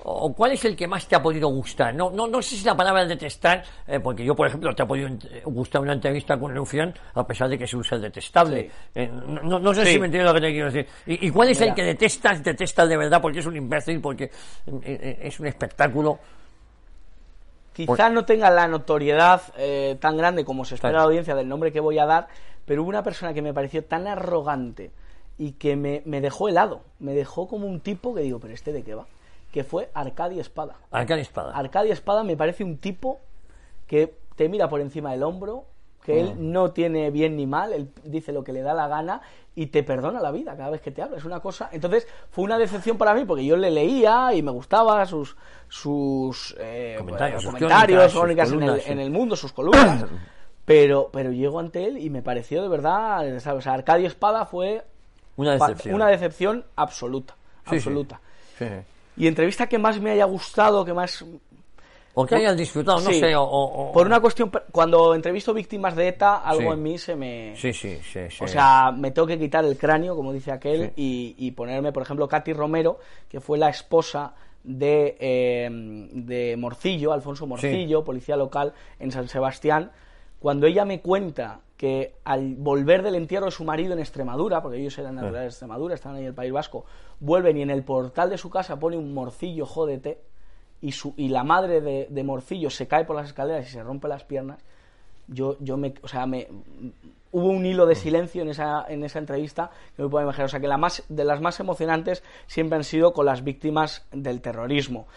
¿O 0.04 0.34
cuál 0.34 0.54
es 0.54 0.66
el 0.66 0.76
que 0.76 0.88
más 0.88 1.08
te 1.08 1.16
ha 1.16 1.22
podido 1.22 1.48
gustar? 1.50 1.94
No, 1.94 2.10
no, 2.10 2.26
no 2.26 2.42
sé 2.42 2.56
si 2.56 2.66
la 2.66 2.76
palabra 2.76 3.06
detestar, 3.06 3.64
eh, 3.88 4.00
porque 4.00 4.26
yo, 4.26 4.36
por 4.36 4.48
ejemplo, 4.48 4.74
te 4.74 4.82
ha 4.82 4.88
podido 4.88 5.10
gustar 5.46 5.80
una 5.82 5.94
entrevista 5.94 6.40
con 6.40 6.56
Rufián, 6.56 6.92
a 7.14 7.26
pesar 7.28 7.48
de 7.50 7.58
que 7.60 7.68
se 7.68 7.78
usa 7.78 7.98
el 7.98 8.02
detestable. 8.02 8.64
Sí. 8.64 8.72
Eh, 8.96 9.08
no, 9.44 9.60
no- 9.60 9.74
sé 9.76 9.86
Sí. 9.86 9.92
si 9.94 10.00
me 10.00 10.08
entiendes 10.08 10.28
lo 10.34 10.34
que 10.34 10.42
te 10.48 10.52
quiero 10.52 10.72
decir. 10.72 10.88
¿Y, 11.06 11.28
y 11.28 11.30
cuál 11.30 11.50
es 11.50 11.60
el 11.62 11.66
Mira. 11.66 11.76
que 11.76 11.84
detestas, 11.84 12.44
detestas 12.44 12.90
de 12.90 12.98
verdad, 12.98 13.22
porque 13.22 13.40
es 13.40 13.46
un 13.46 13.56
imbécil, 13.56 14.02
porque 14.02 14.24
eh, 14.24 14.32
eh, 14.84 15.20
es 15.22 15.40
un 15.40 15.46
espectáculo? 15.46 16.18
Quizá 17.74 18.10
no 18.10 18.26
tenga 18.26 18.50
la 18.50 18.68
notoriedad 18.68 19.42
eh, 19.56 19.98
tan 20.02 20.18
grande 20.18 20.44
como 20.44 20.66
se 20.66 20.76
espera 20.76 20.92
Claro. 20.94 21.04
la 21.04 21.08
audiencia 21.10 21.36
del 21.36 21.48
nombre 21.48 21.72
que 21.72 21.80
voy 21.80 22.00
a 22.00 22.06
dar, 22.08 22.28
pero 22.66 22.84
hubo 22.84 22.90
una 22.90 23.04
persona 23.04 23.34
que 23.34 23.42
me 23.42 23.54
pareció 23.54 23.84
tan 23.84 24.08
arrogante 24.08 24.92
y 25.38 25.54
que 25.54 25.76
me, 25.76 26.04
me 26.06 26.22
dejó 26.22 26.50
helado. 26.50 26.82
Me 27.00 27.14
dejó 27.14 27.48
como 27.48 27.68
un 27.68 27.80
tipo 27.80 28.14
que 28.14 28.22
digo, 28.22 28.40
¿pero 28.40 28.54
este 28.54 28.72
de 28.72 28.84
qué 28.84 28.96
va? 28.96 29.08
Que 29.52 29.64
fue 29.64 29.90
Arcadi 29.94 30.40
Espada. 30.40 30.76
Arcadi 30.92 31.22
Espada. 31.22 31.56
Arcadia 31.56 31.94
Espada 31.94 32.24
me 32.24 32.38
parece 32.38 32.64
un 32.64 32.78
tipo 32.78 33.20
que 33.88 34.14
te 34.36 34.48
mira 34.50 34.70
por 34.70 34.82
encima 34.82 35.12
del 35.12 35.24
hombro, 35.24 35.66
que 36.04 36.20
él 36.20 36.52
no 36.52 36.72
tiene 36.72 37.12
bien 37.12 37.36
ni 37.36 37.46
mal, 37.46 37.74
él 37.74 37.90
dice 38.04 38.32
lo 38.32 38.44
que 38.44 38.54
le 38.54 38.62
da 38.62 38.74
la 38.74 38.88
gana 38.88 39.22
y 39.54 39.68
te 39.68 39.84
perdona 39.84 40.20
la 40.20 40.32
vida 40.32 40.56
cada 40.56 40.70
vez 40.70 40.82
que 40.82 40.92
te 40.92 41.02
habla. 41.02 41.18
Es 41.18 41.26
una 41.26 41.40
cosa. 41.40 41.70
Entonces 41.72 42.08
fue 42.30 42.44
una 42.44 42.58
decepción 42.58 42.98
para 42.98 43.14
mí 43.14 43.26
porque 43.26 43.46
yo 43.46 43.58
le 43.58 43.70
leía 43.70 44.34
y 44.34 44.42
me 44.42 44.52
gustaba 44.52 45.06
sus 45.06 45.36
sus 45.68 46.56
eh, 46.60 46.96
Comentarios, 46.98 47.42
sus 47.44 47.52
comentarios, 47.52 48.14
crónicas, 48.14 48.50
sus 48.50 48.52
crónicas 48.52 48.52
en, 48.52 48.64
el, 48.64 48.82
sí. 48.82 48.92
en 48.92 49.00
el 49.00 49.10
mundo, 49.10 49.36
sus 49.36 49.54
columnas. 49.54 50.06
pero 50.66 51.10
pero 51.12 51.32
llego 51.32 51.60
ante 51.60 51.86
él 51.86 51.98
y 51.98 52.10
me 52.10 52.22
pareció 52.22 52.62
de 52.62 52.70
verdad, 52.70 53.40
¿sabes? 53.40 53.60
O 53.60 53.62
sea, 53.62 53.74
Arcadio 53.74 54.08
Espada 54.08 54.46
fue 54.46 54.84
Una 55.38 55.54
decepción. 55.54 55.96
una 55.96 56.08
decepción 56.08 56.66
absoluta, 56.76 57.36
Sí, 57.70 57.76
absoluta. 57.78 58.20
Sí. 58.58 58.66
Y 59.18 59.28
entrevista 59.28 59.68
que 59.68 59.78
más 59.78 60.00
me 60.00 60.12
haya 60.12 60.26
gustado, 60.26 60.86
que 60.86 60.94
más 60.94 61.26
O 62.14 62.26
que 62.26 62.36
hayas 62.36 62.56
disfrutado, 62.58 63.00
no 63.02 63.10
sé, 63.12 63.36
o... 63.36 63.44
o- 63.44 63.92
por 63.92 64.06
una 64.06 64.20
cuestión, 64.20 64.52
cuando 64.72 65.14
entrevisto 65.16 65.54
víctimas 65.54 65.96
de 65.96 66.10
ETA, 66.10 66.38
algo 66.38 66.74
en 66.74 66.84
mí 66.84 66.98
se 66.98 67.16
me... 67.16 67.54
Sí, 67.56 67.72
sí, 67.74 67.98
sí. 68.04 68.20
sí. 68.30 68.44
O 68.44 68.48
sea, 68.48 68.92
me 68.92 69.12
tengo 69.12 69.28
que 69.28 69.40
quitar 69.40 69.64
el 69.66 69.78
cráneo, 69.78 70.16
como 70.16 70.32
dice 70.34 70.52
aquel, 70.52 70.92
y, 70.96 71.36
y 71.38 71.52
ponerme, 71.52 71.92
por 71.92 72.04
ejemplo, 72.04 72.28
Katy 72.28 72.54
Romero, 72.54 73.00
que 73.30 73.40
fue 73.40 73.58
la 73.58 73.70
esposa 73.70 74.34
de, 74.64 75.18
eh, 75.20 75.70
de 75.72 76.56
Morcillo, 76.58 77.14
Alfonso 77.14 77.48
Morcillo, 77.48 78.04
policía 78.04 78.36
local 78.36 78.74
en 79.00 79.12
San 79.12 79.28
Sebastián, 79.28 79.92
cuando 80.42 80.66
ella 80.66 80.84
me 80.86 81.02
cuenta 81.02 81.62
que 81.78 82.16
al 82.26 82.56
volver 82.56 83.04
del 83.04 83.16
entierro 83.16 83.46
de 83.46 83.52
su 83.52 83.64
marido 83.64 83.94
en 83.94 84.00
Extremadura, 84.00 84.62
porque 84.62 84.80
ellos 84.80 84.98
eran 84.98 85.16
naturales 85.16 85.42
de 85.42 85.48
Extremadura, 85.50 85.96
estaban 85.96 86.18
ahí 86.18 86.24
en 86.24 86.30
el 86.30 86.34
País 86.34 86.52
Vasco, 86.52 86.84
vuelven 87.20 87.58
y 87.58 87.62
en 87.62 87.70
el 87.70 87.84
portal 87.84 88.30
de 88.30 88.38
su 88.38 88.50
casa 88.50 88.80
pone 88.80 88.98
un 88.98 89.14
morcillo, 89.14 89.66
jódete, 89.66 90.20
y, 90.82 90.92
su, 90.94 91.14
y 91.16 91.30
la 91.30 91.44
madre 91.44 91.80
de, 91.80 92.08
de 92.10 92.24
Morcillo 92.24 92.72
se 92.72 92.88
cae 92.88 93.06
por 93.06 93.16
las 93.16 93.28
escaleras 93.28 93.68
y 93.68 93.72
se 93.72 93.84
rompe 93.84 94.08
las 94.08 94.24
piernas, 94.24 94.60
yo, 95.28 95.58
yo 95.60 95.78
me, 95.78 95.94
o 96.02 96.08
sea, 96.08 96.26
me, 96.26 96.48
hubo 97.32 97.48
un 97.48 97.66
hilo 97.66 97.86
de 97.86 97.96
silencio 97.96 98.42
en 98.42 98.50
esa, 98.50 98.86
en 98.88 99.04
esa 99.04 99.20
entrevista 99.20 99.72
que 99.96 100.04
me 100.04 100.10
puedo 100.10 100.24
imaginar. 100.24 100.46
O 100.46 100.50
sea, 100.50 100.60
que 100.60 100.68
la 100.68 100.78
más, 100.78 101.04
de 101.08 101.24
las 101.24 101.40
más 101.40 101.60
emocionantes 101.60 102.24
siempre 102.48 102.78
han 102.78 102.84
sido 102.84 103.14
con 103.14 103.26
las 103.26 103.44
víctimas 103.44 104.06
del 104.12 104.42
terrorismo. 104.42 105.08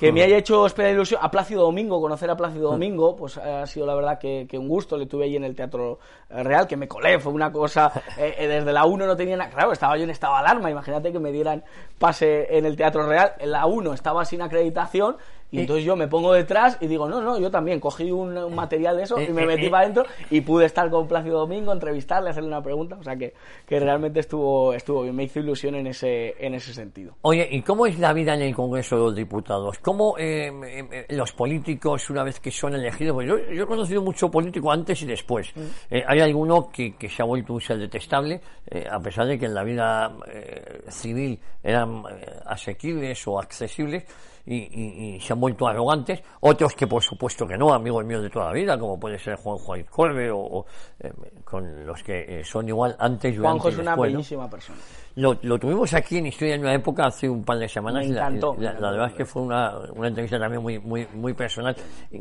Que 0.00 0.12
me 0.12 0.22
haya 0.22 0.38
hecho 0.38 0.64
especial 0.64 0.94
ilusión 0.94 1.20
a 1.22 1.30
Plácido 1.30 1.64
Domingo, 1.64 2.00
conocer 2.00 2.30
a 2.30 2.34
Plácido 2.34 2.70
Domingo, 2.70 3.14
pues 3.14 3.36
ha 3.36 3.66
sido 3.66 3.84
la 3.84 3.94
verdad 3.94 4.18
que, 4.18 4.46
que 4.48 4.56
un 4.56 4.66
gusto. 4.66 4.96
Le 4.96 5.04
tuve 5.04 5.26
ahí 5.26 5.36
en 5.36 5.44
el 5.44 5.54
Teatro 5.54 5.98
eh, 6.30 6.42
Real, 6.42 6.66
que 6.66 6.74
me 6.74 6.88
colé, 6.88 7.18
fue 7.18 7.34
una 7.34 7.52
cosa. 7.52 7.92
eh, 8.16 8.34
eh, 8.38 8.48
desde 8.48 8.72
la 8.72 8.86
1 8.86 9.06
no 9.06 9.14
tenía 9.14 9.36
nada. 9.36 9.50
Claro, 9.50 9.72
estaba 9.72 9.98
yo 9.98 10.04
en 10.04 10.08
estado 10.08 10.32
de 10.36 10.40
alarma. 10.40 10.70
Imagínate 10.70 11.12
que 11.12 11.18
me 11.18 11.30
dieran 11.30 11.62
pase 11.98 12.46
en 12.48 12.64
el 12.64 12.76
Teatro 12.76 13.06
Real. 13.06 13.34
En 13.40 13.50
la 13.50 13.66
1 13.66 13.92
estaba 13.92 14.24
sin 14.24 14.40
acreditación. 14.40 15.18
Y 15.52 15.60
entonces 15.60 15.84
yo 15.84 15.96
me 15.96 16.06
pongo 16.06 16.32
detrás 16.32 16.78
y 16.80 16.86
digo, 16.86 17.08
no, 17.08 17.20
no, 17.20 17.38
yo 17.38 17.50
también 17.50 17.80
cogí 17.80 18.10
un, 18.12 18.36
un 18.38 18.54
material 18.54 18.96
de 18.96 19.02
eso 19.02 19.20
y 19.20 19.32
me 19.32 19.42
Eh, 19.42 19.44
eh, 19.44 19.46
metí 19.46 19.66
eh. 19.66 19.70
para 19.70 19.82
adentro 19.84 20.04
y 20.30 20.40
pude 20.42 20.66
estar 20.66 20.88
con 20.90 21.08
Plácido 21.08 21.40
Domingo, 21.40 21.72
entrevistarle, 21.72 22.30
hacerle 22.30 22.48
una 22.48 22.62
pregunta. 22.62 22.96
O 23.00 23.02
sea 23.02 23.16
que, 23.16 23.34
que 23.66 23.80
realmente 23.80 24.20
estuvo, 24.20 24.72
estuvo 24.74 25.02
bien, 25.02 25.16
me 25.16 25.24
hizo 25.24 25.40
ilusión 25.40 25.74
en 25.74 25.88
ese, 25.88 26.36
en 26.38 26.54
ese 26.54 26.72
sentido. 26.72 27.16
Oye, 27.22 27.48
¿y 27.50 27.62
cómo 27.62 27.86
es 27.86 27.98
la 27.98 28.12
vida 28.12 28.34
en 28.34 28.42
el 28.42 28.54
Congreso 28.54 28.96
de 28.96 29.02
los 29.02 29.14
Diputados? 29.14 29.78
¿Cómo 29.80 30.16
eh, 30.18 30.48
eh, 30.48 30.88
eh, 30.92 31.06
los 31.10 31.32
políticos, 31.32 32.08
una 32.10 32.22
vez 32.22 32.38
que 32.38 32.50
son 32.50 32.74
elegidos, 32.74 33.14
pues 33.14 33.28
yo, 33.28 33.38
yo 33.52 33.64
he 33.64 33.66
conocido 33.66 34.02
mucho 34.02 34.30
político 34.30 34.70
antes 34.70 35.02
y 35.02 35.06
después. 35.06 35.52
Eh, 35.90 36.02
hay 36.06 36.20
alguno 36.20 36.70
que, 36.70 36.96
que 36.96 37.08
se 37.08 37.22
ha 37.22 37.24
vuelto 37.24 37.54
un 37.54 37.60
ser 37.60 37.78
detestable, 37.78 38.40
eh, 38.70 38.86
a 38.88 39.00
pesar 39.00 39.26
de 39.26 39.38
que 39.38 39.46
en 39.46 39.54
la 39.54 39.64
vida 39.64 40.12
eh, 40.32 40.82
civil 40.88 41.38
eran 41.62 42.04
eh, 42.08 42.26
asequibles 42.46 43.26
o 43.26 43.38
accesibles. 43.38 44.04
Y, 44.52 44.56
y- 44.56 45.14
y 45.16 45.20
se 45.20 45.32
han 45.32 45.38
vuelto 45.40 45.68
arrogantes, 45.68 46.20
otros 46.40 46.74
que 46.74 46.88
por 46.88 47.02
supuesto 47.04 47.46
que 47.46 47.56
no, 47.56 47.72
amigos 47.72 48.04
míos 48.04 48.20
de 48.22 48.30
toda 48.30 48.46
la 48.46 48.52
vida, 48.52 48.76
como 48.78 48.98
puede 48.98 49.16
ser 49.18 49.36
Juan 49.36 49.58
Juan 49.58 49.84
Corbe 49.84 50.28
o, 50.30 50.38
o, 50.40 50.66
eh, 50.98 51.12
con 51.50 51.84
los 51.84 52.02
que 52.04 52.40
eh, 52.40 52.44
son 52.44 52.68
igual 52.68 52.94
antes, 52.98 53.34
durante 53.36 53.60
Juanjo 53.60 53.68
es 53.68 53.78
una 53.78 53.90
después, 53.92 54.12
¿no? 54.12 54.18
bellísima 54.18 54.48
persona. 54.48 54.78
Lo, 55.16 55.36
lo 55.42 55.58
tuvimos 55.58 55.92
aquí 55.92 56.18
en 56.18 56.26
Historia 56.26 56.54
en 56.54 56.60
una 56.60 56.72
época 56.74 57.06
hace 57.06 57.28
un 57.28 57.42
par 57.44 57.58
de 57.58 57.68
semanas. 57.68 58.04
Me 58.06 58.10
y 58.10 58.12
la- 58.14 58.28
encantó. 58.28 58.54
La, 58.58 58.72
la 58.74 58.90
verdad 58.92 59.08
es 59.08 59.14
que 59.14 59.24
fue 59.24 59.42
una, 59.42 59.76
una 59.94 60.08
entrevista 60.08 60.38
también 60.38 60.62
muy, 60.62 60.78
muy, 60.78 61.06
muy 61.14 61.34
personal. 61.34 61.74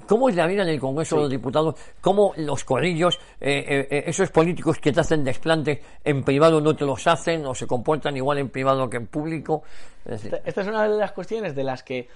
¿Cómo 0.08 0.28
es 0.30 0.36
la 0.36 0.48
vida 0.48 0.64
en 0.64 0.70
el 0.70 0.80
Congreso 0.80 1.18
de 1.18 1.22
los 1.22 1.32
Diputados? 1.32 1.76
¿Cómo 2.02 2.34
los 2.38 2.64
corrillos, 2.64 3.20
eh, 3.40 3.64
eh, 3.68 3.88
eh, 3.92 4.04
esos 4.08 4.32
políticos 4.32 4.80
que 4.80 4.92
te 4.92 5.00
hacen 5.00 5.24
desplantes 5.24 5.80
en 6.04 6.24
privado 6.24 6.60
no 6.60 6.76
te 6.76 6.84
los 6.86 7.06
hacen 7.06 7.46
o 7.46 7.54
se 7.54 7.68
comportan 7.68 8.18
igual 8.18 8.40
en 8.40 8.50
privado 8.50 8.90
que 8.90 8.98
en 8.98 9.06
público? 9.08 9.62
Es 10.04 10.12
decir, 10.14 10.34
Esta- 10.34 10.50
Esta 10.50 10.62
es 10.62 10.68
una 10.68 10.88
de 10.88 10.98
las 10.98 11.12
cuestiones 11.12 11.56
de 11.56 11.64
las 11.64 11.84
que 11.84 12.08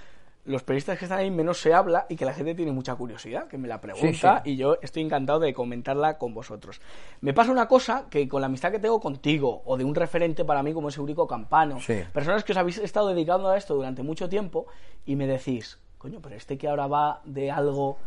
los 0.45 0.61
periodistas 0.63 0.99
que 0.99 1.05
están 1.05 1.19
ahí 1.19 1.31
menos 1.31 1.59
se 1.61 1.73
habla 1.73 2.05
y 2.09 2.15
que 2.17 2.25
la 2.25 2.33
gente 2.33 2.53
tiene 2.53 2.71
mucha 2.73 2.95
curiosidad, 2.95 3.47
que 3.47 3.57
me 3.57 3.67
la 3.67 3.79
pregunta 3.79 4.41
Sí, 4.43 4.49
sí. 4.49 4.51
y 4.51 4.57
yo 4.57 4.77
estoy 4.81 5.03
encantado 5.03 5.39
de 5.39 5.53
comentarla 5.53 6.17
con 6.17 6.33
vosotros. 6.33 6.81
Me 7.21 7.33
pasa 7.33 7.51
una 7.51 7.67
cosa 7.67 8.07
que 8.09 8.27
con 8.27 8.41
la 8.41 8.47
amistad 8.47 8.71
que 8.71 8.79
tengo 8.79 8.99
contigo 8.99 9.61
o 9.65 9.77
de 9.77 9.85
un 9.85 9.95
referente 9.95 10.43
para 10.43 10.61
mí 10.61 10.73
como 10.73 10.89
es 10.89 10.97
Eurico 10.97 11.27
Campano, 11.27 11.79
Sí. 11.79 12.01
personas 12.11 12.43
que 12.43 12.51
os 12.51 12.57
habéis 12.57 12.77
estado 12.77 13.07
dedicando 13.09 13.47
a 13.49 13.57
esto 13.57 13.73
durante 13.75 14.03
mucho 14.03 14.27
tiempo 14.27 14.65
y 15.05 15.15
me 15.15 15.27
decís, 15.27 15.79
coño, 15.97 16.19
pero 16.21 16.35
este 16.35 16.57
que 16.57 16.67
ahora 16.67 16.87
va 16.87 17.21
de 17.23 17.49
algo 17.49 17.97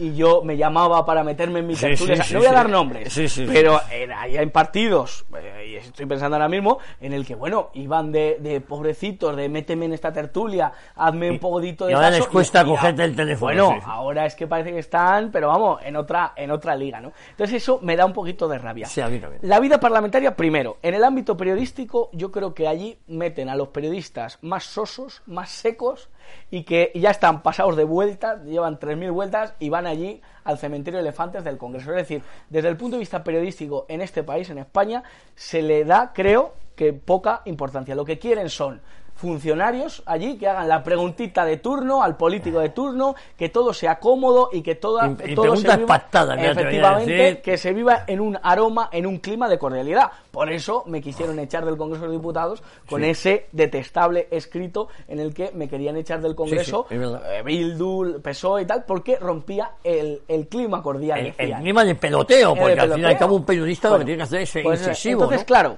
y 0.00 0.14
yo 0.14 0.42
me 0.42 0.56
llamaba 0.56 1.04
para 1.04 1.22
meterme 1.22 1.58
en 1.58 1.66
mi 1.66 1.76
Sí, 1.76 1.82
tertulia, 1.82 2.06
sí, 2.06 2.12
o 2.12 2.16
sea, 2.16 2.24
sí, 2.24 2.34
no 2.34 2.40
voy 2.40 2.48
a 2.48 2.52
dar 2.52 2.70
nombres, 2.70 3.20
pero 3.46 3.80
era 3.92 4.26
ya 4.26 4.40
en 4.40 4.50
partidos, 4.50 5.26
eh, 5.36 5.66
y 5.68 5.76
estoy 5.76 6.06
pensando 6.06 6.36
ahora 6.36 6.48
mismo, 6.48 6.78
en 7.02 7.12
el 7.12 7.26
que, 7.26 7.34
bueno, 7.34 7.70
iban 7.74 8.10
de, 8.10 8.38
de 8.40 8.62
pobrecitos, 8.62 9.36
de 9.36 9.50
méteme 9.50 9.84
en 9.84 9.92
esta 9.92 10.10
tertulia, 10.10 10.72
hazme 10.96 11.30
un 11.30 11.38
poquito 11.38 11.84
de 11.84 11.92
y 11.92 11.94
ahora 11.94 12.08
caso", 12.08 12.18
les 12.20 12.28
cuesta 12.28 12.64
cogerte 12.64 13.04
el 13.04 13.14
teléfono, 13.14 13.66
Bueno, 13.66 13.82
ahora 13.84 14.24
es 14.24 14.34
que 14.34 14.46
parece 14.46 14.72
que 14.72 14.78
están, 14.78 15.30
pero 15.30 15.48
vamos, 15.48 15.80
en 15.84 15.96
otra, 15.96 16.32
en 16.34 16.50
otra 16.50 16.74
liga, 16.74 17.00
¿no? 17.00 17.12
Entonces 17.30 17.62
eso 17.62 17.78
me 17.82 17.94
da 17.94 18.06
un 18.06 18.14
poquito 18.14 18.48
de 18.48 18.56
rabia. 18.58 18.86
Sí, 18.86 19.02
a 19.02 19.08
mí 19.08 19.18
también. 19.18 19.40
La 19.44 19.60
vida 19.60 19.78
parlamentaria, 19.78 20.34
primero, 20.34 20.78
en 20.82 20.94
el 20.94 21.04
ámbito 21.04 21.36
periodístico, 21.36 22.08
yo 22.14 22.32
creo 22.32 22.54
que 22.54 22.66
allí 22.66 22.98
meten 23.06 23.50
a 23.50 23.54
los 23.54 23.68
periodistas 23.68 24.38
más 24.40 24.64
sosos, 24.64 25.22
más 25.26 25.50
secos, 25.50 26.08
y 26.50 26.64
que 26.64 26.92
ya 26.94 27.10
están 27.10 27.42
pasados 27.42 27.76
de 27.76 27.84
vueltas, 27.84 28.42
llevan 28.44 28.78
3.000 28.78 29.12
vueltas 29.12 29.54
y 29.58 29.68
van 29.68 29.86
allí 29.86 30.20
al 30.44 30.58
cementerio 30.58 30.98
de 30.98 31.08
elefantes 31.08 31.44
del 31.44 31.58
Congreso. 31.58 31.90
Es 31.90 31.96
decir, 31.96 32.22
desde 32.48 32.68
el 32.68 32.76
punto 32.76 32.96
de 32.96 33.00
vista 33.00 33.22
periodístico 33.22 33.86
en 33.88 34.00
este 34.00 34.22
país, 34.22 34.50
en 34.50 34.58
España, 34.58 35.02
se 35.34 35.62
le 35.62 35.84
da, 35.84 36.12
creo, 36.12 36.54
que 36.76 36.92
poca 36.92 37.42
importancia. 37.44 37.94
Lo 37.94 38.04
que 38.04 38.18
quieren 38.18 38.48
son 38.48 38.80
funcionarios 39.20 40.02
allí 40.06 40.38
que 40.38 40.48
hagan 40.48 40.66
la 40.66 40.82
preguntita 40.82 41.44
de 41.44 41.58
turno 41.58 42.02
al 42.02 42.16
político 42.16 42.58
de 42.60 42.70
turno, 42.70 43.14
que 43.36 43.50
todo 43.50 43.72
sea 43.74 43.98
cómodo 43.98 44.48
y 44.52 44.62
que 44.62 44.74
toda, 44.76 45.08
Y- 45.08 45.32
y 45.32 45.34
todo 45.34 45.54
se 45.56 45.68
viva- 45.76 45.86
pactadas, 45.86 46.36
mira, 46.38 46.48
te 46.54 46.54
voy 46.54 46.64
a 46.64 46.68
efectivamente, 46.70 47.42
que 47.42 47.58
se 47.58 47.72
viva 47.74 48.04
en 48.06 48.20
un 48.20 48.38
aroma, 48.42 48.88
en 48.92 49.06
un 49.06 49.18
clima 49.18 49.48
de 49.48 49.58
cordialidad. 49.58 50.10
Por 50.30 50.50
eso 50.50 50.84
me 50.86 51.00
quisieron 51.02 51.38
echar 51.38 51.64
del 51.66 51.76
Congreso 51.76 52.02
de 52.02 52.08
los 52.12 52.16
Diputados 52.16 52.62
con 52.88 53.02
Sí. 53.02 53.10
ese 53.10 53.46
detestable 53.52 54.26
escrito 54.30 54.88
en 55.06 55.20
el 55.20 55.34
que 55.34 55.50
me 55.54 55.68
querían 55.68 55.96
echar 55.96 56.20
del 56.22 56.34
Congreso, 56.34 56.86
sí, 56.88 56.96
verdad. 56.96 57.22
eh, 57.38 57.42
Bildu, 57.42 58.20
PSOE 58.22 58.60
E 58.60 58.64
y 58.64 58.66
tal, 58.66 58.84
porque 58.84 59.16
rompía 59.18 59.72
el, 59.84 60.22
el 60.28 60.48
clima 60.48 60.82
cordial. 60.82 61.34
el, 61.36 61.54
clima 61.56 61.84
de 61.84 61.94
peloteo, 61.94 62.52
El 62.54 62.58
porque 62.58 62.72
al 62.72 62.78
fin 62.80 62.90
y 62.90 62.92
al 62.92 62.96
peloteo. 63.00 63.18
cabo 63.18 63.36
un 63.36 63.44
periodista 63.44 63.88
lo 63.88 63.94
que 63.94 63.96
Bueno, 63.98 64.06
tiene 64.06 64.16
que 64.18 64.22
hacer 64.22 64.40
es 64.40 64.64
pues, 64.64 64.80
incisivo. 64.80 65.22
Entonces, 65.24 65.40
¿no? 65.40 65.46
claro, 65.46 65.76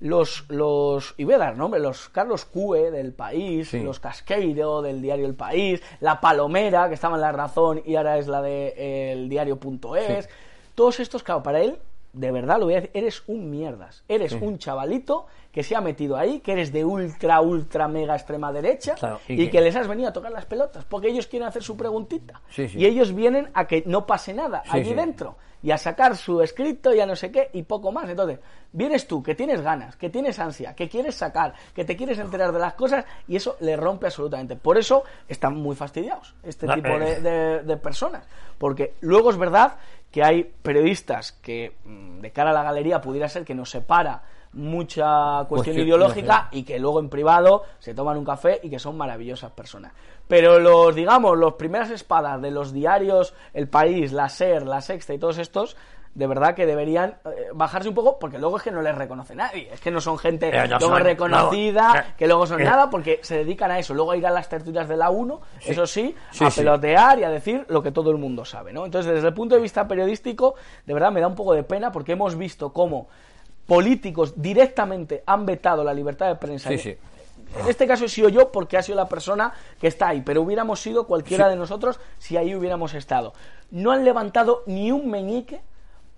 los, 0.00 0.44
los, 0.48 1.14
y 1.16 1.24
voy 1.24 1.34
a 1.34 1.38
dar 1.38 1.56
nombre, 1.56 1.80
los 1.80 2.08
Carlos 2.08 2.44
Cue 2.44 2.90
del 2.90 3.12
País, 3.12 3.68
Sí. 3.70 3.80
los 3.80 3.98
Casqueiro 4.00 4.80
del 4.82 5.02
diario 5.02 5.26
El 5.26 5.34
País, 5.34 5.82
la 6.00 6.20
Palomera, 6.20 6.88
que 6.88 6.94
estaba 6.94 7.16
en 7.16 7.20
La 7.22 7.32
Razón 7.32 7.82
y 7.84 7.96
ahora 7.96 8.18
es 8.18 8.28
la 8.28 8.40
de 8.42 8.74
eh, 8.76 9.12
el 9.12 9.28
diario.es, 9.28 10.24
Sí. 10.24 10.30
todos 10.74 11.00
estos, 11.00 11.22
claro, 11.22 11.42
para 11.42 11.60
él, 11.60 11.78
de 12.12 12.30
verdad 12.30 12.58
lo 12.58 12.64
voy 12.66 12.74
a 12.74 12.76
decir, 12.80 12.90
eres 12.94 13.22
un 13.26 13.50
mierdas, 13.50 14.02
eres 14.08 14.32
Sí. 14.32 14.38
un 14.40 14.58
chavalito 14.58 15.26
que 15.52 15.62
se 15.62 15.74
ha 15.74 15.80
metido 15.80 16.16
ahí, 16.16 16.40
que 16.40 16.52
eres 16.52 16.72
de 16.72 16.84
ultra, 16.84 17.40
ultra, 17.40 17.88
mega 17.88 18.14
extrema 18.14 18.52
derecha 18.52 18.94
Claro, 18.94 19.20
y 19.28 19.34
y, 19.34 19.36
que- 19.46 19.50
que... 19.50 19.60
les 19.60 19.74
has 19.76 19.88
venido 19.88 20.08
a 20.08 20.12
tocar 20.12 20.30
las 20.30 20.46
pelotas, 20.46 20.84
porque 20.84 21.08
ellos 21.08 21.26
quieren 21.26 21.48
hacer 21.48 21.62
su 21.62 21.76
preguntita. 21.76 22.40
Y 22.56 22.86
ellos 22.86 23.12
vienen 23.14 23.50
a 23.54 23.66
que 23.66 23.82
no 23.86 24.06
pase 24.06 24.32
nada 24.32 24.62
allí 24.68 24.94
dentro 24.94 25.36
y 25.62 25.72
a 25.72 25.78
sacar 25.78 26.16
su 26.16 26.40
escrito 26.40 26.94
y 26.94 27.00
a 27.00 27.06
no 27.06 27.16
sé 27.16 27.32
qué 27.32 27.50
y 27.52 27.62
poco 27.64 27.90
más. 27.90 28.08
Entonces, 28.08 28.38
vienes 28.72 29.06
tú 29.08 29.22
que 29.22 29.34
tienes 29.34 29.60
ganas, 29.62 29.96
que 29.96 30.10
tienes 30.10 30.38
ansia, 30.38 30.74
que 30.74 30.88
quieres 30.88 31.14
sacar, 31.14 31.54
que 31.74 31.84
te 31.84 31.96
quieres 31.96 32.18
enterar 32.18 32.52
de 32.52 32.58
las 32.58 32.74
cosas 32.74 33.04
y 33.26 33.36
eso 33.36 33.56
le 33.60 33.76
rompe 33.76 34.06
absolutamente. 34.06 34.56
Por 34.56 34.76
eso 34.78 35.04
están 35.28 35.56
muy 35.56 35.74
fastidiados 35.76 36.34
este 36.42 36.66
Ah, 36.68 36.74
tipo 36.74 36.88
eh. 36.88 36.98
de, 36.98 37.30
de- 37.30 37.62
de 37.62 37.76
personas. 37.76 38.24
Porque 38.58 38.94
luego 39.00 39.30
es 39.30 39.36
verdad 39.38 39.76
que 40.10 40.22
hay 40.24 40.44
periodistas 40.44 41.32
que 41.32 41.76
mm, 41.84 42.20
de 42.20 42.30
cara 42.32 42.50
a 42.50 42.54
la 42.54 42.62
galería 42.62 43.00
pudiera 43.00 43.28
ser 43.28 43.44
que 43.44 43.54
nos 43.54 43.70
separa 43.70 44.22
mucha 44.52 45.44
cuestión 45.48 45.78
ideológica. 45.78 46.48
y 46.50 46.62
que 46.64 46.78
luego 46.78 47.00
en 47.00 47.08
privado 47.08 47.64
se 47.78 47.94
toman 47.94 48.16
un 48.18 48.24
café 48.24 48.60
y 48.62 48.70
que 48.70 48.78
son 48.78 48.96
maravillosas 48.96 49.50
personas. 49.52 49.92
Pero 50.26 50.58
los, 50.58 50.94
digamos, 50.94 51.38
los 51.38 51.54
primeras 51.54 51.90
espadas 51.90 52.40
de 52.42 52.50
los 52.50 52.72
diarios 52.72 53.34
El 53.54 53.68
País, 53.68 54.12
La 54.12 54.28
SER, 54.28 54.66
La 54.66 54.80
Sexta 54.80 55.14
y 55.14 55.18
todos 55.18 55.38
estos, 55.38 55.76
de 56.18 56.26
verdad 56.26 56.56
que 56.56 56.66
deberían 56.66 57.10
eh, 57.26 57.46
bajarse 57.54 57.88
un 57.88 57.94
poco 57.94 58.18
porque 58.18 58.38
luego 58.38 58.56
es 58.56 58.64
que 58.64 58.72
no 58.72 58.82
les 58.82 58.92
reconoce 58.92 59.36
nadie. 59.36 59.68
Es 59.72 59.80
que 59.80 59.92
no 59.92 60.00
son 60.00 60.18
gente 60.18 60.48
Eh, 60.48 60.66
no 60.66 60.78
luego 60.80 60.96
son- 60.96 61.04
reconocida, 61.04 61.92
no, 61.94 62.00
eh, 62.00 62.04
que 62.18 62.26
luego 62.26 62.44
son 62.44 62.60
eh. 62.60 62.64
nada 62.64 62.90
porque 62.90 63.20
se 63.22 63.36
dedican 63.36 63.70
a 63.70 63.78
eso. 63.78 63.94
Luego 63.94 64.10
a 64.10 64.16
ir 64.16 64.26
a 64.26 64.30
las 64.32 64.48
tertulias 64.48 64.88
de 64.88 64.96
la 64.96 65.10
1, 65.10 65.40
eso 65.64 65.86
sí, 65.86 66.12
Sí, 66.32 66.44
a 66.44 66.50
sí. 66.50 66.60
pelotear 66.60 67.20
y 67.20 67.22
a 67.22 67.30
decir 67.30 67.64
lo 67.68 67.84
que 67.84 67.92
todo 67.92 68.10
el 68.10 68.16
mundo 68.18 68.44
sabe, 68.44 68.72
¿no? 68.72 68.84
Entonces, 68.84 69.12
desde 69.14 69.28
el 69.28 69.34
punto 69.34 69.54
de 69.54 69.60
vista 69.60 69.86
periodístico, 69.86 70.56
de 70.84 70.92
verdad 70.92 71.12
me 71.12 71.20
da 71.20 71.28
un 71.28 71.36
poco 71.36 71.54
de 71.54 71.62
pena 71.62 71.92
porque 71.92 72.12
hemos 72.12 72.36
visto 72.36 72.72
cómo 72.72 73.06
políticos 73.66 74.32
directamente 74.36 75.22
han 75.24 75.46
vetado 75.46 75.84
la 75.84 75.94
libertad 75.94 76.26
de 76.26 76.34
prensa. 76.34 76.68
Sí, 76.70 76.78
sí. 76.78 76.96
En 77.60 77.68
este 77.68 77.86
caso 77.86 78.04
he 78.06 78.08
sido 78.08 78.28
yo 78.28 78.50
porque 78.50 78.76
ha 78.76 78.82
sido 78.82 78.96
la 78.96 79.08
persona 79.08 79.52
que 79.80 79.86
está 79.86 80.08
ahí, 80.08 80.20
pero 80.20 80.42
hubiéramos 80.42 80.80
sido 80.80 81.06
cualquiera 81.06 81.48
de 81.48 81.56
nosotros 81.56 81.98
si 82.18 82.36
ahí 82.36 82.54
hubiéramos 82.54 82.92
estado. 82.94 83.32
No 83.70 83.92
han 83.92 84.04
levantado 84.04 84.62
ni 84.66 84.90
un 84.92 85.08
meñique 85.10 85.60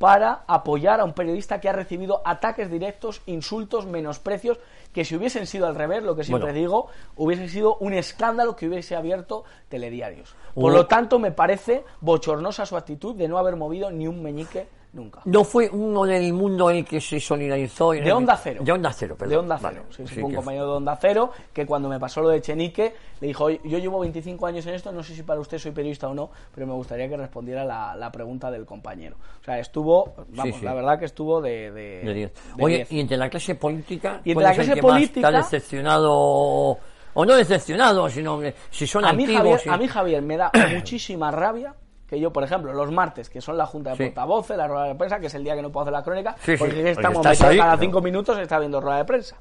para 0.00 0.44
apoyar 0.46 0.98
a 0.98 1.04
un 1.04 1.12
periodista 1.12 1.60
que 1.60 1.68
ha 1.68 1.74
recibido 1.74 2.22
ataques 2.24 2.70
directos, 2.70 3.20
insultos, 3.26 3.84
menosprecios, 3.84 4.58
que 4.94 5.04
si 5.04 5.14
hubiesen 5.14 5.46
sido 5.46 5.66
al 5.66 5.74
revés, 5.74 6.02
lo 6.02 6.16
que 6.16 6.24
siempre 6.24 6.52
Bueno. 6.52 6.58
digo, 6.58 6.86
hubiese 7.16 7.50
sido 7.50 7.76
un 7.80 7.92
escándalo 7.92 8.56
que 8.56 8.66
hubiese 8.66 8.96
abierto 8.96 9.44
telediarios. 9.68 10.34
Por 10.54 10.72
lo 10.72 10.86
tanto, 10.86 11.18
me 11.18 11.32
parece 11.32 11.84
bochornosa 12.00 12.64
su 12.64 12.78
actitud 12.78 13.14
de 13.14 13.28
no 13.28 13.36
haber 13.36 13.56
movido 13.56 13.90
ni 13.90 14.08
un 14.08 14.22
meñique 14.22 14.68
nunca. 14.92 15.20
No 15.24 15.44
fue 15.44 15.68
uno 15.70 16.04
del 16.04 16.32
mundo 16.32 16.68
el 16.70 16.84
que 16.84 17.00
se 17.00 17.20
solidarizó. 17.20 17.94
en 17.94 18.02
De 18.04 18.10
el- 18.10 18.16
Onda 18.16 18.36
Cero. 18.36 18.62
De 18.64 18.72
Onda 18.72 18.92
Cero, 18.92 19.14
perdón. 19.18 19.30
De 19.30 19.36
Onda 19.38 19.56
Vale, 19.58 19.76
Cero. 19.80 19.86
Sí, 19.90 20.02
sí, 20.08 20.14
sí 20.14 20.20
fue 20.20 20.28
un 20.30 20.34
compañero 20.34 20.66
de 20.66 20.72
Onda 20.72 20.96
Cero 21.00 21.30
que 21.52 21.64
cuando 21.66 21.88
me 21.88 21.98
pasó 22.00 22.20
lo 22.22 22.28
de 22.30 22.40
Chenique 22.40 22.94
le 23.20 23.26
dijo, 23.28 23.44
"Oye, 23.44 23.60
yo 23.64 23.78
llevo 23.78 24.00
25 24.00 24.46
años 24.46 24.66
en 24.66 24.74
esto, 24.74 24.90
no 24.92 25.02
sé 25.02 25.14
si 25.14 25.22
para 25.22 25.38
usted 25.40 25.58
soy 25.58 25.72
periodista 25.72 26.08
o 26.08 26.14
no, 26.14 26.30
pero 26.54 26.66
me 26.66 26.72
gustaría 26.72 27.08
que 27.08 27.16
respondiera 27.16 27.64
la, 27.64 27.94
la 27.94 28.10
pregunta 28.10 28.50
del 28.50 28.66
compañero. 28.66 29.16
O 29.40 29.44
sea, 29.44 29.58
estuvo, 29.58 30.14
vamos, 30.30 30.56
sí. 30.56 30.64
la 30.64 30.74
verdad 30.74 30.98
que 30.98 31.04
estuvo 31.04 31.40
de... 31.40 31.70
de- 31.70 32.00
De 32.04 32.14
diez. 32.14 32.32
de 32.56 32.64
Oye, 32.64 32.76
diez. 32.76 32.92
y 32.92 33.00
entre 33.00 33.16
la 33.16 33.28
clase 33.28 33.54
política. 33.54 34.20
Y 34.24 34.30
entre 34.30 34.34
¿cuál 34.34 34.44
la 34.44 34.52
clase 34.54 34.74
que 34.74 34.80
política- 34.82 35.28
Está 35.28 35.38
decepcionado. 35.42 36.78
O 37.12 37.24
no 37.26 37.34
decepcionado, 37.34 38.08
sino 38.08 38.40
si 38.70 38.86
son 38.86 39.04
a 39.04 39.12
mí, 39.12 39.24
antiguos. 39.24 39.42
Javier, 39.42 39.60
sí. 39.60 39.68
a 39.68 39.76
mí, 39.76 39.88
Javier, 39.88 40.22
me 40.22 40.36
da 40.36 40.50
muchísima 40.74 41.30
rabia 41.32 41.74
que 42.10 42.18
yo, 42.18 42.32
por 42.32 42.42
ejemplo, 42.42 42.72
los 42.72 42.90
martes, 42.90 43.30
que 43.30 43.40
son 43.40 43.56
la 43.56 43.66
junta 43.66 43.90
de 43.90 43.96
Sí. 43.96 44.04
portavoces, 44.06 44.56
la 44.56 44.66
rueda 44.66 44.86
de 44.86 44.96
prensa, 44.96 45.20
que 45.20 45.28
es 45.28 45.34
el 45.34 45.44
día 45.44 45.54
que 45.54 45.62
no 45.62 45.70
puedo 45.70 45.82
hacer 45.82 45.92
la 45.92 46.02
crónica, 46.02 46.34
Sí, 46.40 46.52
sí, 46.52 46.56
porque 46.58 46.74
porque 46.74 46.90
estamos 46.90 47.24
metidos 47.24 47.42
ahí, 47.42 47.58
cada 47.58 47.76
cinco 47.78 48.00
minutos 48.02 48.36
está 48.38 48.58
viendo 48.58 48.80
rueda 48.80 48.98
de 48.98 49.04
prensa. 49.04 49.36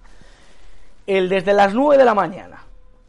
El 1.08 1.28
desde 1.28 1.52
las 1.54 1.74
9 1.74 1.98
de 1.98 2.06
la 2.06 2.14
mañana 2.14 2.64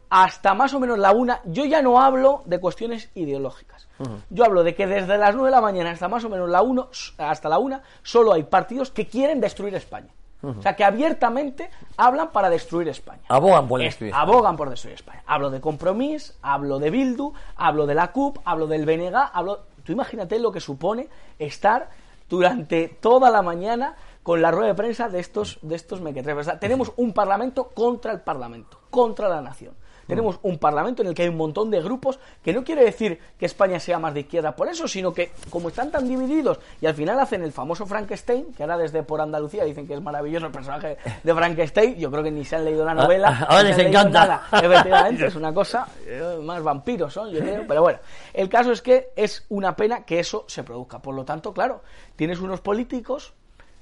hasta 0.09 0.53
más 0.55 0.73
o 0.73 0.79
menos 0.79 0.97
la 0.97 1.11
una, 1.11 1.39
yo 1.45 1.63
ya 1.65 1.81
no 1.83 2.01
hablo 2.01 2.41
de 2.45 2.59
cuestiones 2.59 3.09
ideológicas. 3.15 3.87
Yo 4.31 4.43
hablo 4.43 4.63
de 4.63 4.73
que 4.73 4.87
desde 4.87 5.15
las 5.17 5.35
9 5.35 5.49
de 5.49 5.55
la 5.55 5.61
mañana 5.61 5.91
hasta 5.91 6.07
más 6.09 6.23
o 6.25 6.29
menos 6.29 6.49
la 6.49 6.63
uno, 6.63 6.89
hasta 7.19 7.47
la 7.47 7.59
una, 7.59 7.83
solo 8.01 8.33
hay 8.33 8.43
partidos 8.43 8.89
que 8.89 9.05
quieren 9.07 9.39
destruir 9.39 9.75
España. 9.75 10.09
O 10.43 10.61
sea, 10.61 10.75
que 10.75 10.83
abiertamente 10.83 11.69
hablan 11.97 12.31
para 12.31 12.49
destruir 12.49 12.87
España. 12.89 13.21
Abogan 13.29 13.67
por 13.67 13.79
Es- 13.81 13.87
destruir. 13.89 14.13
abogan 14.15 14.57
por 14.57 14.69
destruir 14.69 14.95
España. 14.95 15.23
Hablo 15.27 15.49
de 15.51 15.61
Compromís, 15.61 16.35
hablo 16.41 16.79
de 16.79 16.89
Bildu, 16.89 17.33
hablo 17.55 17.85
de 17.85 17.93
la 17.95 18.11
CUP, 18.11 18.39
hablo 18.45 18.67
del 18.67 18.85
BNG, 18.85 19.15
hablo... 19.33 19.59
Tú 19.83 19.91
imagínate 19.91 20.37
lo 20.39 20.51
que 20.51 20.59
supone 20.59 21.09
estar 21.39 21.89
durante 22.29 22.87
toda 22.87 23.29
la 23.29 23.41
mañana 23.41 23.95
con 24.23 24.41
la 24.41 24.51
rueda 24.51 24.67
de 24.69 24.75
prensa 24.75 25.09
de 25.09 25.19
estos, 25.19 25.57
de 25.63 25.75
estos 25.75 26.01
mequetrefes. 26.01 26.47
O 26.47 26.49
sea, 26.51 26.59
tenemos 26.59 26.91
un 26.97 27.13
parlamento 27.13 27.69
contra 27.69 28.11
el 28.11 28.21
parlamento, 28.21 28.79
contra 28.89 29.27
la 29.27 29.41
nación. 29.41 29.73
Tenemos 30.11 30.39
un 30.41 30.57
parlamento 30.57 31.01
en 31.01 31.07
el 31.07 31.13
que 31.13 31.21
hay 31.21 31.29
un 31.29 31.37
montón 31.37 31.71
de 31.71 31.81
grupos 31.81 32.19
que 32.43 32.51
no 32.51 32.65
quiere 32.65 32.83
decir 32.83 33.17
que 33.39 33.45
España 33.45 33.79
sea 33.79 33.97
más 33.97 34.13
de 34.13 34.19
izquierda 34.19 34.53
por 34.53 34.67
eso, 34.67 34.85
sino 34.85 35.13
que 35.13 35.31
como 35.49 35.69
están 35.69 35.89
tan 35.89 36.05
divididos 36.05 36.59
y 36.81 36.85
al 36.85 36.95
final 36.95 37.17
hacen 37.17 37.43
el 37.43 37.53
famoso 37.53 37.85
Frankenstein, 37.85 38.53
que 38.53 38.63
ahora 38.63 38.77
desde 38.77 39.03
por 39.03 39.21
Andalucía 39.21 39.63
dicen 39.63 39.87
que 39.87 39.93
es 39.93 40.01
maravilloso 40.01 40.47
el 40.47 40.51
personaje 40.51 40.97
de 41.23 41.33
Frankenstein, 41.33 41.95
yo 41.95 42.11
creo 42.11 42.23
que 42.23 42.31
ni 42.31 42.43
se 42.43 42.57
han 42.57 42.65
leído 42.65 42.83
la 42.83 42.93
novela. 42.93 43.29
Ah, 43.29 43.45
ahora 43.51 43.63
les 43.63 43.77
encanta. 43.77 44.19
nada. 44.19 44.47
Efectivamente, 44.51 45.25
es 45.27 45.35
una 45.35 45.53
cosa, 45.53 45.87
eh, 46.05 46.39
más 46.43 46.61
vampiros 46.61 47.13
son, 47.13 47.31
yo 47.31 47.39
creo, 47.39 47.63
pero 47.65 47.81
bueno, 47.81 47.99
el 48.33 48.49
caso 48.49 48.73
es 48.73 48.81
que 48.81 49.11
es 49.15 49.45
una 49.47 49.77
pena 49.77 50.03
que 50.03 50.19
eso 50.19 50.43
se 50.49 50.63
produzca. 50.63 50.99
Por 50.99 51.15
lo 51.15 51.23
tanto, 51.23 51.53
claro, 51.53 51.83
tienes 52.17 52.41
unos 52.41 52.59
políticos 52.59 53.33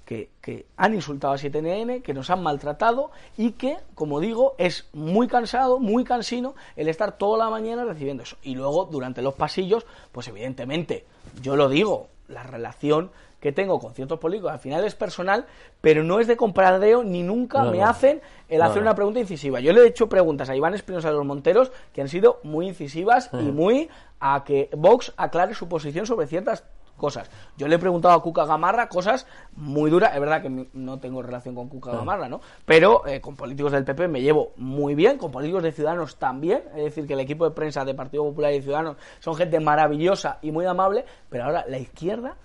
que, 0.09 0.31
que 0.41 0.65
han 0.75 0.95
insultado 0.95 1.35
a 1.35 1.37
7NN, 1.37 2.01
que 2.01 2.15
nos 2.15 2.31
han 2.31 2.41
maltratado 2.41 3.11
y 3.37 3.51
que, 3.51 3.77
como 3.93 4.19
digo, 4.19 4.55
es 4.57 4.89
muy 4.91 5.27
cansado, 5.27 5.77
muy 5.77 6.03
cansino 6.03 6.55
el 6.75 6.87
estar 6.87 7.19
toda 7.19 7.37
la 7.37 7.51
mañana 7.51 7.85
recibiendo 7.85 8.23
eso. 8.23 8.35
Y 8.41 8.55
luego, 8.55 8.85
durante 8.85 9.21
los 9.21 9.35
pasillos, 9.35 9.85
pues 10.11 10.27
evidentemente, 10.27 11.05
yo 11.43 11.55
lo 11.55 11.69
digo, 11.69 12.07
la 12.27 12.41
relación 12.41 13.11
que 13.39 13.51
tengo 13.51 13.79
con 13.79 13.93
ciertos 13.93 14.17
políticos 14.17 14.51
al 14.51 14.57
final 14.57 14.83
es 14.83 14.95
personal, 14.95 15.45
pero 15.79 16.03
no 16.03 16.19
es 16.19 16.25
de 16.25 16.37
compradeo 16.37 17.03
ni 17.03 17.21
nunca 17.21 17.61
No, 17.61 17.69
me 17.69 17.77
no. 17.77 17.85
hacen 17.85 18.19
el 18.49 18.59
No, 18.61 18.65
hacer 18.65 18.81
una 18.81 18.95
pregunta 18.95 19.19
incisiva. 19.19 19.59
Yo 19.59 19.73
le 19.73 19.81
he 19.81 19.87
hecho 19.87 20.09
preguntas 20.09 20.49
a 20.49 20.55
Iván 20.55 20.73
Espinosa 20.73 21.09
de 21.09 21.17
los 21.17 21.25
Monteros 21.25 21.71
que 21.93 22.01
han 22.01 22.09
sido 22.09 22.39
muy 22.41 22.67
incisivas 22.67 23.29
y 23.33 23.51
muy 23.51 23.89
a 24.19 24.43
que 24.43 24.71
Vox 24.75 25.13
aclare 25.17 25.53
su 25.53 25.69
posición 25.69 26.07
sobre 26.07 26.25
ciertas 26.25 26.63
cosas. 26.99 27.31
Yo 27.57 27.67
le 27.67 27.75
he 27.75 27.79
preguntado 27.79 28.13
a 28.13 28.21
Cuca 28.21 28.45
Gamarra 28.45 28.87
cosas 28.87 29.25
muy 29.55 29.89
duras. 29.89 30.13
Es 30.13 30.19
verdad 30.19 30.43
que 30.43 30.67
no 30.73 30.99
tengo 30.99 31.23
relación 31.23 31.55
con 31.55 31.67
Cuca 31.67 31.91
Gamarra, 31.91 32.29
¿no? 32.29 32.41
Pero 32.65 33.07
eh, 33.07 33.19
con 33.19 33.35
políticos 33.35 33.71
del 33.71 33.83
PP 33.83 34.07
me 34.07 34.21
llevo 34.21 34.51
muy 34.57 34.93
bien, 34.93 35.17
con 35.17 35.31
políticos 35.31 35.63
de 35.63 35.71
Ciudadanos 35.71 36.17
también. 36.17 36.61
Es 36.75 36.83
decir, 36.83 37.07
que 37.07 37.13
el 37.13 37.21
equipo 37.21 37.45
de 37.45 37.55
prensa 37.55 37.83
de 37.83 37.95
Partido 37.95 38.23
Popular 38.23 38.53
y 38.53 38.61
Ciudadanos 38.61 38.97
son 39.19 39.35
gente 39.35 39.59
maravillosa 39.59 40.37
y 40.43 40.51
muy 40.51 40.65
amable. 40.65 41.05
Pero 41.29 41.45
ahora 41.45 41.65
la 41.67 41.79
izquierda 41.79 42.35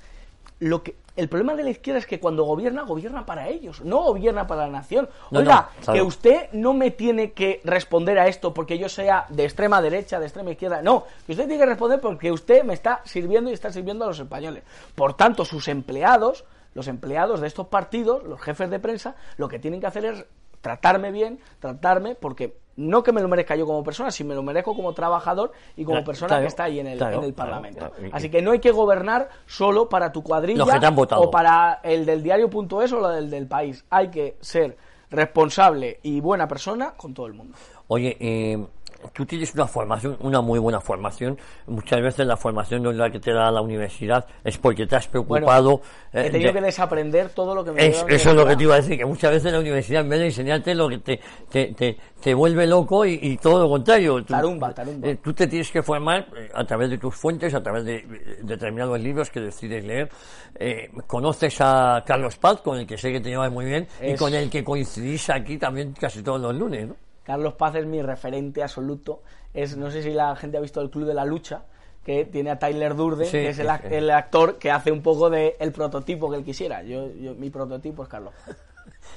lo 0.64 0.82
que 0.82 0.96
el 1.16 1.28
problema 1.28 1.54
de 1.54 1.62
la 1.62 1.70
izquierda 1.70 1.98
es 1.98 2.06
que 2.06 2.18
cuando 2.18 2.44
gobierna, 2.44 2.82
gobierna 2.82 3.24
para 3.24 3.48
ellos, 3.48 3.82
no 3.82 4.02
gobierna 4.02 4.46
para 4.46 4.62
la 4.62 4.72
nación. 4.72 5.08
No, 5.30 5.40
Oiga, 5.40 5.68
no, 5.86 5.92
que 5.92 6.02
usted 6.02 6.48
no 6.52 6.74
me 6.74 6.90
tiene 6.90 7.32
que 7.32 7.60
responder 7.64 8.18
a 8.18 8.26
esto 8.26 8.52
porque 8.52 8.78
yo 8.78 8.88
sea 8.88 9.26
de 9.28 9.44
extrema 9.44 9.80
derecha, 9.80 10.18
de 10.18 10.26
extrema 10.26 10.50
izquierda. 10.50 10.82
No, 10.82 11.04
que 11.26 11.32
usted 11.32 11.46
tiene 11.46 11.62
que 11.62 11.70
responder 11.70 12.00
porque 12.00 12.32
usted 12.32 12.64
me 12.64 12.74
está 12.74 13.00
sirviendo 13.04 13.50
y 13.50 13.52
está 13.52 13.70
sirviendo 13.70 14.04
a 14.04 14.08
los 14.08 14.18
españoles. 14.18 14.64
Por 14.94 15.14
tanto, 15.14 15.44
sus 15.44 15.68
empleados, 15.68 16.44
los 16.74 16.88
empleados 16.88 17.40
de 17.40 17.46
estos 17.46 17.68
partidos, 17.68 18.24
los 18.24 18.40
jefes 18.40 18.70
de 18.70 18.80
prensa, 18.80 19.14
lo 19.36 19.48
que 19.48 19.60
tienen 19.60 19.80
que 19.80 19.86
hacer 19.86 20.04
es 20.06 20.24
tratarme 20.64 21.12
bien, 21.12 21.38
tratarme, 21.60 22.14
porque 22.14 22.56
no 22.76 23.02
que 23.02 23.12
me 23.12 23.20
lo 23.20 23.28
merezca 23.28 23.54
yo 23.54 23.66
como 23.66 23.84
persona, 23.84 24.10
sino 24.10 24.30
me 24.30 24.34
lo 24.34 24.42
merezco 24.42 24.74
como 24.74 24.94
trabajador 24.94 25.52
y 25.76 25.84
como 25.84 25.96
Claro, 25.96 26.06
persona 26.06 26.28
claro, 26.28 26.42
que 26.42 26.48
está 26.48 26.64
ahí 26.64 26.80
en 26.80 26.86
el, 26.86 26.98
claro, 26.98 27.18
en 27.18 27.24
el 27.24 27.34
Parlamento. 27.34 27.92
Así 28.12 28.30
que 28.30 28.40
no 28.40 28.50
hay 28.52 28.60
que 28.60 28.70
gobernar 28.72 29.28
solo 29.46 29.90
para 29.90 30.10
tu 30.10 30.22
cuadrilla 30.22 30.58
Los 30.60 30.70
que 30.70 30.80
te 30.80 30.86
han 30.86 30.96
votado. 30.96 31.20
o 31.20 31.30
para 31.30 31.80
el 31.84 32.06
del 32.06 32.22
diario.es 32.22 32.92
o 32.92 33.00
la 33.00 33.10
del 33.10 33.28
del 33.28 33.46
país. 33.46 33.84
Hay 33.90 34.08
que 34.08 34.38
ser 34.40 34.76
responsable 35.10 36.00
y 36.02 36.20
buena 36.20 36.48
persona 36.48 36.94
con 36.96 37.12
todo 37.12 37.26
el 37.26 37.34
mundo. 37.34 37.56
Oye, 37.88 38.16
eh, 38.18 38.66
tú 39.12 39.26
tienes 39.26 39.54
una 39.54 39.66
formación, 39.66 40.16
una 40.20 40.40
muy 40.40 40.58
buena 40.58 40.80
formación. 40.80 41.38
Muchas 41.66 42.00
veces 42.00 42.26
la 42.26 42.36
formación 42.36 42.82
no 42.82 42.90
es 42.90 42.96
la 42.96 43.10
que 43.10 43.20
te 43.20 43.32
da 43.32 43.50
la 43.50 43.60
universidad, 43.60 44.26
es 44.42 44.56
porque 44.58 44.86
te 44.86 44.96
has 44.96 45.10
Bueno, 45.12 45.26
preocupado. 45.46 45.80
eh, 46.12 46.26
he 46.26 46.30
tenido 46.30 46.52
de- 46.52 46.58
que 46.60 46.64
desaprender 46.64 47.28
todo 47.30 47.54
lo 47.54 47.64
que 47.64 47.72
me 47.72 47.86
Es- 47.86 48.04
eso 48.08 48.30
es 48.30 48.36
lo 48.36 48.46
que 48.46 48.56
te 48.56 48.62
iba 48.62 48.74
a 48.74 48.78
decir, 48.78 48.96
que 48.98 49.04
muchas 49.04 49.30
veces 49.32 49.52
la 49.52 49.60
universidad 49.60 50.02
en 50.02 50.08
vez 50.08 50.18
de 50.20 50.26
enseñarte 50.26 50.74
lo 50.74 50.88
que 50.88 50.98
te, 50.98 51.20
te, 51.50 51.66
te, 51.74 51.96
te 52.20 52.34
vuelve 52.34 52.66
loco 52.66 53.04
y, 53.04 53.18
y 53.22 53.36
todo 53.36 53.62
lo 53.62 53.68
contrario. 53.68 54.16
Tú, 54.24 54.32
Tarumba, 54.34 54.72
tarumba. 54.74 55.08
eh, 55.08 55.16
tú 55.22 55.32
te 55.34 55.46
tienes 55.46 55.70
que 55.70 55.82
formar 55.82 56.26
eh, 56.36 56.50
a 56.54 56.64
través 56.64 56.90
de 56.90 56.98
tus 56.98 57.14
fuentes, 57.14 57.52
a 57.54 57.62
través 57.62 57.84
de, 57.84 57.96
eh, 57.96 58.06
determinados 58.42 58.98
libros 59.00 59.30
que 59.30 59.40
decides 59.40 59.84
leer. 59.84 60.08
Eh, 60.56 60.90
conoces 61.06 61.56
a 61.60 62.02
Carlos 62.06 62.36
Paz, 62.36 62.60
con 62.60 62.78
el 62.78 62.86
que 62.86 62.96
sé 62.96 63.10
que 63.12 63.20
te 63.20 63.28
llevas 63.28 63.50
muy 63.52 63.64
bien, 63.64 63.86
y 64.02 64.14
con 64.14 64.32
el 64.34 64.48
que 64.48 64.62
coincidís 64.62 65.28
aquí 65.30 65.58
también 65.58 65.92
casi 65.98 66.22
todos 66.22 66.40
los 66.40 66.54
lunes, 66.54 66.88
¿no? 66.88 66.96
Carlos 67.24 67.54
Paz 67.54 67.74
es 67.76 67.86
mi 67.86 68.02
referente 68.02 68.62
absoluto. 68.62 69.22
Es, 69.52 69.76
no 69.76 69.90
sé 69.90 70.02
si 70.02 70.10
la 70.12 70.36
gente 70.36 70.56
ha 70.56 70.60
visto 70.60 70.80
el 70.80 70.90
Club 70.90 71.06
de 71.06 71.14
la 71.14 71.24
Lucha, 71.24 71.62
que 72.04 72.24
tiene 72.26 72.50
a 72.50 72.58
Tyler 72.58 72.94
Durden, 72.94 73.26
Sí, 73.26 73.32
que 73.32 73.48
es 73.48 73.58
el, 73.58 73.66
sí, 73.68 73.72
sí. 73.88 73.94
el 73.94 74.10
actor 74.10 74.58
que 74.58 74.70
hace 74.70 74.92
un 74.92 75.00
poco 75.02 75.30
de 75.30 75.56
el 75.58 75.72
prototipo 75.72 76.30
que 76.30 76.36
él 76.36 76.44
quisiera. 76.44 76.82
Yo, 76.82 77.08
yo- 77.14 77.34
mi 77.34 77.50
prototipo 77.50 78.02
es 78.02 78.08
Carlos. 78.08 78.34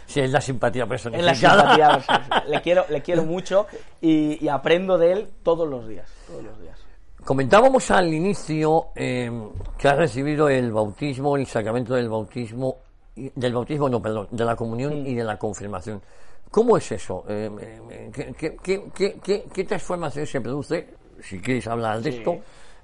Si 0.05 0.21
es 0.21 0.31
la 0.31 0.39
simpatía 0.39 0.83
Es 0.83 0.89
personificada. 0.89 1.77
la 1.77 1.99
simpatía. 1.99 1.99
sí, 1.99 2.23
sí. 2.45 2.47
Le 2.51 2.61
quiero, 2.61 2.85
le 2.89 3.01
quiero 3.01 3.23
mucho 3.23 3.67
y, 3.99 4.43
y 4.43 4.47
aprendo 4.47 4.97
de 4.97 5.11
él 5.11 5.27
todos 5.43 5.67
los 5.67 5.85
días. 5.87 6.09
Todos 6.27 6.43
los 6.43 6.61
días. 6.61 6.77
Comentábamos 7.25 7.91
al 7.91 8.13
inicio 8.13 8.85
eh, 8.95 9.29
que 9.77 9.87
has 9.89 9.97
recibido 9.97 10.47
el 10.47 10.71
bautismo, 10.71 11.35
el 11.35 11.45
sacramento 11.45 11.93
del 11.93 12.07
bautismo, 12.07 12.77
del 13.15 13.53
bautismo, 13.53 13.89
no, 13.89 14.01
perdón, 14.01 14.29
de 14.31 14.45
la 14.45 14.55
comunión 14.55 15.05
y 15.05 15.13
de 15.13 15.25
la 15.25 15.37
confirmación. 15.37 16.01
¿Cómo 16.51 16.77
es 16.77 16.91
eso? 16.91 17.23
Eh, 17.27 17.49
eh, 17.61 18.11
¿qué, 18.13 18.33
qué, 18.33 18.57
qué, 18.63 18.83
qué, 18.93 19.19
qué- 19.23 19.45
qué 19.53 19.63
transformación 19.63 20.25
se 20.25 20.41
produce, 20.41 20.87
si 21.21 21.39
quieres 21.39 21.67
hablar 21.67 22.01
de 22.01 22.11
Sí. 22.11 22.17
esto, 22.19 22.37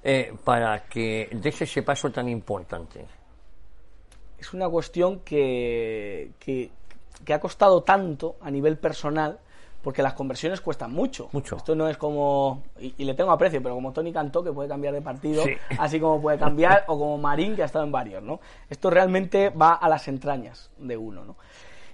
eh, 0.04 0.34
para 0.44 0.84
que 0.86 1.30
des 1.32 1.62
ese 1.62 1.82
paso 1.84 2.12
tan 2.12 2.28
importante? 2.30 3.06
es 4.38 4.54
una 4.54 4.68
cuestión 4.68 5.22
que, 5.22 6.32
que 6.38 6.70
que 7.24 7.34
ha 7.34 7.40
costado 7.40 7.84
tanto 7.84 8.36
a 8.42 8.52
nivel 8.52 8.78
personal, 8.78 9.40
porque 9.82 10.04
las 10.04 10.14
conversiones 10.14 10.60
cuestan 10.60 10.92
mucho. 10.92 11.30
Mucho. 11.32 11.56
Esto 11.56 11.74
no 11.76 11.88
es 11.88 11.96
como, 11.96 12.64
y, 12.78 12.94
y 12.98 13.06
le 13.06 13.14
tengo 13.14 13.32
aprecio, 13.32 13.64
pero 13.64 13.76
como 13.76 13.94
Tony 13.94 14.12
Cantó, 14.12 14.44
que 14.44 14.52
puede 14.52 14.68
cambiar 14.68 14.94
de 14.94 15.02
partido, 15.02 15.44
Sí. 15.46 15.52
así 15.78 16.02
como 16.02 16.22
puede 16.22 16.38
cambiar, 16.38 16.84
o 16.88 17.00
como 17.00 17.18
Marín, 17.18 17.56
que 17.56 17.62
ha 17.64 17.66
estado 17.68 17.86
en 17.86 17.94
varios, 17.94 18.22
¿no? 18.22 18.42
Esto 18.70 18.90
realmente 18.90 19.50
va 19.52 19.74
a 19.76 19.88
las 19.88 20.06
entrañas 20.10 20.70
de 20.78 20.98
uno, 20.98 21.24
¿no? 21.24 21.38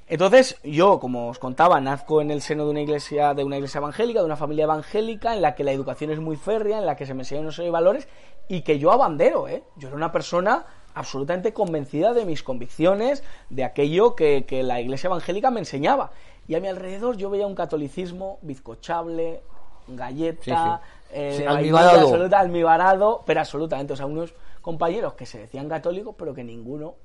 Entonces, 0.09 0.57
yo, 0.63 0.99
como 0.99 1.29
os 1.29 1.37
contaba, 1.37 1.79
nazco 1.79 2.19
en 2.19 2.31
el 2.31 2.41
seno 2.41 2.65
de 2.65 2.71
una 2.71 2.81
iglesia, 2.81 3.35
de 3.35 3.43
una 3.43 3.57
iglesia 3.57 3.77
evangélica, 3.77 4.19
de 4.21 4.25
una 4.25 4.35
familia 4.35 4.63
evangélica, 4.63 5.35
en 5.35 5.41
la 5.43 5.53
que 5.53 5.63
la 5.63 5.71
educación 5.71 6.09
es 6.09 6.19
muy 6.19 6.35
férrea, 6.35 6.79
en 6.79 6.87
la 6.87 6.95
que 6.95 7.05
se 7.05 7.13
me 7.13 7.21
enseñan 7.21 7.51
serie 7.51 7.65
de 7.67 7.71
valores, 7.71 8.07
y 8.47 8.61
que 8.61 8.79
yo 8.79 8.91
abandero, 8.91 9.47
¿eh? 9.47 9.61
Yo 9.77 9.87
era 9.89 9.95
una 9.95 10.11
persona 10.11 10.65
absolutamente 10.95 11.53
convencida 11.53 12.13
de 12.13 12.25
mis 12.25 12.41
convicciones, 12.41 13.23
de 13.51 13.63
aquello 13.63 14.15
que, 14.15 14.45
que 14.47 14.63
la 14.63 14.81
iglesia 14.81 15.09
evangélica 15.09 15.51
me 15.51 15.59
enseñaba. 15.59 16.09
Y 16.47 16.55
a 16.55 16.59
mi 16.59 16.67
alrededor 16.67 17.15
yo 17.15 17.29
veía 17.29 17.45
un 17.45 17.53
catolicismo 17.53 18.39
bizcochable, 18.41 19.41
galleta, 19.87 20.43
Sí, 20.43 20.51
sí. 20.51 21.13
eh, 21.13 21.33
Sí, 21.37 21.43
vainilla 21.43 21.51
almibarado. 21.59 22.01
absoluta, 22.01 22.39
almibarado, 22.39 23.23
pero 23.27 23.41
absolutamente. 23.41 23.93
O 23.93 23.95
sea, 23.95 24.07
unos 24.07 24.33
compañeros 24.61 25.13
que 25.13 25.27
se 25.27 25.37
decían 25.37 25.69
católicos, 25.69 26.15
pero 26.17 26.33
que 26.33 26.43
ninguno 26.43 26.95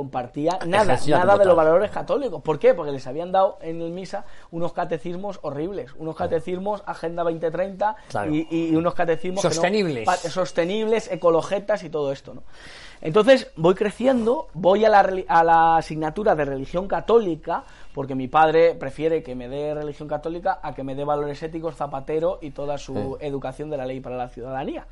compartía 0.00 0.58
nada, 0.66 0.98
nada 1.08 1.36
de 1.36 1.44
los 1.44 1.54
valores 1.54 1.90
católicos. 1.90 2.40
¿Por 2.42 2.58
qué? 2.58 2.72
Porque 2.72 2.90
les 2.92 3.06
habían 3.06 3.32
dado 3.32 3.58
en 3.60 3.82
el 3.82 3.90
misa 3.90 4.24
unos 4.50 4.72
catecismos 4.72 5.38
horribles, 5.42 5.92
unos 5.98 6.16
catecismos 6.16 6.82
Agenda 6.86 7.22
2030 7.22 7.96
Claro. 8.08 8.34
y, 8.34 8.46
y 8.50 8.74
unos 8.76 8.94
catecismos 8.94 9.44
no- 9.44 9.50
Sostenibles. 9.50 10.08
sostenibles, 10.30 11.10
ecologetas 11.12 11.84
y 11.84 11.90
todo 11.90 12.12
esto, 12.12 12.32
¿no? 12.34 12.42
Entonces 13.02 13.50
voy 13.56 13.74
creciendo, 13.74 14.48
voy 14.54 14.84
a 14.84 14.88
la, 14.88 15.00
a 15.28 15.44
la 15.44 15.76
asignatura 15.76 16.34
de 16.34 16.44
religión 16.46 16.86
católica, 16.88 17.64
porque 17.94 18.14
mi 18.14 18.28
padre 18.28 18.74
prefiere 18.74 19.22
que 19.22 19.34
me 19.34 19.48
dé 19.48 19.74
religión 19.74 20.08
católica 20.08 20.60
a 20.62 20.74
que 20.74 20.82
me 20.82 20.94
dé 20.94 21.04
valores 21.04 21.42
éticos, 21.42 21.76
zapatero 21.76 22.38
y 22.40 22.50
toda 22.52 22.78
su 22.78 23.16
educación 23.20 23.68
de 23.70 23.76
la 23.76 23.84
ley 23.86 24.00
para 24.00 24.16
la 24.16 24.28
ciudadanía. 24.28 24.86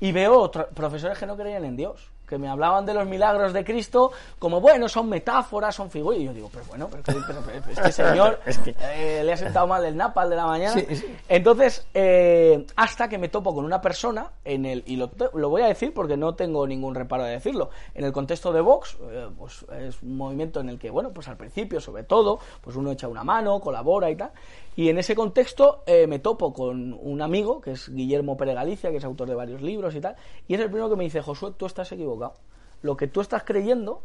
Y 0.00 0.10
veo 0.12 0.50
profesores 0.50 1.18
que 1.18 1.26
no 1.26 1.36
creían 1.36 1.64
en 1.64 1.76
Dios, 1.76 2.10
que 2.32 2.38
me 2.38 2.48
hablaban 2.48 2.86
de 2.86 2.94
los 2.94 3.06
milagros 3.06 3.52
de 3.52 3.62
Cristo 3.62 4.10
como, 4.38 4.58
bueno, 4.58 4.88
son 4.88 5.06
metáforas, 5.10 5.74
son 5.74 5.90
figuras. 5.90 6.18
Y 6.18 6.24
yo 6.24 6.32
digo, 6.32 6.48
pero 6.50 6.64
bueno, 6.64 6.88
pero, 6.90 7.02
pero- 7.26 7.40
pero 7.44 7.62
este 7.70 7.92
señor 7.92 8.40
eh, 8.80 9.20
le 9.22 9.32
ha 9.34 9.36
sentado 9.36 9.66
mal 9.66 9.84
el 9.84 9.94
napal 9.94 10.30
de 10.30 10.36
la 10.36 10.46
mañana. 10.46 10.72
Sí, 10.72 10.86
sí. 10.96 11.14
Entonces, 11.28 11.86
eh, 11.92 12.64
hasta 12.76 13.06
que 13.06 13.18
me 13.18 13.28
topo 13.28 13.54
con 13.54 13.66
una 13.66 13.82
persona, 13.82 14.30
en 14.46 14.64
el 14.64 14.82
y 14.86 14.96
lo 14.96 15.10
voy 15.50 15.60
a 15.60 15.66
decir 15.66 15.92
porque 15.92 16.16
no 16.16 16.34
tengo 16.34 16.66
ningún 16.66 16.94
reparo 16.94 17.24
de 17.24 17.32
decirlo, 17.32 17.68
en 17.94 18.06
el 18.06 18.12
contexto 18.12 18.50
de 18.50 18.62
Vox, 18.62 18.96
eh, 19.10 19.28
pues 19.36 19.66
es 19.78 20.00
un 20.02 20.16
movimiento 20.16 20.60
en 20.60 20.70
el 20.70 20.78
que, 20.78 20.88
bueno, 20.88 21.10
pues 21.12 21.28
al 21.28 21.36
principio, 21.36 21.80
sobre 21.82 22.04
todo, 22.04 22.38
pues 22.62 22.76
uno 22.76 22.92
echa 22.92 23.08
una 23.08 23.24
mano, 23.24 23.60
colabora 23.60 24.10
y 24.10 24.16
tal. 24.16 24.30
Y 24.74 24.88
en 24.88 24.98
ese 24.98 25.14
contexto 25.14 25.82
eh, 25.86 26.06
me 26.06 26.18
topo 26.18 26.52
con 26.52 26.98
un 27.00 27.20
amigo, 27.20 27.60
que 27.60 27.72
es 27.72 27.88
Guillermo 27.88 28.36
Pérez 28.36 28.54
Galicia, 28.54 28.90
que 28.90 28.96
es 28.96 29.04
autor 29.04 29.28
de 29.28 29.34
varios 29.34 29.60
libros 29.60 29.94
y 29.94 30.00
tal, 30.00 30.16
y 30.48 30.54
es 30.54 30.60
el 30.60 30.66
primero 30.66 30.88
que 30.88 30.96
me 30.96 31.04
dice, 31.04 31.20
Josué, 31.20 31.52
tú 31.56 31.66
estás 31.66 31.92
equivocado. 31.92 32.34
Lo 32.80 32.96
que 32.96 33.06
tú 33.06 33.20
estás 33.20 33.42
creyendo 33.44 34.02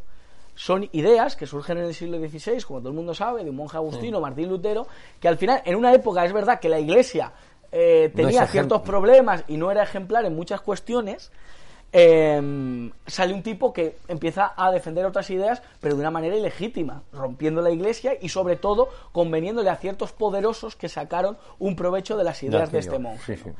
son 0.54 0.88
ideas 0.92 1.36
que 1.36 1.46
surgen 1.46 1.78
en 1.78 1.84
el 1.84 1.94
siglo 1.94 2.18
XVI, 2.18 2.60
como 2.62 2.80
todo 2.80 2.88
el 2.88 2.94
mundo 2.94 3.14
sabe, 3.14 3.44
de 3.44 3.50
un 3.50 3.56
monje 3.56 3.76
agustino, 3.76 4.20
Martín 4.20 4.48
Lutero, 4.48 4.86
que 5.20 5.28
al 5.28 5.38
final, 5.38 5.62
en 5.64 5.76
una 5.76 5.94
época, 5.94 6.24
es 6.24 6.32
verdad 6.32 6.58
que 6.58 6.68
la 6.68 6.80
Iglesia 6.80 7.32
eh, 7.70 8.10
tenía 8.14 8.46
ciertos 8.46 8.82
problemas 8.82 9.44
y 9.46 9.56
no 9.56 9.70
era 9.70 9.82
ejemplar 9.82 10.24
en 10.24 10.34
muchas 10.34 10.60
cuestiones, 10.60 11.30
eh, 11.92 12.90
sale 13.06 13.34
un 13.34 13.42
tipo 13.42 13.72
que 13.72 13.96
empieza 14.08 14.52
a 14.56 14.70
defender 14.70 15.06
otras 15.06 15.30
ideas, 15.30 15.62
pero 15.80 15.94
de 15.94 16.00
una 16.00 16.10
manera 16.10 16.36
ilegítima, 16.36 17.02
rompiendo 17.12 17.62
la 17.62 17.70
Iglesia 17.70 18.16
y 18.20 18.28
sobre 18.28 18.56
todo 18.56 18.88
conveniéndole 19.12 19.70
a 19.70 19.76
ciertos 19.76 20.12
poderosos 20.12 20.76
que 20.76 20.88
sacaron 20.88 21.38
un 21.58 21.76
provecho 21.76 22.16
de 22.16 22.24
las 22.24 22.42
ideas 22.42 22.70
de 22.70 22.78
este 22.78 22.98
monje. 22.98 23.36
Sí, 23.36 23.42
¿no? 23.46 23.52
sí. 23.52 23.58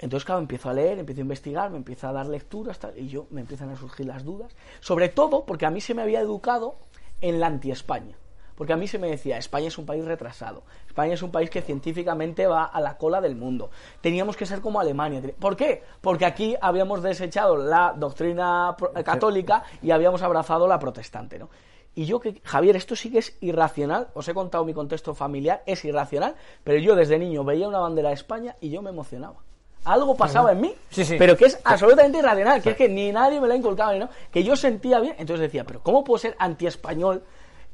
Entonces, 0.00 0.24
claro, 0.24 0.40
empiezo 0.40 0.70
a 0.70 0.74
leer, 0.74 1.00
empiezo 1.00 1.20
a 1.20 1.22
investigar, 1.22 1.70
me 1.70 1.78
empiezo 1.78 2.08
a 2.08 2.12
dar 2.12 2.26
lecturas 2.26 2.78
tal, 2.78 2.96
y 2.96 3.08
yo 3.08 3.26
me 3.30 3.40
empiezan 3.40 3.70
a 3.70 3.76
surgir 3.76 4.06
las 4.06 4.24
dudas. 4.24 4.54
Sobre 4.80 5.08
todo 5.08 5.44
porque 5.44 5.66
a 5.66 5.70
mí 5.70 5.80
se 5.80 5.94
me 5.94 6.02
había 6.02 6.20
educado 6.20 6.76
en 7.20 7.40
la 7.40 7.48
anti-España. 7.48 8.16
Porque 8.58 8.72
a 8.72 8.76
mí 8.76 8.88
se 8.88 8.98
me 8.98 9.08
decía, 9.08 9.38
España 9.38 9.68
es 9.68 9.78
un 9.78 9.86
país 9.86 10.04
retrasado. 10.04 10.64
España 10.88 11.14
es 11.14 11.22
un 11.22 11.30
país 11.30 11.48
que 11.48 11.62
científicamente 11.62 12.44
va 12.48 12.64
a 12.64 12.80
la 12.80 12.98
cola 12.98 13.20
del 13.20 13.36
mundo. 13.36 13.70
Teníamos 14.00 14.36
que 14.36 14.46
ser 14.46 14.60
como 14.60 14.80
Alemania. 14.80 15.22
¿Por 15.38 15.56
qué? 15.56 15.84
Porque 16.00 16.26
aquí 16.26 16.56
habíamos 16.60 17.00
desechado 17.00 17.56
la 17.56 17.94
doctrina 17.96 18.74
eh, 18.96 19.04
católica 19.04 19.62
y 19.80 19.92
habíamos 19.92 20.22
abrazado 20.22 20.66
la 20.66 20.80
protestante, 20.80 21.38
¿no? 21.38 21.48
Y 21.94 22.06
yo 22.06 22.18
que, 22.18 22.40
Javier, 22.42 22.74
esto 22.74 22.96
sí 22.96 23.12
que 23.12 23.18
es 23.18 23.36
irracional, 23.40 24.08
os 24.14 24.26
he 24.26 24.34
contado 24.34 24.64
mi 24.64 24.74
contexto 24.74 25.14
familiar, 25.14 25.62
es 25.64 25.84
irracional, 25.84 26.34
pero 26.64 26.80
yo 26.80 26.96
desde 26.96 27.16
niño 27.16 27.44
veía 27.44 27.68
una 27.68 27.78
bandera 27.78 28.08
de 28.08 28.14
España 28.16 28.56
y 28.60 28.70
yo 28.70 28.82
me 28.82 28.90
emocionaba. 28.90 29.36
Algo 29.84 30.16
pasaba 30.16 30.50
en 30.50 30.60
mí, 30.60 30.74
Sí, 30.90 31.04
sí. 31.04 31.14
pero 31.16 31.36
que 31.36 31.44
es 31.44 31.60
absolutamente 31.62 32.18
irracional, 32.18 32.60
que 32.60 32.70
es 32.70 32.76
que 32.76 32.88
ni 32.88 33.12
nadie 33.12 33.40
me 33.40 33.46
lo 33.46 33.52
ha 33.52 33.56
inculcado, 33.56 33.96
¿no? 33.96 34.08
que 34.32 34.42
yo 34.42 34.56
sentía 34.56 34.98
bien. 34.98 35.14
Entonces 35.16 35.42
decía, 35.42 35.62
pero 35.64 35.80
¿cómo 35.80 36.02
puedo 36.02 36.18
ser 36.18 36.34
anti-español 36.40 37.22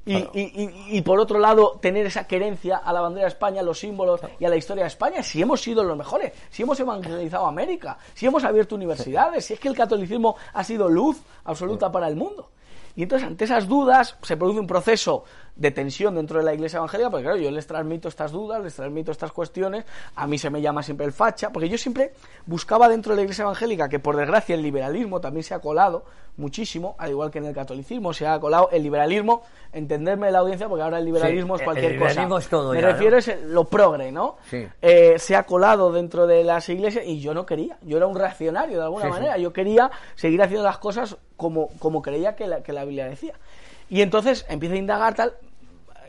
y, 0.07 0.17
y- 0.17 0.29
y- 0.35 0.99
y, 0.99 1.01
por 1.03 1.19
otro 1.19 1.38
lado 1.38 1.79
tener 1.81 2.05
esa 2.07 2.27
querencia 2.27 2.77
a 2.77 2.93
la 2.93 3.01
bandera 3.01 3.23
de 3.25 3.29
España, 3.29 3.61
a 3.61 3.64
los 3.64 3.79
símbolos 3.79 4.21
y 4.38 4.45
a 4.45 4.49
la 4.51 4.57
historia 4.57 4.85
de 4.85 4.88
España? 4.88 5.23
Si 5.23 5.40
hemos 5.40 5.62
sido 5.62 5.83
los 5.83 5.97
mejores, 5.97 6.33
si 6.51 6.62
hemos 6.62 6.79
evangelizado 6.79 7.47
América, 7.47 7.97
si 8.14 8.27
hemos 8.27 8.45
abierto 8.45 8.75
universidades, 8.75 9.47
si 9.47 9.55
es 9.55 9.61
que 9.61 9.69
el 9.69 9.77
catolicismo 9.77 10.37
ha 10.53 10.62
sido 10.62 10.88
luz 10.88 11.23
absoluta 11.45 11.90
para 11.90 12.09
el 12.09 12.17
mundo. 12.17 12.51
Y 12.97 13.03
entonces, 13.03 13.27
ante 13.27 13.45
esas 13.45 13.67
dudas, 13.67 14.17
se 14.23 14.37
produce 14.37 14.61
un 14.61 14.69
proceso 14.69 15.25
de 15.57 15.73
tensión 15.73 16.14
dentro 16.14 16.38
de 16.38 16.45
la 16.45 16.55
iglesia 16.55 16.77
evangélica, 16.77 17.11
porque 17.11 17.25
claro, 17.25 17.38
yo 17.38 17.51
les 17.51 17.67
transmito 17.67 18.07
estas 18.09 18.31
dudas, 18.31 18.62
les 18.62 18.73
transmito 18.75 19.11
estas 19.11 19.33
cuestiones, 19.33 19.85
a 20.14 20.29
mí 20.29 20.38
se 20.38 20.49
me 20.49 20.61
llama 20.61 20.81
siempre 20.85 21.05
el 21.05 21.12
facha, 21.12 21.51
porque 21.51 21.69
yo 21.69 21.77
siempre 21.77 22.12
buscaba 22.47 22.88
dentro 22.88 23.11
de 23.12 23.17
la 23.17 23.23
iglesia 23.23 23.43
evangélica, 23.43 23.88
que 23.88 23.99
por 23.99 24.17
desgracia 24.17 24.55
el 24.55 24.62
liberalismo 24.62 25.21
también 25.21 25.43
se 25.43 25.55
ha 25.55 25.59
colado 25.61 26.05
muchísimo, 26.37 26.95
al 26.99 27.11
igual 27.11 27.31
que 27.33 27.38
en 27.38 27.47
el 27.47 27.55
catolicismo 27.55 28.12
se 28.12 28.27
ha 28.29 28.38
colado 28.38 28.69
el 28.71 28.83
liberalismo, 28.85 29.43
entenderme 29.74 30.26
de 30.26 30.32
la 30.32 30.38
audiencia, 30.38 30.68
porque 30.68 30.82
ahora 30.82 30.98
el 30.98 31.04
liberalismo 31.04 31.56
Sí, 31.56 31.62
es 31.62 31.64
cualquier 31.64 31.92
el 31.92 31.92
liberalismo 31.98 32.28
cosa. 32.28 32.44
es 32.44 32.48
todo 32.50 32.72
me 32.72 32.80
ya, 32.80 32.87
¿no? 32.87 32.92
refiero 32.92 33.18
es 33.18 33.42
lo 33.46 33.64
progre, 33.64 34.12
¿no? 34.12 34.37
Sí. 34.48 34.66
Eh, 34.80 35.18
se 35.18 35.37
ha 35.37 35.42
colado 35.42 35.92
dentro 35.92 36.26
de 36.26 36.44
las 36.44 36.68
iglesias 36.68 37.04
y 37.06 37.20
yo 37.20 37.34
no 37.34 37.44
quería, 37.44 37.76
yo 37.82 37.96
era 37.96 38.06
un 38.06 38.16
reaccionario 38.16 38.78
de 38.78 38.84
alguna 38.84 39.04
sí. 39.06 39.10
manera, 39.10 39.37
yo 39.38 39.52
quería 39.52 39.90
seguir 40.14 40.40
haciendo 40.42 40.64
las 40.64 40.78
cosas 40.78 41.16
como, 41.37 41.68
como 41.78 42.00
creía 42.02 42.34
que 42.37 42.46
la, 42.46 42.62
que 42.62 42.72
la 42.72 42.84
Biblia 42.84 43.06
decía. 43.06 43.34
Y 43.90 44.00
entonces 44.00 44.46
empiezo 44.48 44.74
a 44.76 44.78
indagar 44.78 45.14
tal, 45.14 45.34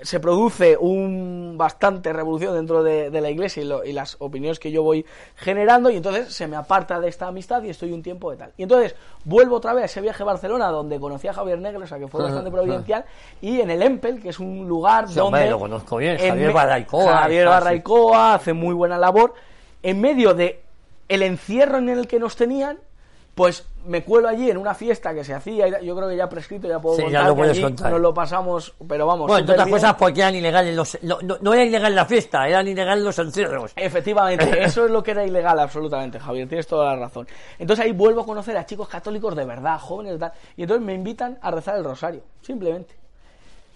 se 0.02 0.20
produce 0.20 0.78
un 0.78 1.56
bastante 1.58 2.12
revolución 2.14 2.54
dentro 2.54 2.84
de, 2.84 3.10
de 3.10 3.22
la 3.22 3.30
iglesia 3.30 3.64
y, 3.64 3.66
lo- 3.66 3.84
y 3.86 3.94
las 3.94 4.18
opiniones 4.20 4.60
que 4.60 4.72
yo 4.72 4.84
voy 4.84 5.06
generando 5.36 5.90
y 5.90 5.98
entonces 5.98 6.34
se 6.34 6.48
me 6.48 6.56
aparta 6.56 7.00
de 7.00 7.08
esta 7.08 7.28
amistad 7.28 7.64
y 7.64 7.70
estoy 7.70 7.92
un 7.92 8.04
tiempo 8.04 8.32
de 8.32 8.38
tal. 8.38 8.52
Y 8.58 8.64
entonces 8.64 8.96
vuelvo 9.24 9.56
otra 9.56 9.74
vez 9.74 9.84
a 9.84 9.86
ese 9.86 10.02
viaje 10.02 10.24
a 10.24 10.26
Barcelona 10.26 10.68
donde 10.68 11.00
conocí 11.00 11.28
a 11.28 11.34
Javier 11.34 11.60
Negro, 11.60 11.84
o 11.84 11.88
sea 11.88 11.98
que 12.00 12.08
fue 12.08 12.22
bastante 12.24 12.52
providencial, 12.52 13.06
y 13.42 13.62
en 13.62 13.70
el 13.70 13.82
Empel, 13.82 14.22
que 14.22 14.30
es 14.30 14.40
un 14.40 14.68
lugar 14.68 15.08
Sí, 15.08 15.16
donde... 15.16 15.38
hombre, 15.40 15.50
lo 15.50 15.60
conozco 15.60 15.98
bien, 15.98 16.18
en 16.20 16.30
Javier 16.30 16.52
Barraicoa, 16.54 17.18
Javier. 17.18 17.48
Barraicoa 17.48 18.34
hace 18.36 18.54
muy 18.54 18.74
buena 18.74 18.98
labor. 18.98 19.34
En 19.84 20.02
medio 20.02 20.34
de 20.34 20.62
el 21.08 21.22
encierro 21.22 21.78
en 21.78 21.90
el 21.90 22.08
que 22.08 22.20
nos 22.20 22.36
tenían, 22.36 22.80
pues 23.36 23.68
me 23.86 24.04
cuelo 24.04 24.30
allí 24.30 24.50
en 24.50 24.58
una 24.58 24.74
fiesta 24.74 25.14
que 25.14 25.24
se 25.24 25.34
hacía, 25.34 25.80
yo 25.82 25.96
creo 25.96 26.08
que 26.10 26.16
ya 26.16 26.28
prescrito, 26.30 26.68
ya 26.68 26.80
puedo 26.80 26.96
Sí, 26.96 27.04
ya 27.12 27.20
contar 27.20 27.24
lo 27.28 27.30
que 27.36 27.38
puedes 27.40 27.52
allí 27.52 27.62
contar. 27.62 27.92
nos 27.92 28.02
lo 28.02 28.14
pasamos, 28.14 28.74
pero 28.88 29.06
vamos, 29.06 29.28
Bueno, 29.28 29.40
entre 29.42 29.54
otras 29.54 29.66
bien. 29.68 29.76
cosas 29.76 29.94
porque 29.96 30.22
eran 30.22 30.36
ilegales 30.36 30.76
los... 30.76 30.98
No, 31.04 31.20
no, 31.22 31.38
no 31.42 31.54
era 31.54 31.64
ilegal 31.66 31.94
la 31.94 32.06
fiesta, 32.06 32.48
eran 32.48 32.68
ilegales 32.68 33.04
los 33.04 33.20
encierros. 33.20 33.74
Efectivamente, 33.76 34.64
eso 34.64 34.86
es 34.86 34.92
lo 34.92 35.04
que 35.04 35.12
era 35.12 35.26
ilegal, 35.26 35.60
absolutamente, 35.60 36.20
Javier, 36.20 36.48
tienes 36.48 36.66
toda 36.66 36.96
la 36.96 36.96
razón. 37.02 37.28
Entonces 37.60 37.86
ahí 37.86 37.92
vuelvo 37.92 38.22
a 38.22 38.26
conocer 38.26 38.58
a 38.58 38.66
chicos 38.66 38.88
católicos 38.88 39.36
de 39.36 39.46
verdad, 39.46 39.78
jóvenes 39.80 40.18
tal, 40.18 40.32
y 40.58 40.64
entonces 40.64 40.84
me 40.86 40.94
invitan 40.94 41.38
a 41.42 41.52
rezar 41.52 41.76
el 41.76 41.84
rosario, 41.84 42.22
simplemente. 42.42 42.96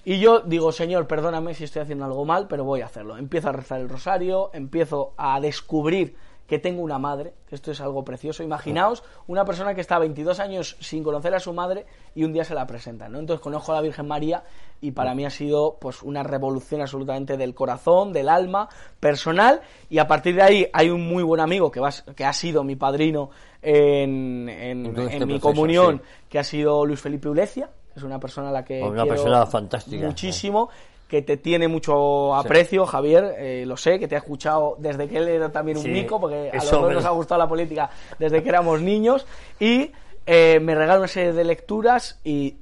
Y 0.05 0.19
yo 0.19 0.39
digo, 0.39 0.71
Señor, 0.71 1.05
perdóname 1.05 1.53
si 1.53 1.65
estoy 1.65 1.81
haciendo 1.81 2.05
algo 2.05 2.23
mal, 2.25 2.47
pero 2.47 2.63
voy 2.63 2.81
a 2.81 2.85
hacerlo. 2.85 3.17
Empiezo 3.17 3.49
a 3.49 3.51
rezar 3.51 3.81
el 3.81 3.89
rosario, 3.89 4.49
empiezo 4.53 5.13
a 5.17 5.39
descubrir 5.41 6.15
que 6.49 6.57
tengo 6.59 6.81
una 6.81 6.97
madre, 6.97 7.33
que 7.47 7.53
esto 7.55 7.71
es 7.71 7.79
algo 7.79 8.03
precioso. 8.03 8.41
Imaginaos 8.41 9.03
una 9.27 9.45
persona 9.45 9.75
que 9.75 9.81
está 9.81 9.99
22 9.99 10.39
años 10.39 10.75
sin 10.79 11.03
conocer 11.03 11.35
a 11.35 11.39
su 11.39 11.53
madre 11.53 11.85
y 12.15 12.23
un 12.23 12.33
día 12.33 12.43
se 12.43 12.55
la 12.55 12.65
presenta, 12.65 13.07
¿no? 13.07 13.19
Entonces 13.19 13.41
conozco 13.41 13.71
a 13.71 13.75
la 13.75 13.81
Virgen 13.81 14.07
María 14.07 14.43
y 14.81 14.91
para 14.91 15.13
mí 15.13 15.25
ha 15.25 15.29
sido 15.29 15.77
pues 15.79 16.01
una 16.01 16.23
revolución 16.23 16.81
absolutamente 16.81 17.37
del 17.37 17.53
corazón, 17.53 18.11
del 18.13 18.29
alma, 18.29 18.67
personal 18.99 19.61
y 19.91 19.99
a 19.99 20.07
partir 20.07 20.35
de 20.35 20.41
ahí 20.41 20.67
hay 20.73 20.89
un 20.89 21.07
muy 21.07 21.21
buen 21.21 21.39
amigo 21.39 21.69
que, 21.69 21.79
va, 21.79 21.91
que 22.15 22.25
ha 22.25 22.33
sido 22.33 22.63
mi 22.63 22.75
padrino 22.75 23.29
en, 23.61 24.49
en- 24.49 24.85
este 24.87 25.25
mi 25.25 25.33
proceso, 25.33 25.39
comunión, 25.41 25.97
sí. 26.03 26.25
que 26.29 26.39
ha 26.39 26.43
sido 26.43 26.85
Luis 26.85 26.99
Felipe 26.99 27.29
Ulecia, 27.29 27.69
es 27.95 28.03
una 28.03 28.19
persona 28.19 28.49
a 28.49 28.51
la 28.51 28.65
que 28.65 28.81
Una 28.81 29.03
quiero 29.03 29.07
persona 29.07 29.45
fantástica. 29.45 30.05
muchísimo, 30.05 30.69
que 31.09 31.23
te 31.23 31.37
tiene 31.37 31.67
mucho 31.67 32.35
aprecio, 32.35 32.85
Javier, 32.85 33.35
eh, 33.39 33.63
lo 33.65 33.75
sé, 33.75 33.97
que 33.99 34.07
te 34.07 34.13
ha 34.13 34.19
escuchado 34.19 34.75
desde 34.77 35.07
que 35.07 35.17
él 35.17 35.27
era 35.27 35.51
también 35.51 35.77
un 35.77 35.83
Sí, 35.83 35.89
mico, 35.89 36.21
porque 36.21 36.51
a 36.51 36.55
los 36.57 36.69
dos 36.69 36.93
nos 36.93 37.03
ha 37.03 37.09
gustado 37.09 37.39
la 37.39 37.49
política 37.49 37.89
desde 38.19 38.43
que 38.43 38.49
éramos 38.49 38.79
niños, 38.79 39.25
y 39.59 39.91
eh, 40.27 40.59
me 40.61 40.75
regala 40.75 40.99
una 40.99 41.07
serie 41.07 41.33
de 41.33 41.43
lecturas 41.43 42.19
y 42.23 42.57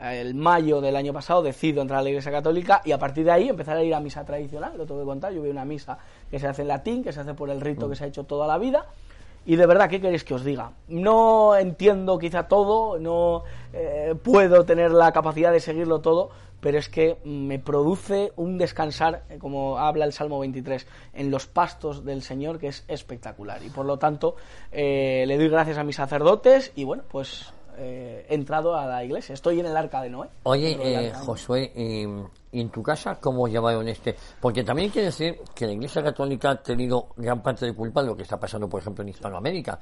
el 0.00 0.34
mayo 0.36 0.80
del 0.80 0.94
año 0.94 1.12
pasado 1.12 1.42
decido 1.42 1.82
entrar 1.82 1.98
a 1.98 2.02
la 2.02 2.10
Iglesia 2.10 2.30
Católica 2.30 2.82
y 2.84 2.92
a 2.92 2.98
partir 2.98 3.24
de 3.24 3.32
ahí 3.32 3.48
empezar 3.48 3.76
a 3.76 3.82
ir 3.82 3.92
a 3.92 3.98
misa 3.98 4.24
tradicional, 4.24 4.78
lo 4.78 4.86
tengo 4.86 5.00
que 5.00 5.06
contar, 5.06 5.32
yo 5.32 5.42
a 5.42 5.48
una 5.48 5.64
misa 5.64 5.98
que 6.30 6.38
se 6.38 6.46
hace 6.46 6.62
en 6.62 6.68
latín, 6.68 7.02
que 7.02 7.12
se 7.12 7.18
hace 7.18 7.34
por 7.34 7.50
el 7.50 7.60
rito 7.60 7.90
que 7.90 7.96
se 7.96 8.04
ha 8.04 8.06
hecho 8.06 8.22
toda 8.22 8.46
la 8.46 8.58
vida. 8.58 8.86
Y 9.44 9.56
de 9.56 9.66
verdad, 9.66 9.88
¿qué 9.88 9.98
queréis 9.98 10.24
que 10.24 10.34
os 10.34 10.44
diga? 10.44 10.72
No 10.88 11.56
entiendo 11.56 12.18
quizá 12.18 12.46
todo, 12.48 12.98
no 12.98 13.44
eh, 13.72 14.14
puedo 14.22 14.64
tener 14.64 14.92
la 14.92 15.10
capacidad 15.10 15.50
de 15.50 15.60
seguirlo 15.60 16.00
todo, 16.00 16.30
pero 16.60 16.78
es 16.78 16.88
que 16.88 17.18
me 17.24 17.58
produce 17.58 18.32
un 18.36 18.58
descansar, 18.58 19.24
eh, 19.28 19.38
como 19.38 19.78
habla 19.78 20.04
el 20.04 20.12
Salmo 20.12 20.38
23, 20.40 20.86
en 21.14 21.30
los 21.30 21.46
pastos 21.46 22.04
del 22.04 22.22
Señor, 22.22 22.58
que 22.58 22.68
es 22.68 22.84
espectacular. 22.88 23.62
Y 23.64 23.70
por 23.70 23.86
lo 23.86 23.98
tanto, 23.98 24.36
eh, 24.72 25.24
le 25.26 25.36
doy 25.36 25.48
gracias 25.48 25.78
a 25.78 25.84
mis 25.84 25.96
sacerdotes 25.96 26.72
y 26.74 26.84
bueno, 26.84 27.04
pues 27.08 27.52
eh, 27.78 28.26
entrado 28.28 28.76
a 28.76 28.86
la 28.86 29.04
iglesia. 29.04 29.32
Estoy 29.32 29.60
en 29.60 29.66
el 29.66 29.76
arca 29.76 30.02
de 30.02 30.10
Noé. 30.10 30.28
Oye, 30.44 31.12
Josué, 31.14 31.72
¿y 31.74 32.60
en 32.60 32.70
tu 32.70 32.82
casa 32.82 33.18
cómo 33.20 33.46
llevaron 33.48 33.88
este? 33.88 34.16
Porque 34.40 34.64
también 34.64 34.90
quiere 34.90 35.06
decir 35.06 35.38
que 35.54 35.66
la 35.66 35.72
Iglesia 35.72 36.02
Católica 36.02 36.50
ha 36.50 36.62
tenido 36.62 37.08
gran 37.16 37.42
parte 37.42 37.66
de 37.66 37.74
culpa 37.74 38.02
de 38.02 38.08
lo 38.08 38.16
que 38.16 38.22
está 38.22 38.38
pasando, 38.38 38.68
por 38.68 38.80
ejemplo, 38.80 39.02
en 39.02 39.10
Hispanoamérica, 39.10 39.78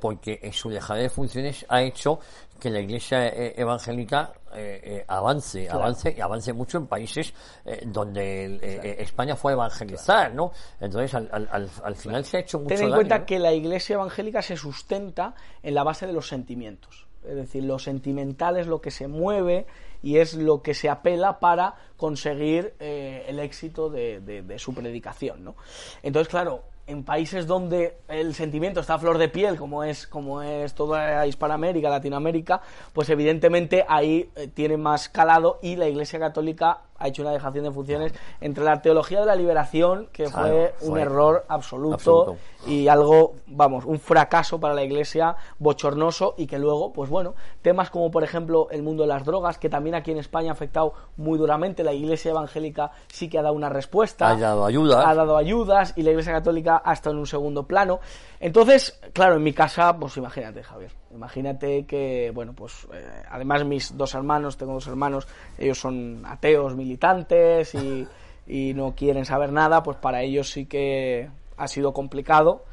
porque 0.00 0.38
en 0.42 0.52
su 0.52 0.68
dejadez 0.68 1.04
de 1.04 1.10
funciones 1.10 1.66
ha 1.68 1.82
hecho 1.82 2.18
que 2.60 2.70
la 2.70 2.80
Iglesia 2.80 3.28
evangélica 3.28 4.32
eh, 4.54 4.80
eh, 4.84 5.04
avance, 5.08 5.66
avance 5.70 6.14
y 6.16 6.20
avance 6.20 6.52
mucho 6.52 6.76
en 6.76 6.86
países 6.86 7.32
eh, 7.64 7.84
donde 7.86 8.96
España 8.98 9.34
fue 9.34 9.52
a 9.52 9.54
evangelizar, 9.54 10.34
¿no? 10.34 10.52
Entonces, 10.78 11.14
al, 11.14 11.48
al, 11.50 11.70
al 11.82 11.96
final 11.96 12.22
se 12.24 12.36
ha 12.36 12.40
hecho 12.40 12.58
mucho 12.58 12.74
Ten 12.74 12.88
en 12.88 12.92
cuenta 12.92 13.24
que 13.24 13.38
la 13.38 13.52
Iglesia 13.52 13.94
evangélica 13.94 14.42
se 14.42 14.56
sustenta 14.56 15.34
en 15.62 15.74
la 15.74 15.84
base 15.84 16.06
de 16.06 16.12
los 16.12 16.28
sentimientos. 16.28 17.06
Es 17.26 17.36
decir, 17.36 17.64
lo 17.64 17.78
sentimental 17.78 18.56
es 18.56 18.66
lo 18.66 18.80
que 18.80 18.90
se 18.90 19.08
mueve 19.08 19.66
y 20.02 20.18
es 20.18 20.34
lo 20.34 20.62
que 20.62 20.74
se 20.74 20.88
apela 20.88 21.38
para 21.38 21.74
conseguir 21.96 22.74
el 22.80 23.38
éxito 23.38 23.88
de, 23.88 24.20
de, 24.20 24.58
su 24.58 24.74
predicación, 24.74 25.44
¿no? 25.44 25.54
Entonces, 26.02 26.28
claro, 26.28 26.64
en 26.86 27.04
países 27.04 27.46
donde 27.46 27.98
el 28.08 28.34
sentimiento 28.34 28.80
está 28.80 28.94
a 28.94 28.98
flor 28.98 29.18
de 29.18 29.28
piel, 29.28 29.56
como 29.56 29.84
es, 29.84 30.06
como 30.06 30.42
es 30.42 30.74
toda 30.74 31.26
Hispanoamérica, 31.26 31.88
Latinoamérica, 31.88 32.60
pues 32.92 33.08
evidentemente 33.08 33.84
ahí 33.88 34.30
eh, 34.34 34.48
tiene 34.48 34.76
más 34.76 35.08
calado 35.08 35.58
y 35.62 35.76
la 35.76 35.88
Iglesia 35.88 36.18
Católica 36.18 36.82
ha 37.02 37.08
hecho 37.08 37.22
una 37.22 37.32
dejación 37.32 37.64
de 37.64 37.72
funciones 37.72 38.14
entre 38.40 38.64
la 38.64 38.80
teología 38.80 39.20
de 39.20 39.26
la 39.26 39.34
liberación, 39.34 40.08
que 40.12 40.28
fue, 40.28 40.74
un 40.82 40.98
error 40.98 41.44
absoluto, 41.48 42.36
y 42.66 42.86
algo, 42.86 43.34
vamos, 43.48 43.84
un 43.84 43.98
fracaso 43.98 44.60
para 44.60 44.74
la 44.74 44.84
Iglesia, 44.84 45.34
bochornoso, 45.58 46.34
y 46.38 46.46
que 46.46 46.58
luego, 46.58 46.92
pues 46.92 47.10
bueno, 47.10 47.34
temas 47.60 47.90
como 47.90 48.10
por 48.10 48.22
ejemplo 48.22 48.68
el 48.70 48.82
mundo 48.82 49.02
de 49.02 49.08
las 49.08 49.24
drogas, 49.24 49.58
que 49.58 49.68
también 49.68 49.96
aquí 49.96 50.12
en 50.12 50.18
España 50.18 50.50
ha 50.50 50.54
afectado 50.54 50.94
muy 51.16 51.38
duramente, 51.38 51.82
la 51.82 51.92
Iglesia 51.92 52.30
evangélica 52.30 52.92
sí 53.08 53.28
que 53.28 53.38
ha 53.38 53.42
dado 53.42 53.54
una 53.54 53.68
respuesta. 53.68 54.28
Ha 54.28 54.36
dado 54.36 54.64
ayudas. 54.64 55.04
Ha 55.04 55.14
dado 55.14 55.36
ayudas, 55.36 55.92
y 55.96 56.02
la 56.02 56.10
Iglesia 56.10 56.32
Católica 56.32 56.82
ha 56.84 56.92
estado 56.92 57.14
en 57.14 57.20
un 57.20 57.26
segundo 57.26 57.64
plano. 57.64 57.98
Entonces, 58.38 59.00
claro, 59.12 59.36
en 59.36 59.42
mi 59.42 59.52
casa, 59.52 59.96
pues 59.98 60.16
imagínate, 60.16 60.62
Javier. 60.62 61.01
Imagínate 61.14 61.84
que, 61.84 62.30
bueno, 62.34 62.52
pues 62.54 62.86
eh, 62.92 63.22
además 63.30 63.64
mis 63.64 63.96
dos 63.96 64.14
hermanos, 64.14 64.56
tengo 64.56 64.74
dos 64.74 64.86
hermanos, 64.86 65.28
ellos 65.58 65.78
son 65.78 66.24
ateos 66.24 66.74
militantes 66.74 67.74
y, 67.74 68.06
y 68.46 68.74
no 68.74 68.94
quieren 68.94 69.24
saber 69.24 69.52
nada, 69.52 69.82
pues 69.82 69.98
para 69.98 70.22
ellos 70.22 70.50
sí 70.50 70.66
que 70.66 71.28
ha 71.56 71.68
sido 71.68 71.92
complicado, 71.92 72.64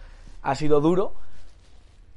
ha 0.41 0.55
sido 0.55 0.79
duro, 0.79 1.13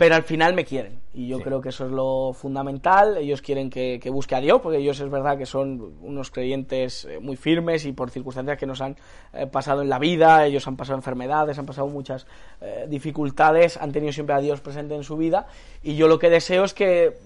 pero 0.03 0.16
al 0.16 0.24
final 0.24 0.53
me 0.53 0.64
quieren. 0.64 0.98
Y 1.14 1.28
yo 1.28 1.38
creo 1.38 1.61
que 1.61 1.68
eso 1.68 1.86
es 1.86 1.92
lo 1.92 2.32
fundamental. 2.32 3.18
Ellos 3.18 3.40
quieren 3.40 3.70
que, 3.70 4.00
busque 4.11 4.34
a 4.34 4.40
Dios, 4.40 4.61
porque 4.61 4.78
ellos 4.78 4.98
es 4.98 5.09
verdad 5.09 5.38
que 5.38 5.46
son 5.46 5.94
unos 6.00 6.32
creyentes 6.32 7.05
eh, 7.05 7.20
muy 7.20 7.36
firmes 7.36 7.86
y 7.86 7.92
por 7.92 8.11
circunstancias 8.11 8.59
que 8.59 8.66
nos 8.66 8.80
han 8.80 8.96
eh, 9.32 9.46
pasado 9.46 9.80
en 9.82 9.88
la 9.88 10.00
vida, 10.00 10.44
ellos 10.44 10.66
han 10.66 10.76
pasado 10.76 10.98
enfermedades, 10.98 11.57
han 11.57 11.66
pasado 11.66 11.86
muchas 11.86 12.26
eh, 12.61 12.86
dificultades, 12.88 13.76
han 13.76 13.92
tenido 13.92 14.12
siempre 14.12 14.34
a 14.34 14.40
Dios 14.40 14.61
presente 14.61 14.96
en 14.96 15.05
su 15.05 15.16
vida. 15.16 15.46
Y 15.84 15.94
yo 15.94 16.09
lo 16.09 16.18
que 16.18 16.30
deseo 16.30 16.64
es 16.64 16.74
que 16.74 17.18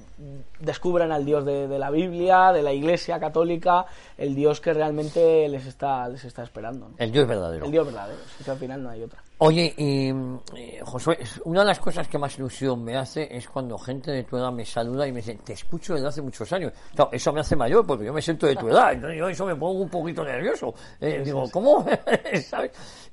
descubran 0.61 1.13
al 1.13 1.25
Dios 1.25 1.47
de, 1.47 1.79
la 1.79 1.89
Biblia, 1.89 2.53
de 2.53 2.63
la 2.63 2.75
Iglesia 2.75 3.19
católica, 3.19 3.87
el 4.19 4.35
Dios 4.35 4.61
que 4.61 4.75
realmente 4.75 5.49
les 5.49 5.65
está, 5.65 6.11
les 6.11 6.27
está 6.27 6.43
esperando. 6.43 6.91
El 6.99 7.11
Dios 7.11 7.27
verdadero. 7.27 7.65
El 7.65 7.73
Dios 7.73 7.87
verdadero, 7.87 8.19
si 8.45 8.51
al 8.51 8.59
final 8.59 8.83
no 8.83 8.91
hay 8.91 9.03
otra. 9.03 9.23
Oye, 9.39 9.75
y, 9.77 10.09
eh, 10.57 10.81
Josué, 10.83 11.19
una 11.45 11.61
de 11.61 11.67
las 11.67 11.79
cosas 11.79 12.09
que 12.09 12.17
más 12.17 12.39
ilusión 12.39 12.83
me 12.83 12.97
hace 12.97 13.29
es 13.31 13.47
cuando 13.47 13.77
gente 13.77 14.11
de 14.11 14.25
tu 14.25 14.39
edad 14.39 14.51
me 14.51 14.65
saluda 14.65 15.07
y 15.07 15.13
me 15.13 15.21
dice, 15.21 15.39
te 15.45 15.53
escucho 15.53 15.93
desde 15.93 16.09
hace 16.09 16.23
muchos 16.23 16.51
años. 16.55 16.73
Claro, 16.95 17.11
eso 17.13 17.35
me 17.35 17.41
hace 17.41 17.55
mayor 17.55 17.87
porque 17.87 18.07
yo 18.07 18.15
me 18.15 18.23
siento 18.23 18.47
de 18.47 18.57
tu 18.57 18.69
edad, 18.69 18.95
entonces 18.95 19.19
yo 19.19 19.29
eso 19.29 19.45
me 19.45 19.55
pongo 19.55 19.83
un 19.83 19.91
poquito 19.91 20.25
nervioso. 20.25 20.75
Eh, 20.99 21.21
digo, 21.23 21.51
¿cómo? 21.51 21.85
¿Sabes? 22.49 22.71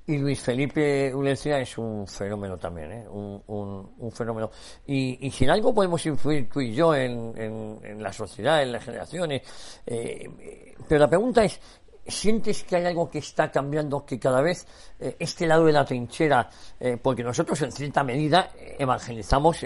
Y 0.07 0.17
Luis 0.17 0.39
Felipe 0.39 1.13
Ulencia 1.13 1.59
es 1.59 1.77
un 1.77 2.07
fenómeno 2.07 2.57
también, 2.57 2.91
¿eh? 2.93 3.07
un, 3.09 3.41
un, 3.97 4.11
fenómeno. 4.13 4.49
Y, 4.87 5.27
y 5.27 5.29
si 5.29 5.43
en 5.43 5.51
algo 5.51 5.73
podemos 5.73 6.05
influir 6.05 6.49
tú 6.49 6.61
y 6.61 6.73
yo 6.73 6.95
en, 6.95 7.33
en, 7.37 7.79
en 7.83 8.01
la 8.01 8.13
sociedad, 8.13 8.63
en 8.63 8.71
las 8.71 8.83
generaciones, 8.83 9.41
eh, 9.85 10.29
pero 10.87 10.99
la 10.99 11.09
pregunta 11.09 11.43
es, 11.43 11.59
¿Sientes 12.05 12.65
que 12.65 12.75
hay 12.75 12.85
algo 12.85 13.09
que 13.09 13.19
está 13.19 13.49
cambiando, 13.49 14.05
que 14.05 14.19
cada 14.19 14.41
vez 14.41 14.67
eh, 14.99 15.15
este 15.19 15.47
lado 15.47 15.65
de 15.65 15.71
la 15.71 15.85
trinchera, 15.85 16.49
eh, 16.77 16.97
porque 17.01 17.23
nosotros 17.23 17.61
en 17.61 17.71
cierta 17.71 18.03
medida 18.03 18.51
evangelizamos 18.77 19.59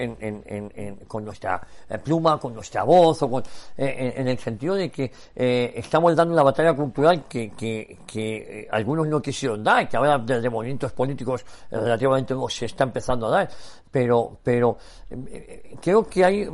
con 1.07 1.25
nuestra 1.25 1.67
eh, 1.89 1.97
pluma, 1.97 2.39
con 2.39 2.53
nuestra 2.53 2.83
voz, 2.83 3.23
o 3.23 3.41
en, 3.75 4.27
el 4.27 4.37
sentido 4.37 4.75
de 4.75 4.91
que 4.91 5.11
estamos 5.35 6.15
dando 6.15 6.33
una 6.33 6.43
batalla 6.43 6.73
cultural 6.73 7.25
que, 7.27 7.51
que, 7.51 7.99
que 8.05 8.67
algunos 8.69 9.07
no 9.07 9.19
quisieron 9.19 9.63
dar, 9.63 9.89
que 9.89 9.97
ahora 9.97 10.19
desde 10.19 10.49
movimientos 10.49 10.91
políticos 10.91 11.43
relativamente 11.71 12.35
se 12.49 12.65
está 12.65 12.83
empezando 12.83 13.27
a 13.27 13.29
dar, 13.31 13.49
pero, 13.91 14.37
pero 14.43 14.77
creo 15.81 16.07
que 16.07 16.25
hay, 16.25 16.47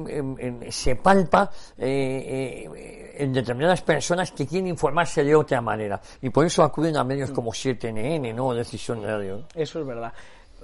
se 0.70 0.96
palpa 0.96 1.50
en 1.78 3.34
determinadas 3.34 3.82
personas 3.82 4.32
que 4.32 4.48
quieren 4.48 4.68
informarse 4.68 5.24
de 5.24 5.36
otra 5.36 5.62
manera 5.62 6.02
y 6.22 6.30
por 6.30 6.46
eso 6.46 6.64
acuden 6.64 6.98
a 6.98 7.04
medios 7.04 7.32
como 7.32 7.52
7NN, 7.52 8.34
¿no? 8.34 8.54
Decisión 8.54 9.04
Radio. 9.04 9.46
Eso 9.56 9.80
es 9.80 9.86
verdad. 9.86 10.14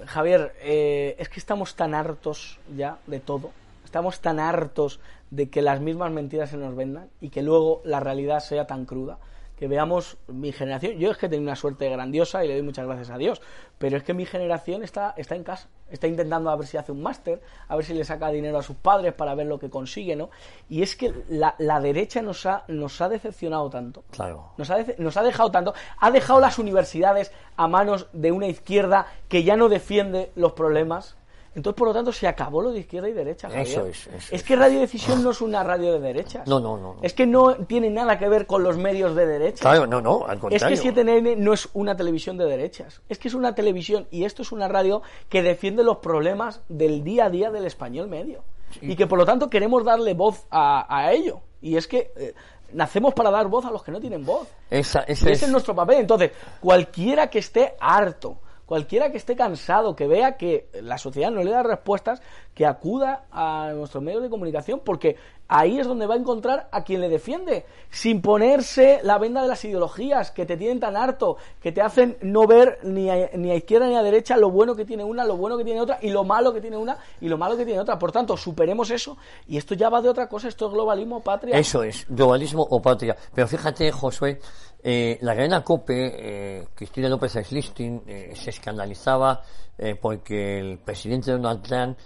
Javier, 0.06 0.54
eh, 0.60 1.16
es 1.18 1.28
que 1.28 1.40
estamos 1.40 1.74
tan 1.74 1.94
hartos 1.94 2.58
ya 2.74 2.98
de 3.06 3.20
todo, 3.20 3.50
estamos 3.84 4.20
tan 4.20 4.40
hartos 4.40 5.00
de 5.30 5.48
que 5.50 5.62
las 5.62 5.80
mismas 5.80 6.10
mentiras 6.10 6.50
se 6.50 6.56
nos 6.56 6.74
vendan 6.74 7.08
y 7.20 7.28
que 7.28 7.42
luego 7.42 7.82
la 7.84 8.00
realidad 8.00 8.40
sea 8.40 8.66
tan 8.66 8.84
cruda 8.84 9.18
que 9.60 9.68
veamos 9.68 10.16
mi 10.26 10.52
generación. 10.52 10.96
Yo 10.96 11.10
es 11.10 11.18
que 11.18 11.28
tengo 11.28 11.42
una 11.42 11.54
suerte 11.54 11.86
grandiosa 11.90 12.42
y 12.42 12.48
le 12.48 12.54
doy 12.54 12.62
muchas 12.62 12.86
gracias 12.86 13.10
a 13.10 13.18
Dios, 13.18 13.42
pero 13.76 13.98
es 13.98 14.02
que 14.02 14.14
mi 14.14 14.24
generación 14.24 14.82
está, 14.82 15.12
está 15.18 15.36
en 15.36 15.44
casa, 15.44 15.68
está 15.90 16.06
intentando 16.06 16.48
a 16.48 16.56
ver 16.56 16.66
si 16.66 16.78
hace 16.78 16.92
un 16.92 17.02
máster, 17.02 17.42
a 17.68 17.76
ver 17.76 17.84
si 17.84 17.92
le 17.92 18.02
saca 18.04 18.30
dinero 18.30 18.56
a 18.56 18.62
sus 18.62 18.76
padres 18.76 19.12
para 19.12 19.34
ver 19.34 19.48
lo 19.48 19.58
que 19.58 19.68
consigue, 19.68 20.16
¿no? 20.16 20.30
Y 20.70 20.80
es 20.80 20.96
que 20.96 21.12
la, 21.28 21.56
la 21.58 21.78
derecha 21.78 22.22
nos 22.22 22.46
ha, 22.46 22.64
nos 22.68 23.02
ha 23.02 23.10
decepcionado 23.10 23.68
tanto. 23.68 24.02
Claro. 24.10 24.54
Nos 24.56 24.70
ha, 24.70 24.78
nos 24.96 25.18
ha 25.18 25.22
dejado 25.22 25.50
tanto. 25.50 25.74
Ha 25.98 26.10
dejado 26.10 26.40
las 26.40 26.58
universidades 26.58 27.30
a 27.58 27.68
manos 27.68 28.08
de 28.14 28.32
una 28.32 28.46
izquierda 28.46 29.08
que 29.28 29.44
ya 29.44 29.56
no 29.56 29.68
defiende 29.68 30.32
los 30.36 30.52
problemas 30.52 31.18
entonces, 31.52 31.76
por 31.76 31.88
lo 31.88 31.94
tanto, 31.94 32.12
se 32.12 32.28
acabó 32.28 32.62
lo 32.62 32.70
de 32.70 32.80
izquierda 32.80 33.08
y 33.08 33.12
derecha. 33.12 33.48
Eso 33.60 33.84
es. 33.86 34.08
es 34.30 34.42
que 34.44 34.54
Radio 34.54 34.80
Decisión 34.80 35.22
no 35.22 35.30
es 35.30 35.40
una 35.40 35.64
radio 35.64 35.92
de 35.92 35.98
derechas. 35.98 36.46
No, 36.46 36.60
no, 36.60 36.76
no, 36.76 36.96
Es 37.02 37.12
que 37.12 37.26
no 37.26 37.54
tiene 37.66 37.90
nada 37.90 38.18
que 38.18 38.28
ver 38.28 38.46
con 38.46 38.62
los 38.62 38.76
medios 38.76 39.16
de 39.16 39.26
derecha. 39.26 39.60
Claro, 39.60 39.86
no, 39.86 40.00
no, 40.00 40.26
al 40.26 40.38
contrario. 40.38 40.74
Es 40.74 40.80
que 40.80 40.94
7NN 40.94 41.38
no 41.38 41.52
es 41.52 41.68
una 41.72 41.96
televisión 41.96 42.36
de 42.38 42.44
derechas. 42.44 43.02
Es 43.08 43.18
que 43.18 43.26
es 43.26 43.34
una 43.34 43.54
televisión 43.54 44.06
y 44.12 44.24
esto 44.24 44.42
es 44.42 44.52
una 44.52 44.68
radio 44.68 45.02
que 45.28 45.42
defiende 45.42 45.82
los 45.82 45.98
problemas 45.98 46.60
del 46.68 47.02
día 47.02 47.26
a 47.26 47.30
día 47.30 47.50
del 47.50 47.64
español 47.64 48.08
medio. 48.08 48.44
Y 48.80 48.94
que 48.94 49.08
por 49.08 49.18
lo 49.18 49.26
tanto 49.26 49.50
queremos 49.50 49.84
darle 49.84 50.14
voz 50.14 50.46
a, 50.52 51.10
ello. 51.12 51.40
Y 51.60 51.76
es 51.76 51.88
que 51.88 52.12
eh, 52.16 52.34
nacemos 52.72 53.12
para 53.12 53.30
dar 53.32 53.48
voz 53.48 53.64
a 53.64 53.72
los 53.72 53.82
que 53.82 53.90
no 53.90 53.98
tienen 54.00 54.24
voz. 54.24 54.46
Esa, 54.70 55.00
ese 55.00 55.32
es 55.32 55.48
nuestro 55.48 55.74
papel. 55.74 55.98
Entonces, 55.98 56.30
cualquiera 56.60 57.28
que 57.28 57.40
esté 57.40 57.74
harto 57.80 58.38
cualquiera 58.70 59.10
que 59.10 59.16
esté 59.16 59.34
cansado, 59.34 59.96
que 59.96 60.06
vea 60.06 60.36
que 60.36 60.68
la 60.80 60.96
sociedad 60.96 61.32
no 61.32 61.42
le 61.42 61.50
da 61.50 61.64
respuestas, 61.64 62.22
que 62.54 62.66
acuda 62.66 63.24
a 63.32 63.72
nuestros 63.74 64.00
medios 64.00 64.22
de 64.22 64.30
comunicación, 64.30 64.80
porque 64.84 65.16
ahí 65.50 65.80
es 65.80 65.86
donde 65.86 66.06
va 66.06 66.14
a 66.14 66.16
encontrar 66.16 66.68
a 66.70 66.84
quien 66.84 67.00
le 67.00 67.08
defiende, 67.08 67.66
sin 67.90 68.22
ponerse 68.22 69.00
la 69.02 69.18
venda 69.18 69.42
de 69.42 69.48
las 69.48 69.64
ideologías 69.64 70.30
que 70.30 70.46
te 70.46 70.56
tienen 70.56 70.78
tan 70.78 70.96
harto, 70.96 71.36
que 71.60 71.72
te 71.72 71.82
hacen 71.82 72.16
no 72.22 72.46
ver 72.46 72.78
ni 72.84 73.10
a, 73.10 73.30
ni 73.34 73.50
a 73.50 73.56
izquierda 73.56 73.88
ni 73.88 73.96
a 73.96 74.02
derecha 74.02 74.36
lo 74.36 74.50
bueno 74.50 74.76
que 74.76 74.84
tiene 74.84 75.02
una, 75.02 75.24
lo 75.24 75.36
bueno 75.36 75.58
que 75.58 75.64
tiene 75.64 75.80
otra, 75.80 75.98
y 76.00 76.10
lo 76.10 76.22
malo 76.22 76.54
que 76.54 76.60
tiene 76.60 76.76
una 76.76 76.96
y 77.20 77.28
lo 77.28 77.36
malo 77.36 77.56
que 77.56 77.64
tiene 77.64 77.80
otra. 77.80 77.98
Por 77.98 78.12
tanto, 78.12 78.36
superemos 78.36 78.90
eso, 78.92 79.18
y 79.48 79.56
esto 79.56 79.74
ya 79.74 79.88
va 79.88 80.00
de 80.00 80.08
otra 80.08 80.28
cosa, 80.28 80.46
esto 80.46 80.68
es 80.68 80.72
globalismo 80.72 81.16
o 81.16 81.20
patria. 81.20 81.58
Eso 81.58 81.82
es, 81.82 82.06
globalismo 82.08 82.62
o 82.62 82.80
patria. 82.80 83.16
Pero 83.34 83.48
fíjate, 83.48 83.90
Josué, 83.90 84.40
eh, 84.84 85.18
la 85.20 85.34
cadena 85.34 85.64
COPE, 85.64 86.60
eh, 86.60 86.68
Cristina 86.76 87.08
López 87.08 87.32
Slisting, 87.32 88.02
eh, 88.06 88.32
se 88.36 88.50
escandalizaba 88.50 89.42
eh, 89.76 89.96
porque 90.00 90.60
el 90.60 90.78
presidente 90.78 91.32
Donald 91.32 91.62
Trump 91.62 91.98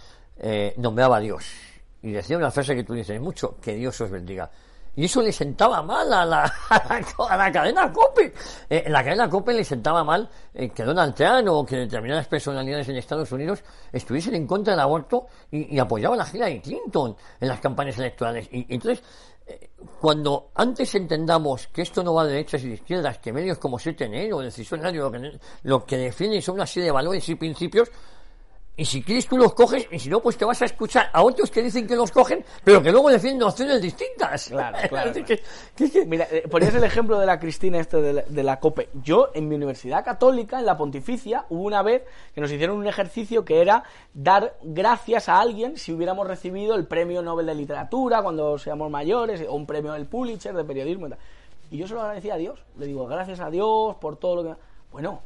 nombraba 0.79 1.19
a 1.19 1.21
Dios. 1.21 1.74
Y 2.05 2.13
decía 2.13 2.37
una 2.37 2.51
frase 2.51 2.77
que 2.77 2.85
tú 2.85 2.93
dices 2.93 3.19
mucho, 3.19 3.57
que 3.63 3.75
Dios 3.75 3.99
os 4.03 4.11
bendiga. 4.11 4.51
Y 4.95 5.07
eso 5.07 5.23
le 5.23 5.33
sentaba 5.33 5.83
mal 5.83 6.13
a 6.13 6.27
la, 6.27 6.53
a 6.69 7.37
la, 7.37 7.51
cadena 7.51 7.91
COPE. 7.91 8.35
Eh, 8.69 8.85
la 8.89 9.03
cadena 9.03 9.29
COPE 9.29 9.55
le 9.55 9.65
sentaba 9.65 10.05
mal 10.05 10.29
eh, 10.53 10.69
que 10.69 10.85
Donald 10.85 11.15
Trump 11.15 11.49
o 11.49 11.65
que 11.65 11.77
determinadas 11.77 12.29
personalidades 12.29 12.91
en 12.91 12.97
Estados 12.97 13.33
Unidos 13.33 13.65
estuviesen 13.91 14.35
en 14.35 14.47
contra 14.47 14.75
del 14.75 14.81
aborto 14.81 15.27
y, 15.51 15.79
apoyaban 15.79 16.21
a 16.21 16.27
Hillary 16.31 16.61
Clinton 16.61 17.17
en 17.41 17.49
las 17.49 17.59
campañas 17.61 17.99
electorales. 17.99 18.49
Y, 18.53 18.67
entonces, 18.69 19.03
eh, 19.47 19.71
cuando 19.99 20.51
antes 20.55 20.95
entendamos 20.95 21.69
que 21.69 21.81
esto 21.81 22.05
no 22.05 22.13
va 22.13 22.27
de 22.27 22.33
derechas 22.33 22.63
y 22.65 22.69
de 22.69 22.75
izquierdas, 22.75 23.19
que 23.19 23.33
medios 23.33 23.57
como 23.57 23.79
CNN 23.79 24.31
o 24.35 24.41
Decisión 24.41 24.83
Radio 24.83 25.11
lo 25.11 25.31
lo 25.63 25.85
que 25.87 25.97
defienden 25.97 26.43
son 26.43 26.57
una 26.57 26.67
serie 26.67 26.87
de 26.87 26.93
valores 26.93 27.27
y 27.31 27.35
principios, 27.35 27.91
y 28.77 28.85
si 28.85 29.03
quieres 29.03 29.29
tú 29.29 29.37
los 29.37 29.55
coges, 29.55 29.87
y 29.93 30.01
si 30.01 30.09
no, 30.09 30.21
pues 30.21 30.37
te 30.37 30.45
vas 30.45 30.61
a 30.63 30.65
escuchar 30.65 31.09
a 31.13 31.23
otros 31.23 31.49
que 31.49 31.63
dicen 31.63 31.87
que 31.87 31.95
los 31.95 32.11
cogen, 32.11 32.45
pero 32.65 32.83
que 32.83 32.91
luego 32.91 33.09
defienden 33.09 33.45
opciones 33.45 33.81
distintas. 33.81 34.49
Claro, 34.49 34.79
claro. 34.89 35.13
Mira, 36.07 36.27
eh, 36.29 36.49
ponías 36.51 36.75
el 36.75 36.83
ejemplo 36.83 37.19
de 37.21 37.27
la 37.27 37.39
Cristina 37.39 37.79
este 37.79 38.03
de 38.03 38.43
la, 38.43 38.59
COPE. 38.59 38.89
Yo, 38.95 39.29
en 39.33 39.49
mi 39.49 39.55
universidad 39.55 40.05
católica, 40.05 40.59
en 40.59 40.67
la 40.67 40.77
pontificia, 40.77 41.47
hubo 41.51 41.63
una 41.63 41.83
vez 41.83 42.03
que 42.35 42.41
nos 42.41 42.51
hicieron 42.51 42.77
un 42.77 42.89
ejercicio 42.89 43.45
que 43.45 43.61
era 43.61 43.85
dar 44.13 44.57
gracias 44.63 45.29
a 45.29 45.41
alguien 45.41 45.77
si 45.77 45.93
hubiéramos 45.93 46.27
recibido 46.27 46.75
el 46.75 46.87
premio 46.87 47.23
Nobel 47.23 47.47
de 47.47 47.55
Literatura 47.55 48.23
cuando 48.23 48.59
seamos 48.59 48.91
mayores, 48.91 49.41
o 49.49 49.55
un 49.55 49.67
premio 49.67 49.93
del 49.93 50.07
Pulitzer 50.07 50.53
de 50.53 50.65
periodismo 50.65 51.07
y 51.07 51.11
tal. 51.11 51.19
Y 51.71 51.79
yo 51.79 51.87
se 51.87 51.95
lo 51.95 52.01
agradecía 52.01 52.35
a 52.35 52.39
Dios. 52.39 52.65
Le 52.77 52.87
digo, 52.87 53.07
gracias 53.07 53.39
a 53.39 53.51
Dios 53.51 53.95
por 53.97 54.17
todo 54.17 54.43
lo 54.43 54.43
que... 54.43 54.61
Bueno, 54.91 55.23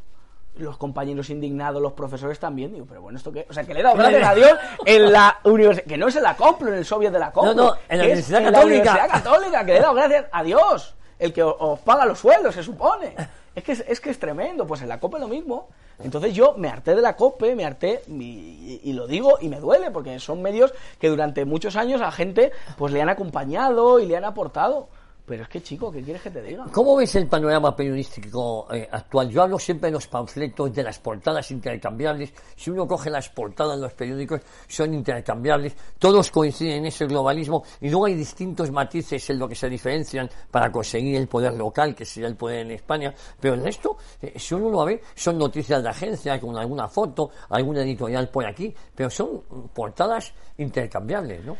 los 0.59 0.76
compañeros 0.76 1.30
indignados, 1.30 1.80
los 1.80 1.92
profesores 1.92 2.38
también. 2.38 2.72
Digo, 2.72 2.86
pero 2.86 3.02
bueno, 3.02 3.18
¿esto 3.18 3.32
qué? 3.32 3.46
O 3.48 3.52
sea, 3.52 3.64
que 3.64 3.74
le 3.74 3.80
he 3.80 3.82
dado 3.82 3.96
gracias 3.96 4.28
a 4.28 4.34
Dios 4.34 4.52
en 4.84 5.12
la 5.12 5.38
universidad, 5.44 5.86
que 5.86 5.96
no 5.96 6.09
es 6.09 6.16
en 6.16 6.22
la 6.22 6.36
COPLO, 6.36 6.68
en 6.68 6.74
el 6.74 6.84
Soviet 6.84 7.11
de 7.11 7.18
la 7.18 7.32
COPLO. 7.32 7.54
No, 7.54 7.70
no, 7.70 7.76
en 7.88 7.98
la 7.98 8.04
Universidad 8.04 8.42
Católica. 8.42 8.61
En 8.61 8.84
la 8.84 8.92
Universidad 8.92 9.09
Católica, 9.11 9.61
que 9.64 9.72
le 9.72 9.78
he 9.78 9.82
dado 9.82 9.94
gracias 9.94 10.26
a 10.30 10.42
Dios, 10.42 10.94
el 11.18 11.32
que 11.32 11.42
os, 11.42 11.80
paga 11.80 12.04
los 12.06 12.18
sueldos, 12.18 12.54
se 12.54 12.62
supone. 12.62 13.14
Es 13.54 13.64
que 13.64 13.72
es, 13.72 14.00
que 14.00 14.11
es 14.11 14.18
tremendo, 14.18 14.66
pues 14.66 14.82
en 14.82 14.88
la 14.88 15.00
COPE 15.00 15.18
lo 15.18 15.28
mismo. 15.28 15.68
Entonces 15.98 16.32
yo 16.32 16.54
me 16.56 16.68
harté 16.68 16.94
de 16.94 17.02
la 17.02 17.16
COPE, 17.16 17.56
me 17.56 17.64
harté, 17.64 18.02
y, 18.06 18.80
y, 18.84 18.92
lo 18.92 19.09
digo 19.09 19.36
y 19.40 19.48
me 19.48 19.59
duele, 19.59 19.90
porque 19.90 20.20
son 20.20 20.42
medios 20.42 20.72
que 21.00 21.09
durante 21.09 21.44
muchos 21.44 21.74
años 21.74 22.00
a 22.00 22.12
gente 22.12 22.52
pues 22.76 22.92
le 22.92 23.02
han 23.02 23.09
acompañado 23.09 23.98
y 23.98 24.06
le 24.06 24.16
han 24.16 24.24
aportado. 24.24 24.88
Pero 25.29 25.43
es 25.43 25.49
que, 25.51 25.62
chico, 25.62 25.93
¿qué 25.93 26.03
quieres 26.03 26.22
que 26.22 26.31
te 26.31 26.41
diga? 26.41 26.64
¿Cómo 26.72 26.97
ves 26.97 27.14
el 27.16 27.26
panorama 27.26 27.76
periodístico 27.76 28.66
eh, 28.72 28.89
actual? 28.91 29.29
Yo 29.29 29.43
hablo 29.43 29.59
siempre 29.59 29.89
de 29.89 29.93
los 29.93 30.07
panfletos, 30.07 30.74
de 30.74 30.83
las 30.83 30.99
portadas 30.99 31.51
intercambiables. 31.51 32.33
Si 32.57 32.70
uno 32.70 32.89
coge 32.89 33.11
las 33.11 33.29
portadas 33.29 33.76
de 33.76 33.83
los 33.83 33.93
periódicos, 33.93 34.41
son 34.66 34.95
intercambiables. 34.95 35.76
Todos 35.99 36.31
coinciden 36.31 36.79
en 36.79 36.87
ese 36.87 37.07
globalismo 37.07 37.62
y 37.83 37.91
luego 37.91 38.07
hay 38.07 38.14
distintos 38.14 38.70
matices 38.70 39.29
en 39.29 39.39
lo 39.39 39.47
que 39.47 39.55
se 39.55 39.68
diferencian 39.68 40.31
para 40.51 40.72
conseguir 40.72 41.16
el 41.16 41.29
poder 41.29 41.53
local, 41.53 41.95
que 41.95 42.07
sería 42.07 42.29
el 42.29 42.37
poder 42.37 42.61
en 42.61 42.70
España. 42.70 43.14
Pero 43.39 43.53
el 43.53 43.62
resto, 43.62 43.99
eh, 44.22 44.33
si 44.39 44.55
uno 44.55 44.70
lo 44.70 44.87
ve, 44.87 45.03
son 45.14 45.37
noticias 45.37 45.83
de 45.83 45.91
agencia 45.91 46.41
con 46.41 46.57
alguna 46.57 46.89
foto, 46.89 47.31
alguna 47.51 47.83
editorial 47.83 48.31
por 48.31 48.47
aquí, 48.47 48.74
pero 48.95 49.11
son 49.11 49.43
portadas 49.74 50.33
intercambiables, 50.57 51.45
¿no? 51.45 51.55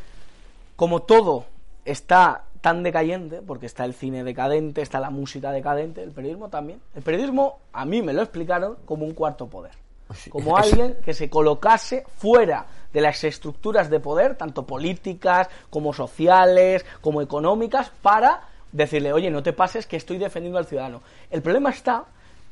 Como 0.75 1.03
todo 1.03 1.58
está 1.91 2.45
tan 2.61 2.83
decayente, 2.83 3.41
porque 3.43 3.67
está 3.67 3.85
el 3.85 3.95
cine 3.95 4.25
decadente, 4.25 4.83
está 4.83 5.01
la 5.01 5.11
música 5.11 5.53
decadente, 5.53 6.03
el 6.03 6.11
periodismo 6.11 6.49
también. 6.49 6.81
El 6.95 7.03
periodismo, 7.03 7.61
a 7.73 7.85
mí 7.85 8.03
me 8.03 8.13
lo 8.13 8.23
explicaron 8.23 8.77
como 8.85 9.05
un 9.05 9.15
cuarto 9.15 9.49
poder. 9.49 9.73
Como 10.31 10.57
alguien 10.57 10.97
que 11.05 11.13
se 11.13 11.29
colocase 11.29 12.03
fuera 12.17 12.65
de 12.95 13.03
las 13.03 13.23
estructuras 13.25 13.91
de 13.91 14.01
poder, 14.01 14.37
tanto 14.37 14.67
políticas 14.67 15.51
como 15.69 15.93
sociales, 15.93 16.87
como 17.03 17.21
económicas, 17.21 17.93
para 18.01 18.49
decirle, 18.73 19.13
oye, 19.13 19.31
no 19.31 19.43
te 19.43 19.53
pases 19.53 19.87
que 19.87 19.97
estoy 19.97 20.17
defendiendo 20.17 20.59
al 20.59 20.65
ciudadano. 20.65 21.03
El 21.31 21.43
problema 21.43 21.69
está 21.69 22.07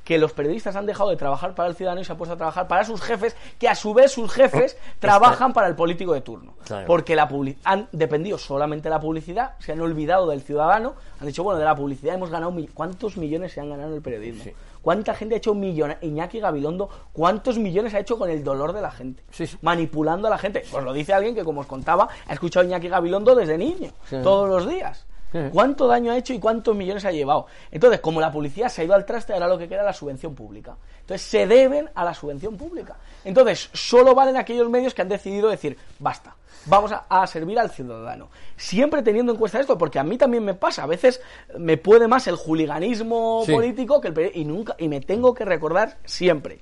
que 0.07 0.19
los 0.19 0.33
periodistas 0.33 0.77
han 0.77 0.87
dejado 0.87 1.11
de 1.11 1.17
trabajar 1.17 1.57
para 1.57 1.69
el 1.69 1.75
ciudadano 1.75 2.01
y 2.01 2.05
se 2.05 2.13
han 2.13 2.17
puesto 2.17 2.35
a 2.35 2.37
trabajar 2.37 2.69
para 2.69 2.85
sus 2.85 3.03
jefes, 3.03 3.35
que 3.59 3.69
a 3.69 3.75
su 3.75 3.93
vez 3.93 4.13
sus 4.13 4.33
jefes 4.33 4.79
trabajan 5.01 5.53
para 5.53 5.67
el 5.67 5.75
político 5.75 6.15
de 6.15 6.21
turno. 6.21 6.55
Porque 6.87 7.17
la 7.17 7.29
han 7.65 7.89
dependido 7.91 8.39
solamente 8.39 8.89
de 8.89 8.95
la 8.95 9.01
publicidad, 9.01 9.57
se 9.59 9.73
han 9.73 9.81
olvidado 9.81 10.29
del 10.29 10.43
ciudadano, 10.43 10.95
han 11.21 11.27
dicho, 11.27 11.43
bueno, 11.43 11.59
de 11.59 11.65
la 11.65 11.75
publicidad 11.75 12.15
hemos 12.15 12.31
ganado... 12.31 12.55
¿Cuántos 12.73 13.17
millones 13.17 13.53
se 13.53 13.61
han 13.61 13.69
ganado 13.69 13.89
en 13.89 13.97
el 13.97 14.03
periodismo? 14.03 14.53
¿Cuánta 14.81 15.13
gente 15.15 15.35
ha 15.35 15.39
hecho 15.39 15.53
millones? 15.53 15.97
Iñaki 16.01 16.39
Gabilondo, 16.39 16.89
¿cuántos 17.13 17.59
millones 17.59 17.93
ha 17.95 17.99
hecho 17.99 18.17
con 18.17 18.31
el 18.31 18.45
dolor 18.45 18.73
de 18.73 18.83
la 18.83 18.93
gente? 18.93 19.25
Manipulando 19.61 20.29
a 20.29 20.31
la 20.31 20.39
gente. 20.39 20.63
Pues 20.71 20.85
lo 20.85 20.93
dice 20.93 21.13
alguien 21.13 21.35
que, 21.35 21.43
como 21.43 21.63
os 21.63 21.67
contaba, 21.67 22.09
ha 22.29 22.33
escuchado 22.33 22.63
a 22.63 22.69
Iñaki 22.69 22.89
Gabilondo 22.89 23.35
desde 23.35 23.59
niño, 23.59 23.91
todos 24.23 24.49
los 24.49 24.71
días. 24.71 25.05
¿Cuánto 25.53 25.87
daño 25.87 26.13
ha 26.13 26.17
hecho 26.17 26.33
y 26.33 26.39
cuántos 26.39 26.75
millones 26.75 27.05
ha 27.05 27.11
llevado? 27.11 27.47
Entonces, 27.71 28.01
como 28.01 28.21
la 28.21 28.31
policía 28.31 28.69
se 28.69 28.83
ha 28.83 28.85
ido 28.85 28.95
al 28.95 29.05
traste, 29.05 29.33
ahora 29.33 29.49
lo 29.49 29.59
que 29.59 29.69
queda 29.69 29.81
es 29.81 29.87
la 29.87 29.93
subvención 29.93 30.35
pública. 30.35 30.77
Entonces, 31.01 31.27
se 31.27 31.47
deben 31.47 31.91
a 31.95 32.05
la 32.05 32.15
subvención 32.15 32.57
pública. 32.57 32.97
Entonces, 33.25 33.69
solo 33.73 34.15
valen 34.15 34.37
aquellos 34.37 34.71
medios 34.71 34.95
que 34.95 35.03
han 35.03 35.09
decidido 35.09 35.49
decir, 35.49 35.77
basta, 35.99 36.35
vamos 36.67 36.93
a, 36.93 37.27
servir 37.27 37.59
al 37.59 37.71
ciudadano. 37.71 38.29
Siempre 38.57 39.03
teniendo 39.03 39.33
en 39.33 39.39
cuenta 39.39 39.61
esto, 39.61 39.77
porque 39.77 39.99
a 39.99 40.05
mí 40.05 40.17
también 40.17 40.45
me 40.45 40.55
pasa, 40.55 40.85
a 40.85 40.87
veces 40.87 41.21
me 41.59 41.77
puede 41.77 42.09
más 42.09 42.27
el 42.29 42.37
juliganismo 42.37 43.45
político 43.47 44.01
que 44.01 44.09
el 44.09 44.33
y 44.35 44.45
nunca 44.45 44.75
y 44.79 44.89
me 44.89 45.01
tengo 45.01 45.35
que 45.35 45.45
recordar 45.45 45.99
siempre, 46.05 46.61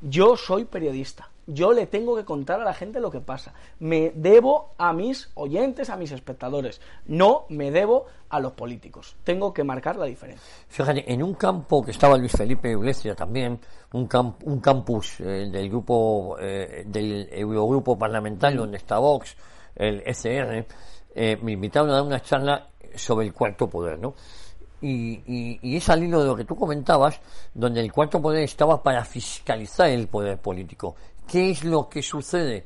yo 0.00 0.36
soy 0.36 0.64
periodista 0.64 1.28
yo 1.46 1.72
le 1.72 1.86
tengo 1.86 2.16
que 2.16 2.24
contar 2.24 2.60
a 2.60 2.64
la 2.64 2.74
gente 2.74 3.00
lo 3.00 3.10
que 3.10 3.20
pasa. 3.20 3.52
Me 3.78 4.12
debo 4.14 4.74
a 4.78 4.92
mis 4.92 5.30
oyentes, 5.34 5.90
a 5.90 5.96
mis 5.96 6.12
espectadores. 6.12 6.80
No 7.06 7.46
me 7.48 7.70
debo 7.70 8.06
a 8.28 8.40
los 8.40 8.52
políticos. 8.52 9.16
Tengo 9.24 9.52
que 9.52 9.64
marcar 9.64 9.96
la 9.96 10.06
diferencia. 10.06 10.44
Fíjate, 10.68 11.12
en 11.12 11.22
un 11.22 11.34
campo 11.34 11.84
que 11.84 11.90
estaba 11.90 12.16
Luis 12.16 12.32
Felipe 12.32 12.70
Iglesias 12.70 13.16
también, 13.16 13.58
un, 13.92 14.08
un 14.44 14.60
campus 14.60 15.20
eh, 15.20 15.48
del 15.50 15.68
grupo, 15.68 16.36
eh, 16.40 16.84
del 16.86 17.28
Eurogrupo 17.30 17.96
Parlamentario, 17.98 18.60
donde 18.60 18.78
está 18.78 18.98
Vox, 18.98 19.36
el 19.76 20.02
ECR, 20.04 20.66
eh, 21.14 21.38
me 21.42 21.52
invitaron 21.52 21.90
a 21.90 21.94
dar 21.94 22.02
una 22.02 22.20
charla 22.20 22.68
sobre 22.94 23.26
el 23.26 23.32
cuarto 23.32 23.68
poder, 23.68 23.98
¿no? 23.98 24.14
Y, 24.80 25.22
y, 25.26 25.58
y, 25.62 25.76
es 25.76 25.88
al 25.88 26.02
hilo 26.02 26.20
de 26.20 26.26
lo 26.26 26.36
que 26.36 26.44
tú 26.44 26.56
comentabas, 26.56 27.18
donde 27.54 27.80
el 27.80 27.90
cuarto 27.90 28.20
poder 28.20 28.42
estaba 28.42 28.82
para 28.82 29.02
fiscalizar 29.02 29.88
el 29.88 30.08
poder 30.08 30.38
político. 30.38 30.94
¿Qué 31.26 31.50
es 31.50 31.64
lo 31.64 31.88
que 31.88 32.02
sucede? 32.02 32.64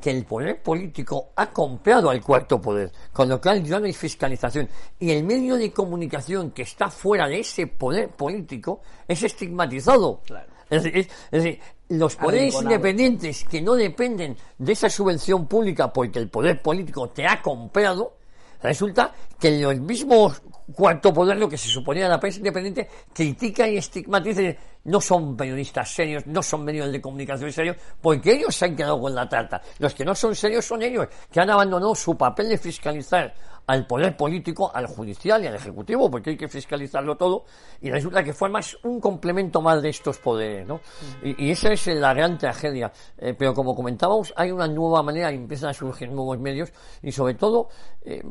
Que 0.00 0.10
el 0.10 0.24
poder 0.24 0.62
político 0.62 1.30
ha 1.36 1.50
comprado 1.50 2.10
al 2.10 2.22
cuarto 2.22 2.60
poder, 2.60 2.92
con 3.12 3.28
lo 3.28 3.40
cual 3.40 3.64
ya 3.64 3.80
no 3.80 3.86
hay 3.86 3.92
fiscalización. 3.92 4.68
Y 4.98 5.10
el 5.10 5.24
medio 5.24 5.56
de 5.56 5.72
comunicación 5.72 6.52
que 6.52 6.62
está 6.62 6.88
fuera 6.88 7.26
de 7.26 7.40
ese 7.40 7.66
poder 7.66 8.10
político 8.10 8.80
es 9.06 9.22
estigmatizado. 9.22 10.22
Es, 10.70 10.82
decir, 11.30 11.60
los 11.88 12.16
poderes 12.16 12.54
independientes 12.54 13.44
que 13.44 13.62
no 13.62 13.74
dependen 13.74 14.36
de 14.58 14.72
esa 14.72 14.90
subvención 14.90 15.46
pública 15.46 15.92
porque 15.92 16.18
el 16.18 16.28
poder 16.28 16.60
político 16.60 17.08
te 17.08 17.26
ha 17.26 17.40
comprado, 17.40 18.16
resulta 18.62 19.14
que 19.40 19.58
los 19.58 19.78
mismos 19.80 20.42
cuarto 20.72 21.12
poder, 21.12 21.36
lo 21.36 21.48
que 21.48 21.56
se 21.56 21.68
suponía 21.68 22.08
la 22.08 22.20
prensa 22.20 22.38
independiente, 22.38 22.88
critica 23.12 23.66
y 23.68 23.78
estigmatiza 23.78 24.42
no 24.84 25.00
son 25.00 25.36
periodistas 25.36 25.90
serios, 25.90 26.26
no 26.26 26.42
son 26.42 26.64
medios 26.64 26.90
de 26.90 27.00
comunicación 27.00 27.52
serios, 27.52 27.76
porque 28.00 28.32
ellos 28.32 28.54
se 28.54 28.66
han 28.66 28.76
quedado 28.76 29.00
con 29.00 29.14
la 29.14 29.28
tarta. 29.28 29.60
Los 29.78 29.94
que 29.94 30.04
no 30.04 30.14
son 30.14 30.34
serios 30.34 30.64
son 30.64 30.82
ellos, 30.82 31.08
que 31.30 31.40
han 31.40 31.50
abandonado 31.50 31.94
su 31.94 32.16
papel 32.16 32.48
de 32.48 32.58
fiscalizar 32.58 33.34
al 33.68 33.86
poder 33.86 34.16
político, 34.16 34.70
al 34.74 34.86
judicial 34.86 35.44
y 35.44 35.46
al 35.46 35.54
ejecutivo, 35.54 36.10
porque 36.10 36.30
hay 36.30 36.36
que 36.38 36.48
fiscalizarlo 36.48 37.16
todo, 37.16 37.44
y 37.82 37.90
resulta 37.90 38.24
que 38.24 38.32
fue 38.32 38.48
más 38.48 38.78
un 38.82 38.98
complemento 38.98 39.60
más 39.60 39.82
de 39.82 39.90
estos 39.90 40.18
poderes, 40.18 40.66
¿no? 40.66 40.80
Y, 41.22 41.50
esa 41.50 41.72
es 41.72 41.86
la 41.88 42.14
gran 42.14 42.38
tragedia. 42.38 42.90
Eh, 43.18 43.34
pero 43.38 43.52
como 43.52 43.74
comentábamos, 43.74 44.32
hay 44.36 44.50
una 44.50 44.66
nueva 44.66 45.02
manera, 45.02 45.30
y 45.30 45.36
empiezan 45.36 45.68
a 45.68 45.74
surgir 45.74 46.10
nuevos 46.10 46.38
medios, 46.38 46.72
y 47.02 47.12
sobre 47.12 47.34
todo, 47.34 47.68
eh, 48.02 48.22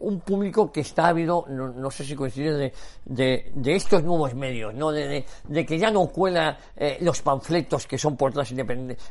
un 0.00 0.20
público 0.20 0.70
que 0.70 0.80
está 0.80 1.08
habido, 1.08 1.46
no, 1.48 1.90
sé 1.90 2.04
si 2.04 2.14
coincide, 2.14 2.74
de, 3.06 3.52
de, 3.54 3.74
estos 3.74 4.04
nuevos 4.04 4.34
medios, 4.34 4.74
¿no? 4.74 4.92
De, 4.92 5.24
de, 5.48 5.64
que 5.64 5.78
ya 5.78 5.90
no 5.90 6.08
cuela 6.08 6.58
eh, 6.76 6.98
los 7.00 7.22
panfletos 7.22 7.86
que 7.86 7.96
son 7.96 8.18
portadas 8.18 8.50
independientes, 8.50 9.02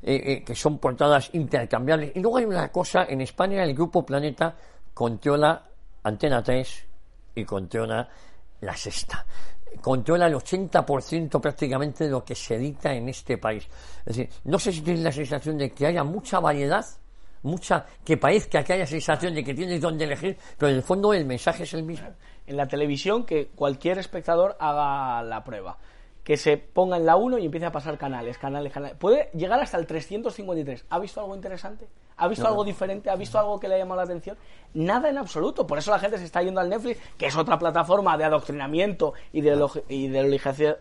que 0.00 0.54
son 0.54 0.78
portadas 0.78 1.30
intercambiables. 1.32 2.12
Y 2.14 2.20
luego 2.20 2.36
hay 2.36 2.44
una 2.44 2.70
cosa, 2.70 3.04
en 3.08 3.20
España 3.20 3.64
el 3.64 3.74
Grupo 3.74 4.06
Planeta, 4.06 4.54
controla 4.98 5.62
Antena 6.02 6.42
3 6.42 6.86
y 7.36 7.44
controla 7.44 8.08
La 8.62 8.76
Sexta. 8.76 9.24
Controla 9.80 10.26
el 10.26 10.34
80% 10.34 11.40
prácticamente 11.40 12.02
de 12.02 12.10
lo 12.10 12.24
que 12.24 12.34
se 12.34 12.56
edita 12.56 12.92
en 12.92 13.08
este 13.08 13.38
país. 13.38 13.68
Es 14.00 14.16
decir, 14.16 14.28
no 14.42 14.58
sé 14.58 14.72
si 14.72 14.80
tienes 14.80 15.04
la 15.04 15.12
sensación 15.12 15.56
de 15.56 15.70
que 15.70 15.86
haya 15.86 16.02
mucha 16.02 16.40
variedad, 16.40 16.84
mucha, 17.44 17.86
que 18.04 18.16
parezca 18.16 18.64
que 18.64 18.72
haya 18.72 18.86
sensación 18.88 19.36
de 19.36 19.44
que 19.44 19.54
tienes 19.54 19.80
donde 19.80 20.04
elegir, 20.04 20.36
pero 20.58 20.70
en 20.70 20.78
el 20.78 20.82
fondo 20.82 21.14
el 21.14 21.26
mensaje 21.26 21.62
es 21.62 21.74
el 21.74 21.84
mismo. 21.84 22.08
En 22.44 22.56
la 22.56 22.66
televisión 22.66 23.24
que 23.24 23.50
cualquier 23.54 23.98
espectador 23.98 24.56
haga 24.58 25.22
la 25.22 25.44
prueba 25.44 25.78
que 26.28 26.36
se 26.36 26.58
ponga 26.58 26.98
en 26.98 27.06
la 27.06 27.16
1 27.16 27.38
y 27.38 27.46
empiece 27.46 27.64
a 27.64 27.72
pasar 27.72 27.96
canales, 27.96 28.36
canales, 28.36 28.70
canales. 28.70 28.98
Puede 28.98 29.30
llegar 29.32 29.58
hasta 29.60 29.78
el 29.78 29.86
353. 29.86 30.84
¿Ha 30.90 30.98
visto 30.98 31.22
algo 31.22 31.34
interesante? 31.34 31.88
¿Ha 32.18 32.28
visto 32.28 32.46
algo 32.46 32.64
diferente? 32.64 33.08
¿Ha 33.08 33.16
visto 33.16 33.38
algo 33.38 33.58
que 33.58 33.66
le 33.66 33.76
ha 33.76 33.78
llamado 33.78 33.96
la 33.96 34.04
atención? 34.04 34.36
Nada 34.74 35.08
en 35.08 35.16
absoluto. 35.16 35.66
Por 35.66 35.78
eso 35.78 35.90
la 35.90 35.98
gente 35.98 36.18
se 36.18 36.24
está 36.24 36.42
yendo 36.42 36.60
al 36.60 36.68
Netflix, 36.68 37.00
que 37.16 37.24
es 37.24 37.34
otra 37.34 37.58
plataforma 37.58 38.18
de 38.18 38.24
adoctrinamiento 38.24 39.14
y 39.32 39.40
de 39.40 39.56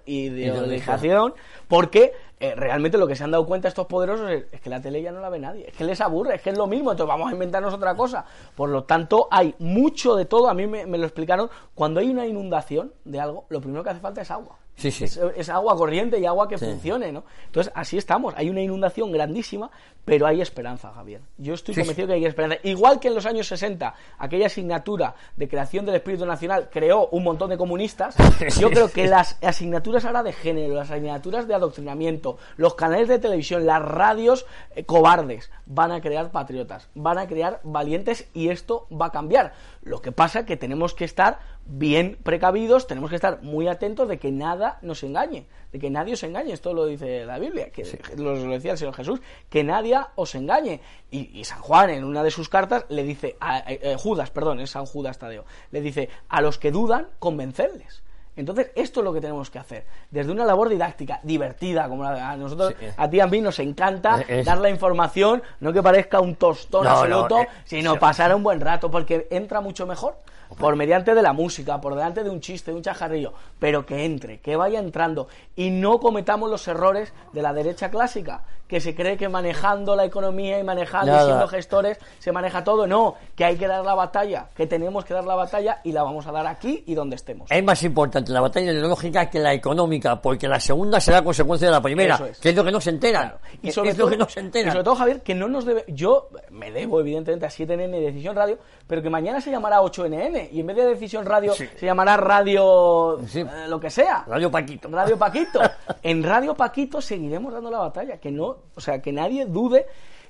ideologización, 0.05 1.33
porque 1.69 2.11
eh, 2.41 2.53
realmente 2.53 2.97
lo 2.97 3.07
que 3.07 3.15
se 3.15 3.23
han 3.23 3.31
dado 3.31 3.45
cuenta 3.45 3.69
estos 3.69 3.87
poderosos 3.87 4.29
es, 4.29 4.59
que 4.59 4.69
la 4.69 4.81
tele 4.81 5.01
ya 5.01 5.13
no 5.13 5.21
la 5.21 5.29
ve 5.29 5.39
nadie, 5.39 5.69
es 5.69 5.77
que 5.77 5.85
les 5.85 6.01
aburre, 6.01 6.35
es 6.35 6.41
que 6.41 6.49
es 6.49 6.57
lo 6.57 6.67
mismo, 6.67 6.91
entonces 6.91 7.07
vamos 7.07 7.29
a 7.29 7.31
inventarnos 7.31 7.73
otra 7.73 7.95
cosa. 7.95 8.25
Por 8.53 8.67
lo 8.67 8.83
tanto, 8.83 9.29
hay 9.31 9.55
mucho 9.59 10.17
de 10.17 10.25
todo, 10.25 10.49
a 10.49 10.53
mí 10.53 10.67
me, 10.67 10.85
lo 10.85 11.05
explicaron, 11.05 11.49
cuando 11.73 12.01
hay 12.01 12.09
una 12.09 12.27
inundación 12.27 12.91
de 13.05 13.21
algo, 13.21 13.45
lo 13.47 13.61
primero 13.61 13.81
que 13.81 13.91
hace 13.91 14.01
falta 14.01 14.21
es 14.21 14.29
agua. 14.29 14.57
Sí, 14.77 14.91
sí. 14.91 15.05
Es, 15.35 15.49
agua 15.49 15.75
corriente 15.75 16.19
y 16.19 16.25
agua 16.27 16.47
que 16.47 16.59
funcione, 16.59 17.11
¿no? 17.11 17.23
Entonces, 17.47 17.73
así 17.75 17.97
estamos. 17.97 18.35
Hay 18.37 18.47
una 18.47 18.61
inundación 18.61 19.11
grandísima, 19.11 19.71
pero 20.05 20.27
hay 20.27 20.39
esperanza, 20.39 20.91
Javier. 20.93 21.21
Yo 21.39 21.55
estoy 21.55 21.73
convencido 21.73 22.07
que 22.07 22.13
hay 22.13 22.25
esperanza. 22.25 22.59
Igual 22.61 22.99
que 22.99 23.07
en 23.07 23.15
los 23.15 23.25
años 23.25 23.47
60, 23.47 23.95
aquella 24.19 24.45
asignatura 24.45 25.15
de 25.35 25.47
creación 25.47 25.83
del 25.85 25.95
espíritu 25.95 26.27
nacional 26.27 26.69
creó 26.71 27.07
un 27.07 27.23
montón 27.23 27.49
de 27.49 27.57
comunistas, 27.57 28.15
yo 28.59 28.69
creo 28.69 28.91
que 28.91 29.07
las 29.07 29.39
asignaturas 29.43 30.05
ahora 30.05 30.21
de 30.21 30.31
género, 30.31 30.75
las 30.75 30.91
asignaturas 30.91 31.47
de 31.47 31.55
adoctrinamiento, 31.55 32.37
los 32.55 32.75
canales 32.75 33.07
de 33.07 33.17
televisión, 33.17 33.65
las 33.65 33.81
radios 33.81 34.45
eh, 34.75 34.85
cobardes, 34.85 35.49
van 35.65 35.91
a 35.91 36.01
crear 36.01 36.29
patriotas, 36.29 36.87
van 36.93 37.17
a 37.17 37.27
crear 37.27 37.61
valientes 37.63 38.29
y 38.35 38.49
esto 38.49 38.87
va 38.91 39.07
a 39.07 39.11
cambiar. 39.11 39.53
Lo 39.81 40.01
que 40.01 40.11
pasa 40.11 40.39
es 40.39 40.45
que 40.45 40.57
tenemos 40.57 40.93
que 40.93 41.05
estar 41.05 41.39
bien 41.65 42.17
precavidos, 42.23 42.87
tenemos 42.87 43.09
que 43.09 43.15
estar 43.15 43.41
muy 43.41 43.67
atentos 43.67 44.07
de 44.07 44.17
que 44.17 44.31
nada 44.31 44.79
nos 44.81 45.03
engañe, 45.03 45.47
de 45.71 45.79
que 45.79 45.89
nadie 45.89 46.13
os 46.13 46.23
engañe. 46.23 46.53
Esto 46.53 46.73
lo 46.73 46.85
dice 46.85 47.25
la 47.25 47.39
Biblia, 47.39 47.69
que 47.69 47.83
lo, 48.17 48.37
decía 48.49 48.71
el 48.71 48.77
Señor 48.77 48.95
Jesús, 48.95 49.21
que 49.49 49.63
nadie 49.63 49.97
os 50.15 50.35
engañe. 50.35 50.81
Y, 51.11 51.43
San 51.43 51.61
Juan 51.61 51.89
en 51.89 52.03
una 52.03 52.23
de 52.23 52.31
sus 52.31 52.49
cartas 52.49 52.85
le 52.89 53.03
dice, 53.03 53.37
a, 53.39 53.59
eh, 53.59 53.79
eh, 53.81 53.95
Judas, 53.97 54.31
perdón, 54.31 54.59
es 54.59 54.71
San 54.71 54.85
Judas 54.85 55.17
Tadeo, 55.17 55.45
le 55.71 55.81
dice, 55.81 56.09
a 56.27 56.41
los 56.41 56.57
que 56.57 56.71
dudan, 56.71 57.07
convencerles. 57.19 58.03
Entonces, 58.37 58.71
esto 58.75 59.01
es 59.01 59.03
lo 59.03 59.11
que 59.11 59.19
tenemos 59.19 59.49
que 59.49 59.59
hacer. 59.59 59.85
Desde 60.11 60.31
una 60.31 60.45
labor 60.45 60.69
didáctica, 60.69 61.19
divertida, 61.23 61.89
como 61.89 62.05
a 62.05 62.37
nosotros, 62.37 62.75
a 62.95 63.09
ti 63.09 63.19
a 63.19 63.27
mí 63.27 63.41
nos 63.41 63.59
encanta 63.59 64.23
dar 64.45 64.59
la 64.59 64.69
información, 64.69 65.41
no 65.59 65.73
que 65.73 65.83
parezca 65.83 66.21
un 66.21 66.35
tostón 66.35 66.87
absoluto, 66.87 67.41
eh, 67.41 67.47
sino 67.65 67.97
pasar 67.97 68.33
un 68.35 68.43
buen 68.43 68.61
rato, 68.61 68.89
porque 68.89 69.27
entra 69.31 69.59
mucho 69.59 69.85
mejor 69.85 70.15
por 70.59 70.75
mediante 70.75 71.13
de 71.13 71.21
la 71.21 71.33
música, 71.33 71.81
por 71.81 71.95
delante 71.95 72.23
de 72.23 72.29
un 72.29 72.39
chiste, 72.39 72.71
de 72.71 72.77
un 72.77 72.83
chajarrillo, 72.83 73.33
pero 73.59 73.85
que 73.85 74.05
entre, 74.05 74.39
que 74.39 74.55
vaya 74.55 74.79
entrando 74.79 75.27
y 75.55 75.71
no 75.71 75.99
cometamos 75.99 76.49
los 76.49 76.67
errores 76.67 77.13
de 77.33 77.41
la 77.41 77.53
derecha 77.53 77.89
clásica, 77.89 78.43
que 78.67 78.79
se 78.79 78.93
cree 78.93 79.17
que 79.17 79.29
manejando 79.29 79.95
la 79.95 80.05
economía 80.05 80.59
y 80.59 80.63
manejando 80.63 81.15
y 81.15 81.25
siendo 81.25 81.47
gestores 81.47 81.97
se 82.19 82.31
maneja 82.31 82.63
todo. 82.63 82.85
No, 82.85 83.15
que 83.35 83.45
hay 83.45 83.55
que 83.55 83.67
dar 83.67 83.83
la 83.83 83.95
batalla, 83.95 84.49
que 84.55 84.67
tenemos 84.67 85.05
que 85.05 85.13
dar 85.13 85.25
la 85.25 85.35
batalla 85.35 85.81
y 85.83 85.91
la 85.91 86.03
vamos 86.03 86.27
a 86.27 86.31
dar 86.31 86.45
aquí 86.47 86.83
y 86.85 86.93
donde 86.93 87.15
estemos. 87.15 87.49
Es 87.49 87.63
más 87.63 87.81
importante 87.83 88.31
la 88.31 88.41
batalla 88.41 88.71
ideológica 88.71 89.29
que 89.29 89.39
la 89.39 89.53
económica, 89.53 90.21
porque 90.21 90.47
la 90.47 90.59
segunda 90.59 90.99
será 90.99 91.23
consecuencia 91.23 91.67
de 91.67 91.71
la 91.71 91.81
primera, 91.81 92.19
que 92.41 92.49
es 92.49 92.55
lo 92.55 92.63
que 92.63 92.71
no 92.71 92.81
se 92.81 92.89
entera. 92.89 93.37
Y 93.61 93.71
sobre 93.71 93.93
todo, 93.93 94.09
que 94.09 94.17
no 94.17 94.27
se 94.27 94.39
entera. 94.39 94.69
Y 94.69 94.71
sobre 94.71 94.83
todo, 94.83 94.95
Javier, 94.95 95.21
que 95.21 95.33
no 95.33 95.47
nos 95.47 95.65
debe. 95.65 95.85
Yo 95.87 96.29
me 96.51 96.71
debo, 96.71 96.99
evidentemente, 96.99 97.45
a 97.45 97.49
7NN 97.49 97.97
y 97.97 98.01
Decisión 98.01 98.35
Radio, 98.35 98.57
pero 98.85 99.01
que 99.01 99.09
mañana 99.09 99.39
se 99.41 99.51
llamará 99.51 99.79
8NN 99.81 100.49
y 100.51 100.59
en 100.59 100.67
vez 100.67 100.75
de 100.75 100.85
Decisión 100.85 101.25
Radio 101.25 101.53
se 101.53 101.85
llamará 101.85 102.17
Radio. 102.17 103.19
Eh, 103.19 103.45
lo 103.67 103.79
que 103.79 103.89
sea. 103.89 104.23
Radio 104.27 104.51
Paquito. 104.51 104.89
Radio 104.89 105.17
Paquito. 105.27 105.61
en 106.03 106.23
Radio 106.23 106.53
Paquito 106.55 107.01
seguiremos 107.01 107.53
dando 107.53 107.71
la 107.71 107.79
batalla, 107.79 108.17
que 108.17 108.31
no 108.31 108.56
o 108.75 108.81
sea, 108.81 109.01
que 109.01 109.11
nadie 109.11 109.45
dude 109.45 109.85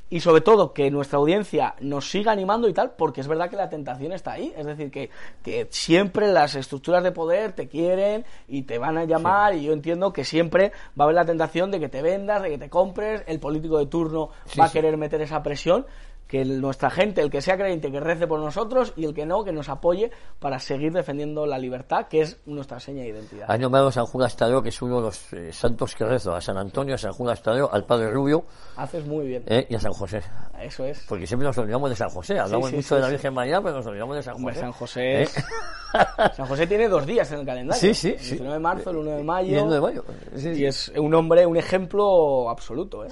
y 0.10 0.22
sobre 0.22 0.42
todo 0.42 0.74
que 0.74 0.90
nuestra 0.90 1.18
audiencia 1.18 1.76
nos 1.82 2.10
siga 2.10 2.32
animando 2.32 2.70
y 2.70 2.74
tal, 2.74 2.92
porque 2.92 3.22
es 3.22 3.28
verdad 3.28 3.50
que 3.50 3.58
la 3.58 3.70
tentación 3.70 4.14
está 4.14 4.34
ahí. 4.34 4.54
Es 4.56 4.66
decir, 4.66 4.90
que, 4.90 5.10
que 5.44 5.68
siempre 5.70 6.28
las 6.28 6.56
estructuras 6.56 7.04
de 7.04 7.12
poder 7.12 7.52
te 7.54 7.68
quieren 7.68 8.26
y 8.48 8.64
te 8.64 8.78
van 8.78 8.98
a 8.98 9.04
llamar 9.04 9.56
y 9.56 9.64
yo 9.64 9.74
entiendo 9.74 10.14
que 10.14 10.24
siempre 10.24 10.72
va 10.98 11.04
a 11.04 11.04
haber 11.04 11.16
la 11.16 11.26
tentación 11.26 11.72
de 11.72 11.80
que 11.80 11.90
te 11.90 12.02
vendas, 12.02 12.42
de 12.42 12.50
que 12.50 12.58
te 12.58 12.70
compres, 12.70 13.24
el 13.28 13.40
político 13.40 13.80
de 13.80 13.88
turno 13.88 14.30
va 14.58 14.66
a 14.66 14.72
querer 14.72 14.96
meter 14.96 15.22
esa 15.22 15.44
presión 15.44 15.86
que 16.28 16.44
nuestra 16.44 16.90
gente, 16.90 17.22
el 17.22 17.30
que 17.30 17.42
sea 17.42 17.58
creyente, 17.58 17.92
que 17.92 18.00
rece 18.00 18.28
por 18.28 18.40
nosotros 18.40 18.94
y 18.96 19.06
el 19.06 19.14
que 19.14 19.26
no, 19.26 19.44
que 19.44 19.52
nos 19.52 19.70
apoye 19.70 20.12
para 20.40 20.60
seguir 20.60 20.92
defendiendo 20.92 21.46
la 21.46 21.58
libertad, 21.58 22.08
que 22.08 22.22
es 22.22 22.40
nuestra 22.46 22.80
seña 22.80 23.04
de 23.04 23.10
identidad. 23.10 23.50
Ha 23.50 23.58
nombrado 23.58 23.88
a 23.88 23.92
San 23.92 24.06
Judas 24.06 24.36
Tadeo, 24.36 24.62
que 24.62 24.70
es 24.70 24.82
uno 24.82 24.98
de 24.98 25.02
los 25.04 25.34
eh, 25.34 25.54
santos 25.54 25.96
que 25.96 26.06
rezo, 26.06 26.36
a 26.36 26.42
San 26.42 26.58
Antonio, 26.58 26.96
a 26.96 26.98
San 26.98 27.14
Judas 27.14 27.42
Tadeo, 27.42 27.70
al 27.72 27.86
Padre 27.86 28.12
Rubio. 28.12 28.46
Haces 28.76 29.06
muy 29.06 29.28
bien. 29.28 29.44
Eh, 29.48 29.66
y 29.70 29.76
a 29.76 29.80
San 29.80 29.94
José. 29.94 30.22
Eso 30.62 30.84
es. 30.86 31.06
Porque 31.08 31.26
siempre 31.26 31.48
nos 31.48 31.58
olvidamos 31.58 31.90
de 31.90 31.96
San 31.96 32.10
José. 32.10 32.40
Hablamos 32.40 32.74
mucho 32.74 32.96
de 32.96 33.02
la 33.02 33.10
Virgen 33.10 33.34
María, 33.34 33.62
pero 33.62 33.78
nos 33.78 33.86
olvidamos 33.86 34.16
de 34.18 34.24
San 34.24 34.44
José. 34.44 34.60
San 34.60 34.72
José 34.72 35.22
¿Eh? 35.24 35.28
San 36.36 36.46
José 36.46 36.68
tiene 36.68 36.90
dos 36.90 37.06
días 37.06 37.32
en 37.32 37.40
el 37.40 37.46
calendario. 37.46 37.80
Sí, 37.80 37.94
sí. 37.94 38.10
El 38.10 38.20
19 38.20 38.54
de 38.54 38.60
marzo, 38.60 38.90
el 38.90 38.98
1 38.98 39.12
de 39.12 39.24
mayo. 39.24 39.50
Y 39.50 39.56
el 39.56 39.64
1 39.64 39.74
de 39.74 39.82
mayo. 39.82 40.06
y 40.36 40.66
es 40.66 40.92
un 40.98 41.14
hombre, 41.14 41.46
un 41.46 41.58
ejemplo 41.58 42.50
absoluto, 42.50 43.06
¿eh? 43.06 43.10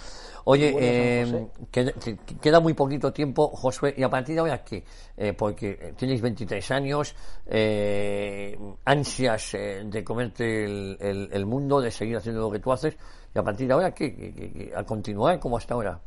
Oye, 0.48 0.76
eh, 0.80 1.48
queda, 1.72 2.60
muy 2.60 2.76
poquito 2.76 3.12
tiempo, 3.12 3.48
Josué, 3.48 3.96
y 3.98 4.04
a 4.04 4.10
partir 4.10 4.36
de 4.36 4.42
ahora, 4.42 4.64
¿qué? 4.64 4.84
Eh, 5.18 5.34
porque 5.34 5.94
tienes 5.98 6.22
23 6.22 6.70
años, 6.70 7.16
eh, 7.48 8.56
ansias 8.86 9.56
eh, 9.56 9.82
de 9.86 10.04
comerte 10.04 10.66
el, 10.66 11.46
mundo, 11.48 11.82
de 11.82 11.90
seguir 11.90 12.18
haciendo 12.18 12.42
lo 12.42 12.52
que 12.52 12.60
tú 12.60 12.72
haces, 12.72 12.96
y 13.34 13.40
a 13.40 13.44
partir 13.44 13.66
de 13.66 13.74
ahora, 13.74 13.92
¿qué? 13.92 14.72
¿A 14.76 14.84
continuar 14.84 15.40
como 15.40 15.58
hasta 15.58 15.74
ahora? 15.74 16.00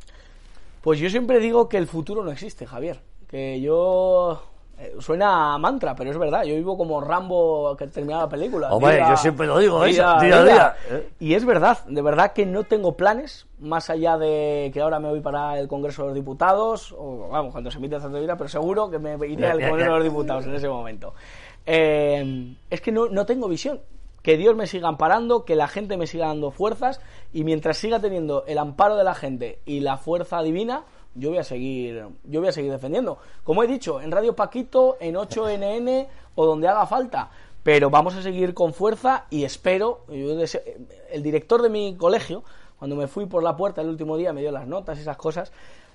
Pues 0.81 0.99
yo 0.99 1.09
siempre 1.09 1.39
digo 1.39 1.67
que 1.67 1.77
el 1.77 1.87
futuro 1.87 2.23
no 2.23 2.31
existe, 2.31 2.65
Javier. 2.65 3.01
Que 3.27 3.59
yo 3.59 4.41
eh, 4.41 4.48
suena 4.99 5.53
a 5.53 5.57
mantra, 5.57 5.95
pero 5.95 6.09
es 6.11 6.17
verdad. 6.17 6.43
Yo 6.43 6.55
vivo 6.55 6.77
como 6.77 7.01
Rambo 7.01 7.75
que 7.77 7.87
termina 7.87 8.19
la 8.19 8.29
película. 8.29 8.71
Hombre, 8.71 8.99
yo 9.07 9.17
siempre 9.17 9.47
lo 9.47 9.57
digo, 9.57 9.83
día, 9.83 10.17
día, 10.21 10.43
día, 10.43 10.75
¿eh? 10.89 11.09
Y 11.19 11.33
es 11.33 11.45
verdad, 11.45 11.79
de 11.85 12.01
verdad 12.01 12.33
que 12.33 12.45
no 12.45 12.63
tengo 12.63 12.95
planes 12.95 13.47
más 13.59 13.89
allá 13.89 14.17
de 14.17 14.71
que 14.73 14.81
ahora 14.81 14.99
me 14.99 15.09
voy 15.09 15.21
para 15.21 15.59
el 15.59 15.67
Congreso 15.67 16.03
de 16.03 16.07
los 16.09 16.15
Diputados, 16.15 16.95
o 16.97 17.29
vamos, 17.29 17.51
cuando 17.51 17.71
se 17.71 17.77
emite 17.77 17.95
el 17.95 18.21
vida, 18.21 18.37
pero 18.37 18.49
seguro 18.49 18.89
que 18.89 18.99
me 18.99 19.15
iré 19.27 19.47
al 19.47 19.59
Congreso 19.59 19.91
de 19.91 19.97
los 19.97 20.03
Diputados 20.03 20.45
en 20.45 20.55
ese 20.55 20.69
momento. 20.69 21.13
Eh, 21.65 22.55
es 22.69 22.81
que 22.81 22.91
no, 22.91 23.07
no 23.07 23.25
tengo 23.25 23.47
visión. 23.47 23.81
Que 24.21 24.35
Dios 24.35 24.53
me 24.55 24.67
siga 24.67 24.89
amparando, 24.89 25.45
que 25.45 25.55
la 25.55 25.69
gente 25.69 25.95
me 25.95 26.05
siga 26.05 26.27
dando 26.27 26.51
fuerzas, 26.51 26.99
y 27.31 27.45
mientras 27.45 27.77
siga 27.77 27.99
teniendo 27.99 28.43
el 28.47 28.57
amparo 28.57 28.97
de 28.97 29.05
la 29.05 29.15
gente 29.15 29.59
y 29.65 29.79
la 29.79 29.97
fuerza 29.97 30.41
divina, 30.41 30.83
yo 31.15 31.29
voy 31.29 31.39
a 31.39 31.43
seguir, 31.43 32.05
yo 32.23 32.39
voy 32.39 32.49
a 32.49 32.51
seguir 32.51 32.71
defendiendo. 32.71 33.17
Como 33.43 33.63
he 33.63 33.67
dicho, 33.67 34.01
en 34.01 34.11
Radio 34.11 34.35
Paquito, 34.35 34.97
en 34.99 35.15
8NN 35.15 36.07
o 36.35 36.45
donde 36.45 36.67
haga 36.67 36.85
falta. 36.85 37.29
Pero 37.63 37.89
vamos 37.89 38.15
a 38.15 38.21
seguir 38.21 38.53
con 38.53 38.73
fuerza 38.73 39.25
y 39.29 39.43
espero, 39.43 40.05
el 40.09 41.23
director 41.23 41.61
de 41.61 41.69
mi 41.69 41.95
colegio, 41.97 42.43
cuando 42.77 42.95
me 42.95 43.07
fui 43.07 43.25
por 43.25 43.43
la 43.43 43.57
puerta 43.57 43.81
el 43.81 43.89
último 43.89 44.15
día, 44.15 44.31
me 44.31 44.41
dio 44.41 44.51
las 44.51 44.65
notas 44.65 44.97
y 44.97 45.01
esas 45.01 45.17
cosas. 45.17 45.51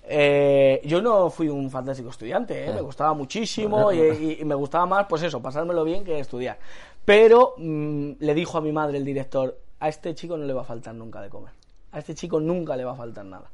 Eh, 0.06 0.82
yo 0.84 1.00
no 1.00 1.30
fui 1.30 1.48
un 1.48 1.70
fantástico 1.70 2.10
estudiante, 2.10 2.66
¿eh? 2.66 2.72
me 2.74 2.82
gustaba 2.82 3.14
muchísimo 3.14 3.90
y, 3.90 4.44
me 4.44 4.54
gustaba 4.54 4.84
más, 4.84 5.06
pues 5.06 5.22
eso, 5.22 5.40
pasármelo 5.40 5.82
bien 5.82 6.04
que 6.04 6.18
estudiar. 6.18 6.58
Pero 7.06 7.54
mm, 7.56 8.12
le 8.18 8.34
dijo 8.34 8.58
a 8.58 8.60
mi 8.60 8.70
madre 8.70 8.98
el 8.98 9.04
director, 9.04 9.58
a 9.80 9.88
este 9.88 10.14
chico 10.14 10.36
no 10.36 10.44
le 10.44 10.52
va 10.52 10.62
a 10.62 10.64
faltar 10.64 10.94
nunca 10.94 11.22
de 11.22 11.30
comer. 11.30 11.52
A 11.92 11.98
este 11.98 12.14
chico 12.14 12.38
nunca 12.38 12.76
le 12.76 12.84
va 12.84 12.92
a 12.92 12.96
faltar 12.96 13.24
nada. 13.24 13.50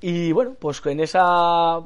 Y 0.00 0.32
bueno, 0.32 0.54
pues 0.58 0.80
en 0.86 1.00
esa, 1.00 1.78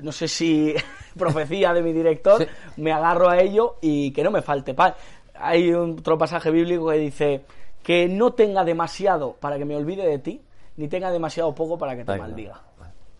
no 0.00 0.12
sé 0.12 0.28
si 0.28 0.74
profecía 1.18 1.72
de 1.72 1.82
mi 1.82 1.92
director, 1.92 2.46
me 2.76 2.92
agarro 2.92 3.28
a 3.28 3.38
ello 3.38 3.76
y 3.80 4.10
que 4.12 4.22
no 4.22 4.30
me 4.30 4.42
falte 4.42 4.74
pan. 4.74 4.94
Hay 5.34 5.72
otro 5.72 6.16
pasaje 6.16 6.50
bíblico 6.50 6.88
que 6.88 6.98
dice 6.98 7.44
que 7.82 8.08
no 8.08 8.32
tenga 8.32 8.64
demasiado 8.64 9.34
para 9.34 9.58
que 9.58 9.64
me 9.64 9.76
olvide 9.76 10.06
de 10.06 10.18
ti, 10.18 10.42
ni 10.76 10.88
tenga 10.88 11.10
demasiado 11.10 11.54
poco 11.54 11.78
para 11.78 11.96
que 11.96 12.04
te 12.04 12.16
maldiga. 12.16 12.62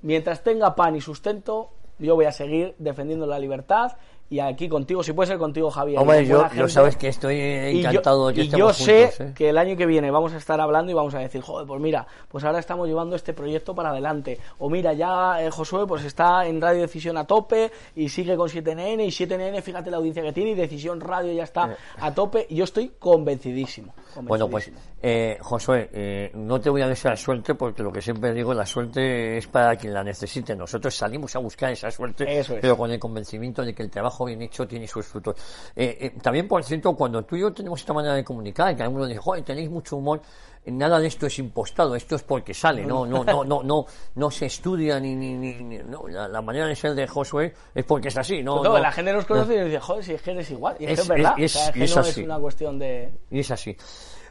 Mientras 0.02 0.42
tenga 0.42 0.74
pan 0.74 0.96
y 0.96 1.00
sustento, 1.00 1.70
yo 1.98 2.14
voy 2.14 2.26
a 2.26 2.32
seguir 2.32 2.74
defendiendo 2.78 3.26
la 3.26 3.38
libertad 3.38 3.92
y 4.30 4.40
aquí 4.40 4.68
contigo, 4.68 5.02
si 5.02 5.12
puede 5.12 5.28
ser 5.28 5.38
contigo, 5.38 5.70
Javier. 5.70 5.98
Hombre, 5.98 6.26
yo, 6.26 6.68
sabes 6.68 6.96
que 6.96 7.08
estoy 7.08 7.40
encantado 7.40 8.30
y 8.30 8.34
yo, 8.34 8.42
de 8.42 8.48
que 8.50 8.56
Y 8.56 8.58
yo 8.58 8.72
sé 8.72 9.04
¿eh? 9.04 9.32
que 9.34 9.48
el 9.48 9.56
año 9.56 9.76
que 9.76 9.86
viene 9.86 10.10
vamos 10.10 10.34
a 10.34 10.36
estar 10.36 10.60
hablando 10.60 10.92
y 10.92 10.94
vamos 10.94 11.14
a 11.14 11.18
decir, 11.18 11.40
joder, 11.40 11.66
pues 11.66 11.80
mira, 11.80 12.06
pues 12.28 12.44
ahora 12.44 12.58
estamos 12.58 12.86
llevando 12.86 13.16
este 13.16 13.32
proyecto 13.32 13.74
para 13.74 13.90
adelante. 13.90 14.38
O 14.58 14.68
mira, 14.68 14.92
ya 14.92 15.42
eh, 15.42 15.50
Josué 15.50 15.86
pues 15.86 16.04
está 16.04 16.46
en 16.46 16.60
Radio 16.60 16.82
Decisión 16.82 17.16
a 17.16 17.24
tope 17.24 17.72
y 17.96 18.08
sigue 18.08 18.36
con 18.36 18.48
7NN 18.48 19.04
y 19.04 19.08
7NN, 19.08 19.62
fíjate 19.62 19.90
la 19.90 19.96
audiencia 19.96 20.22
que 20.22 20.32
tiene 20.32 20.50
y 20.50 20.54
Decisión 20.54 21.00
Radio 21.00 21.32
ya 21.32 21.44
está 21.44 21.72
eh. 21.72 21.76
a 21.98 22.12
tope. 22.12 22.46
Y 22.50 22.56
yo 22.56 22.64
estoy 22.64 22.92
convencidísimo. 22.98 23.94
Bueno, 24.22 24.48
pues 24.48 24.70
eh, 25.00 25.38
Josué, 25.40 25.88
eh, 25.92 26.30
no 26.34 26.60
te 26.60 26.70
voy 26.70 26.82
a 26.82 26.88
desear 26.88 27.16
suerte 27.16 27.54
porque 27.54 27.82
lo 27.82 27.92
que 27.92 28.02
siempre 28.02 28.32
digo, 28.32 28.52
la 28.52 28.66
suerte 28.66 29.38
es 29.38 29.46
para 29.46 29.76
quien 29.76 29.94
la 29.94 30.02
necesite. 30.02 30.56
Nosotros 30.56 30.94
salimos 30.94 31.34
a 31.36 31.38
buscar 31.38 31.70
esa 31.70 31.90
suerte, 31.90 32.44
pero 32.60 32.76
con 32.76 32.90
el 32.90 32.98
convencimiento 32.98 33.62
de 33.62 33.74
que 33.74 33.82
el 33.82 33.90
trabajo 33.90 34.17
trabajo 34.18 34.24
bien 34.24 34.42
hecho 34.42 34.66
tiene 34.66 34.86
sus 34.86 35.06
frutos. 35.06 35.36
Eh, 35.74 35.96
eh, 36.00 36.10
también, 36.20 36.48
por 36.48 36.64
cierto, 36.64 36.94
cuando 36.94 37.22
tú 37.22 37.36
y 37.36 37.40
yo 37.40 37.52
tenemos 37.52 37.80
esta 37.80 37.92
manera 37.92 38.14
de 38.14 38.24
comunicar, 38.24 38.74
que 38.74 38.82
algunos 38.82 39.08
dicen, 39.08 39.22
joder, 39.22 39.44
tenéis 39.44 39.70
mucho 39.70 39.96
humor, 39.96 40.20
nada 40.66 40.98
de 40.98 41.06
esto 41.06 41.26
es 41.26 41.38
impostado, 41.38 41.94
esto 41.94 42.16
es 42.16 42.22
porque 42.22 42.52
sale, 42.52 42.84
no, 42.84 43.06
no, 43.06 43.24
no, 43.24 43.44
no, 43.44 43.62
no, 43.62 43.86
no 44.16 44.30
se 44.30 44.46
estudia 44.46 45.00
ni, 45.00 45.14
ni, 45.14 45.34
ni, 45.34 45.78
no, 45.78 46.06
la, 46.08 46.42
manera 46.42 46.66
de 46.66 46.76
ser 46.76 46.94
de 46.94 47.06
Josué 47.06 47.54
es 47.74 47.84
porque 47.84 48.08
es 48.08 48.18
así, 48.18 48.42
no. 48.42 48.62
no 48.62 48.78
la 48.78 48.92
gente 48.92 49.12
nos 49.12 49.24
conoce 49.24 49.54
y 49.54 49.64
dice, 49.64 49.80
joder, 49.80 50.04
si 50.04 50.12
es 50.14 50.22
que 50.22 50.30
eres 50.32 50.50
igual, 50.50 50.76
y 50.78 50.86
es, 50.86 50.98
es, 50.98 51.08
verdad, 51.08 51.34
es, 51.38 51.56
o 51.56 51.58
sea, 51.58 51.72
es, 51.74 51.96
no 51.96 52.02
es 52.02 52.18
una 52.18 52.38
cuestión 52.38 52.78
de. 52.78 53.12
Y 53.30 53.40
es 53.40 53.50
así. 53.50 53.76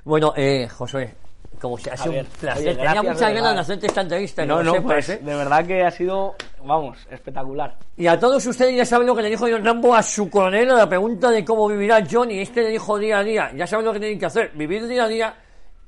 Bueno, 0.03 0.33
eh, 0.37 0.69
Josué, 0.69 1.15
como 1.59 1.77
si 1.77 1.89
ha 1.89 1.97
sido 1.97 2.19
un 2.19 2.25
placer. 2.25 2.77
Tenía 2.77 3.01
muchas 3.01 3.33
ganas 3.33 3.53
de 3.53 3.59
hacerte 3.59 3.87
esta 3.87 4.01
entrevista. 4.01 4.45
No, 4.45 4.63
no, 4.63 4.81
pues, 4.83 5.09
¿eh? 5.09 5.19
de 5.21 5.35
verdad 5.35 5.65
que 5.65 5.83
ha 5.83 5.91
sido, 5.91 6.35
vamos, 6.63 6.97
espectacular. 7.09 7.77
Y 7.95 8.07
a 8.07 8.19
todos 8.19 8.45
ustedes 8.45 8.75
ya 8.75 8.85
saben 8.85 9.07
lo 9.07 9.15
que 9.15 9.23
le 9.23 9.29
dijo 9.29 9.47
John 9.49 9.65
Rambo 9.65 9.95
a 9.95 10.03
su 10.03 10.29
coronel 10.29 10.71
a 10.71 10.75
la 10.75 10.89
pregunta 10.89 11.31
de 11.31 11.43
cómo 11.43 11.67
vivirá 11.67 12.03
John 12.09 12.31
y 12.31 12.39
este 12.39 12.61
le 12.61 12.69
dijo 12.69 12.97
día 12.97 13.19
a 13.19 13.23
día. 13.23 13.51
Ya 13.55 13.65
saben 13.65 13.85
lo 13.85 13.93
que 13.93 13.99
tienen 13.99 14.19
que 14.19 14.25
hacer, 14.25 14.51
vivir 14.53 14.87
día 14.87 15.05
a 15.05 15.07
día 15.07 15.35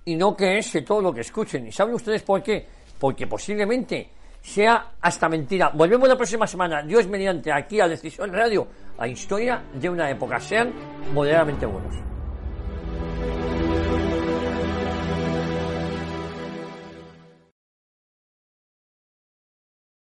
y 0.05 0.15
no 0.15 0.35
creerse 0.35 0.81
todo 0.81 1.01
lo 1.01 1.13
que 1.13 1.21
escuchen. 1.21 1.67
¿Y 1.67 1.71
saben 1.71 1.93
ustedes 1.93 2.23
por 2.23 2.41
qué? 2.41 2.65
Porque 2.97 3.27
posiblemente 3.27 4.09
sea 4.41 4.93
hasta 5.01 5.29
mentira. 5.29 5.71
Volvemos 5.73 6.07
la 6.07 6.15
próxima 6.15 6.47
semana, 6.47 6.81
Dios 6.81 7.07
mediante, 7.07 7.51
aquí 7.51 7.79
a 7.79 7.87
Decisión 7.87 8.33
Radio, 8.33 8.67
a 8.97 9.07
Historia 9.07 9.61
de 9.73 9.89
una 9.89 10.09
época. 10.09 10.39
Sean 10.39 10.73
moderadamente 11.13 11.65
buenos. 11.65 11.95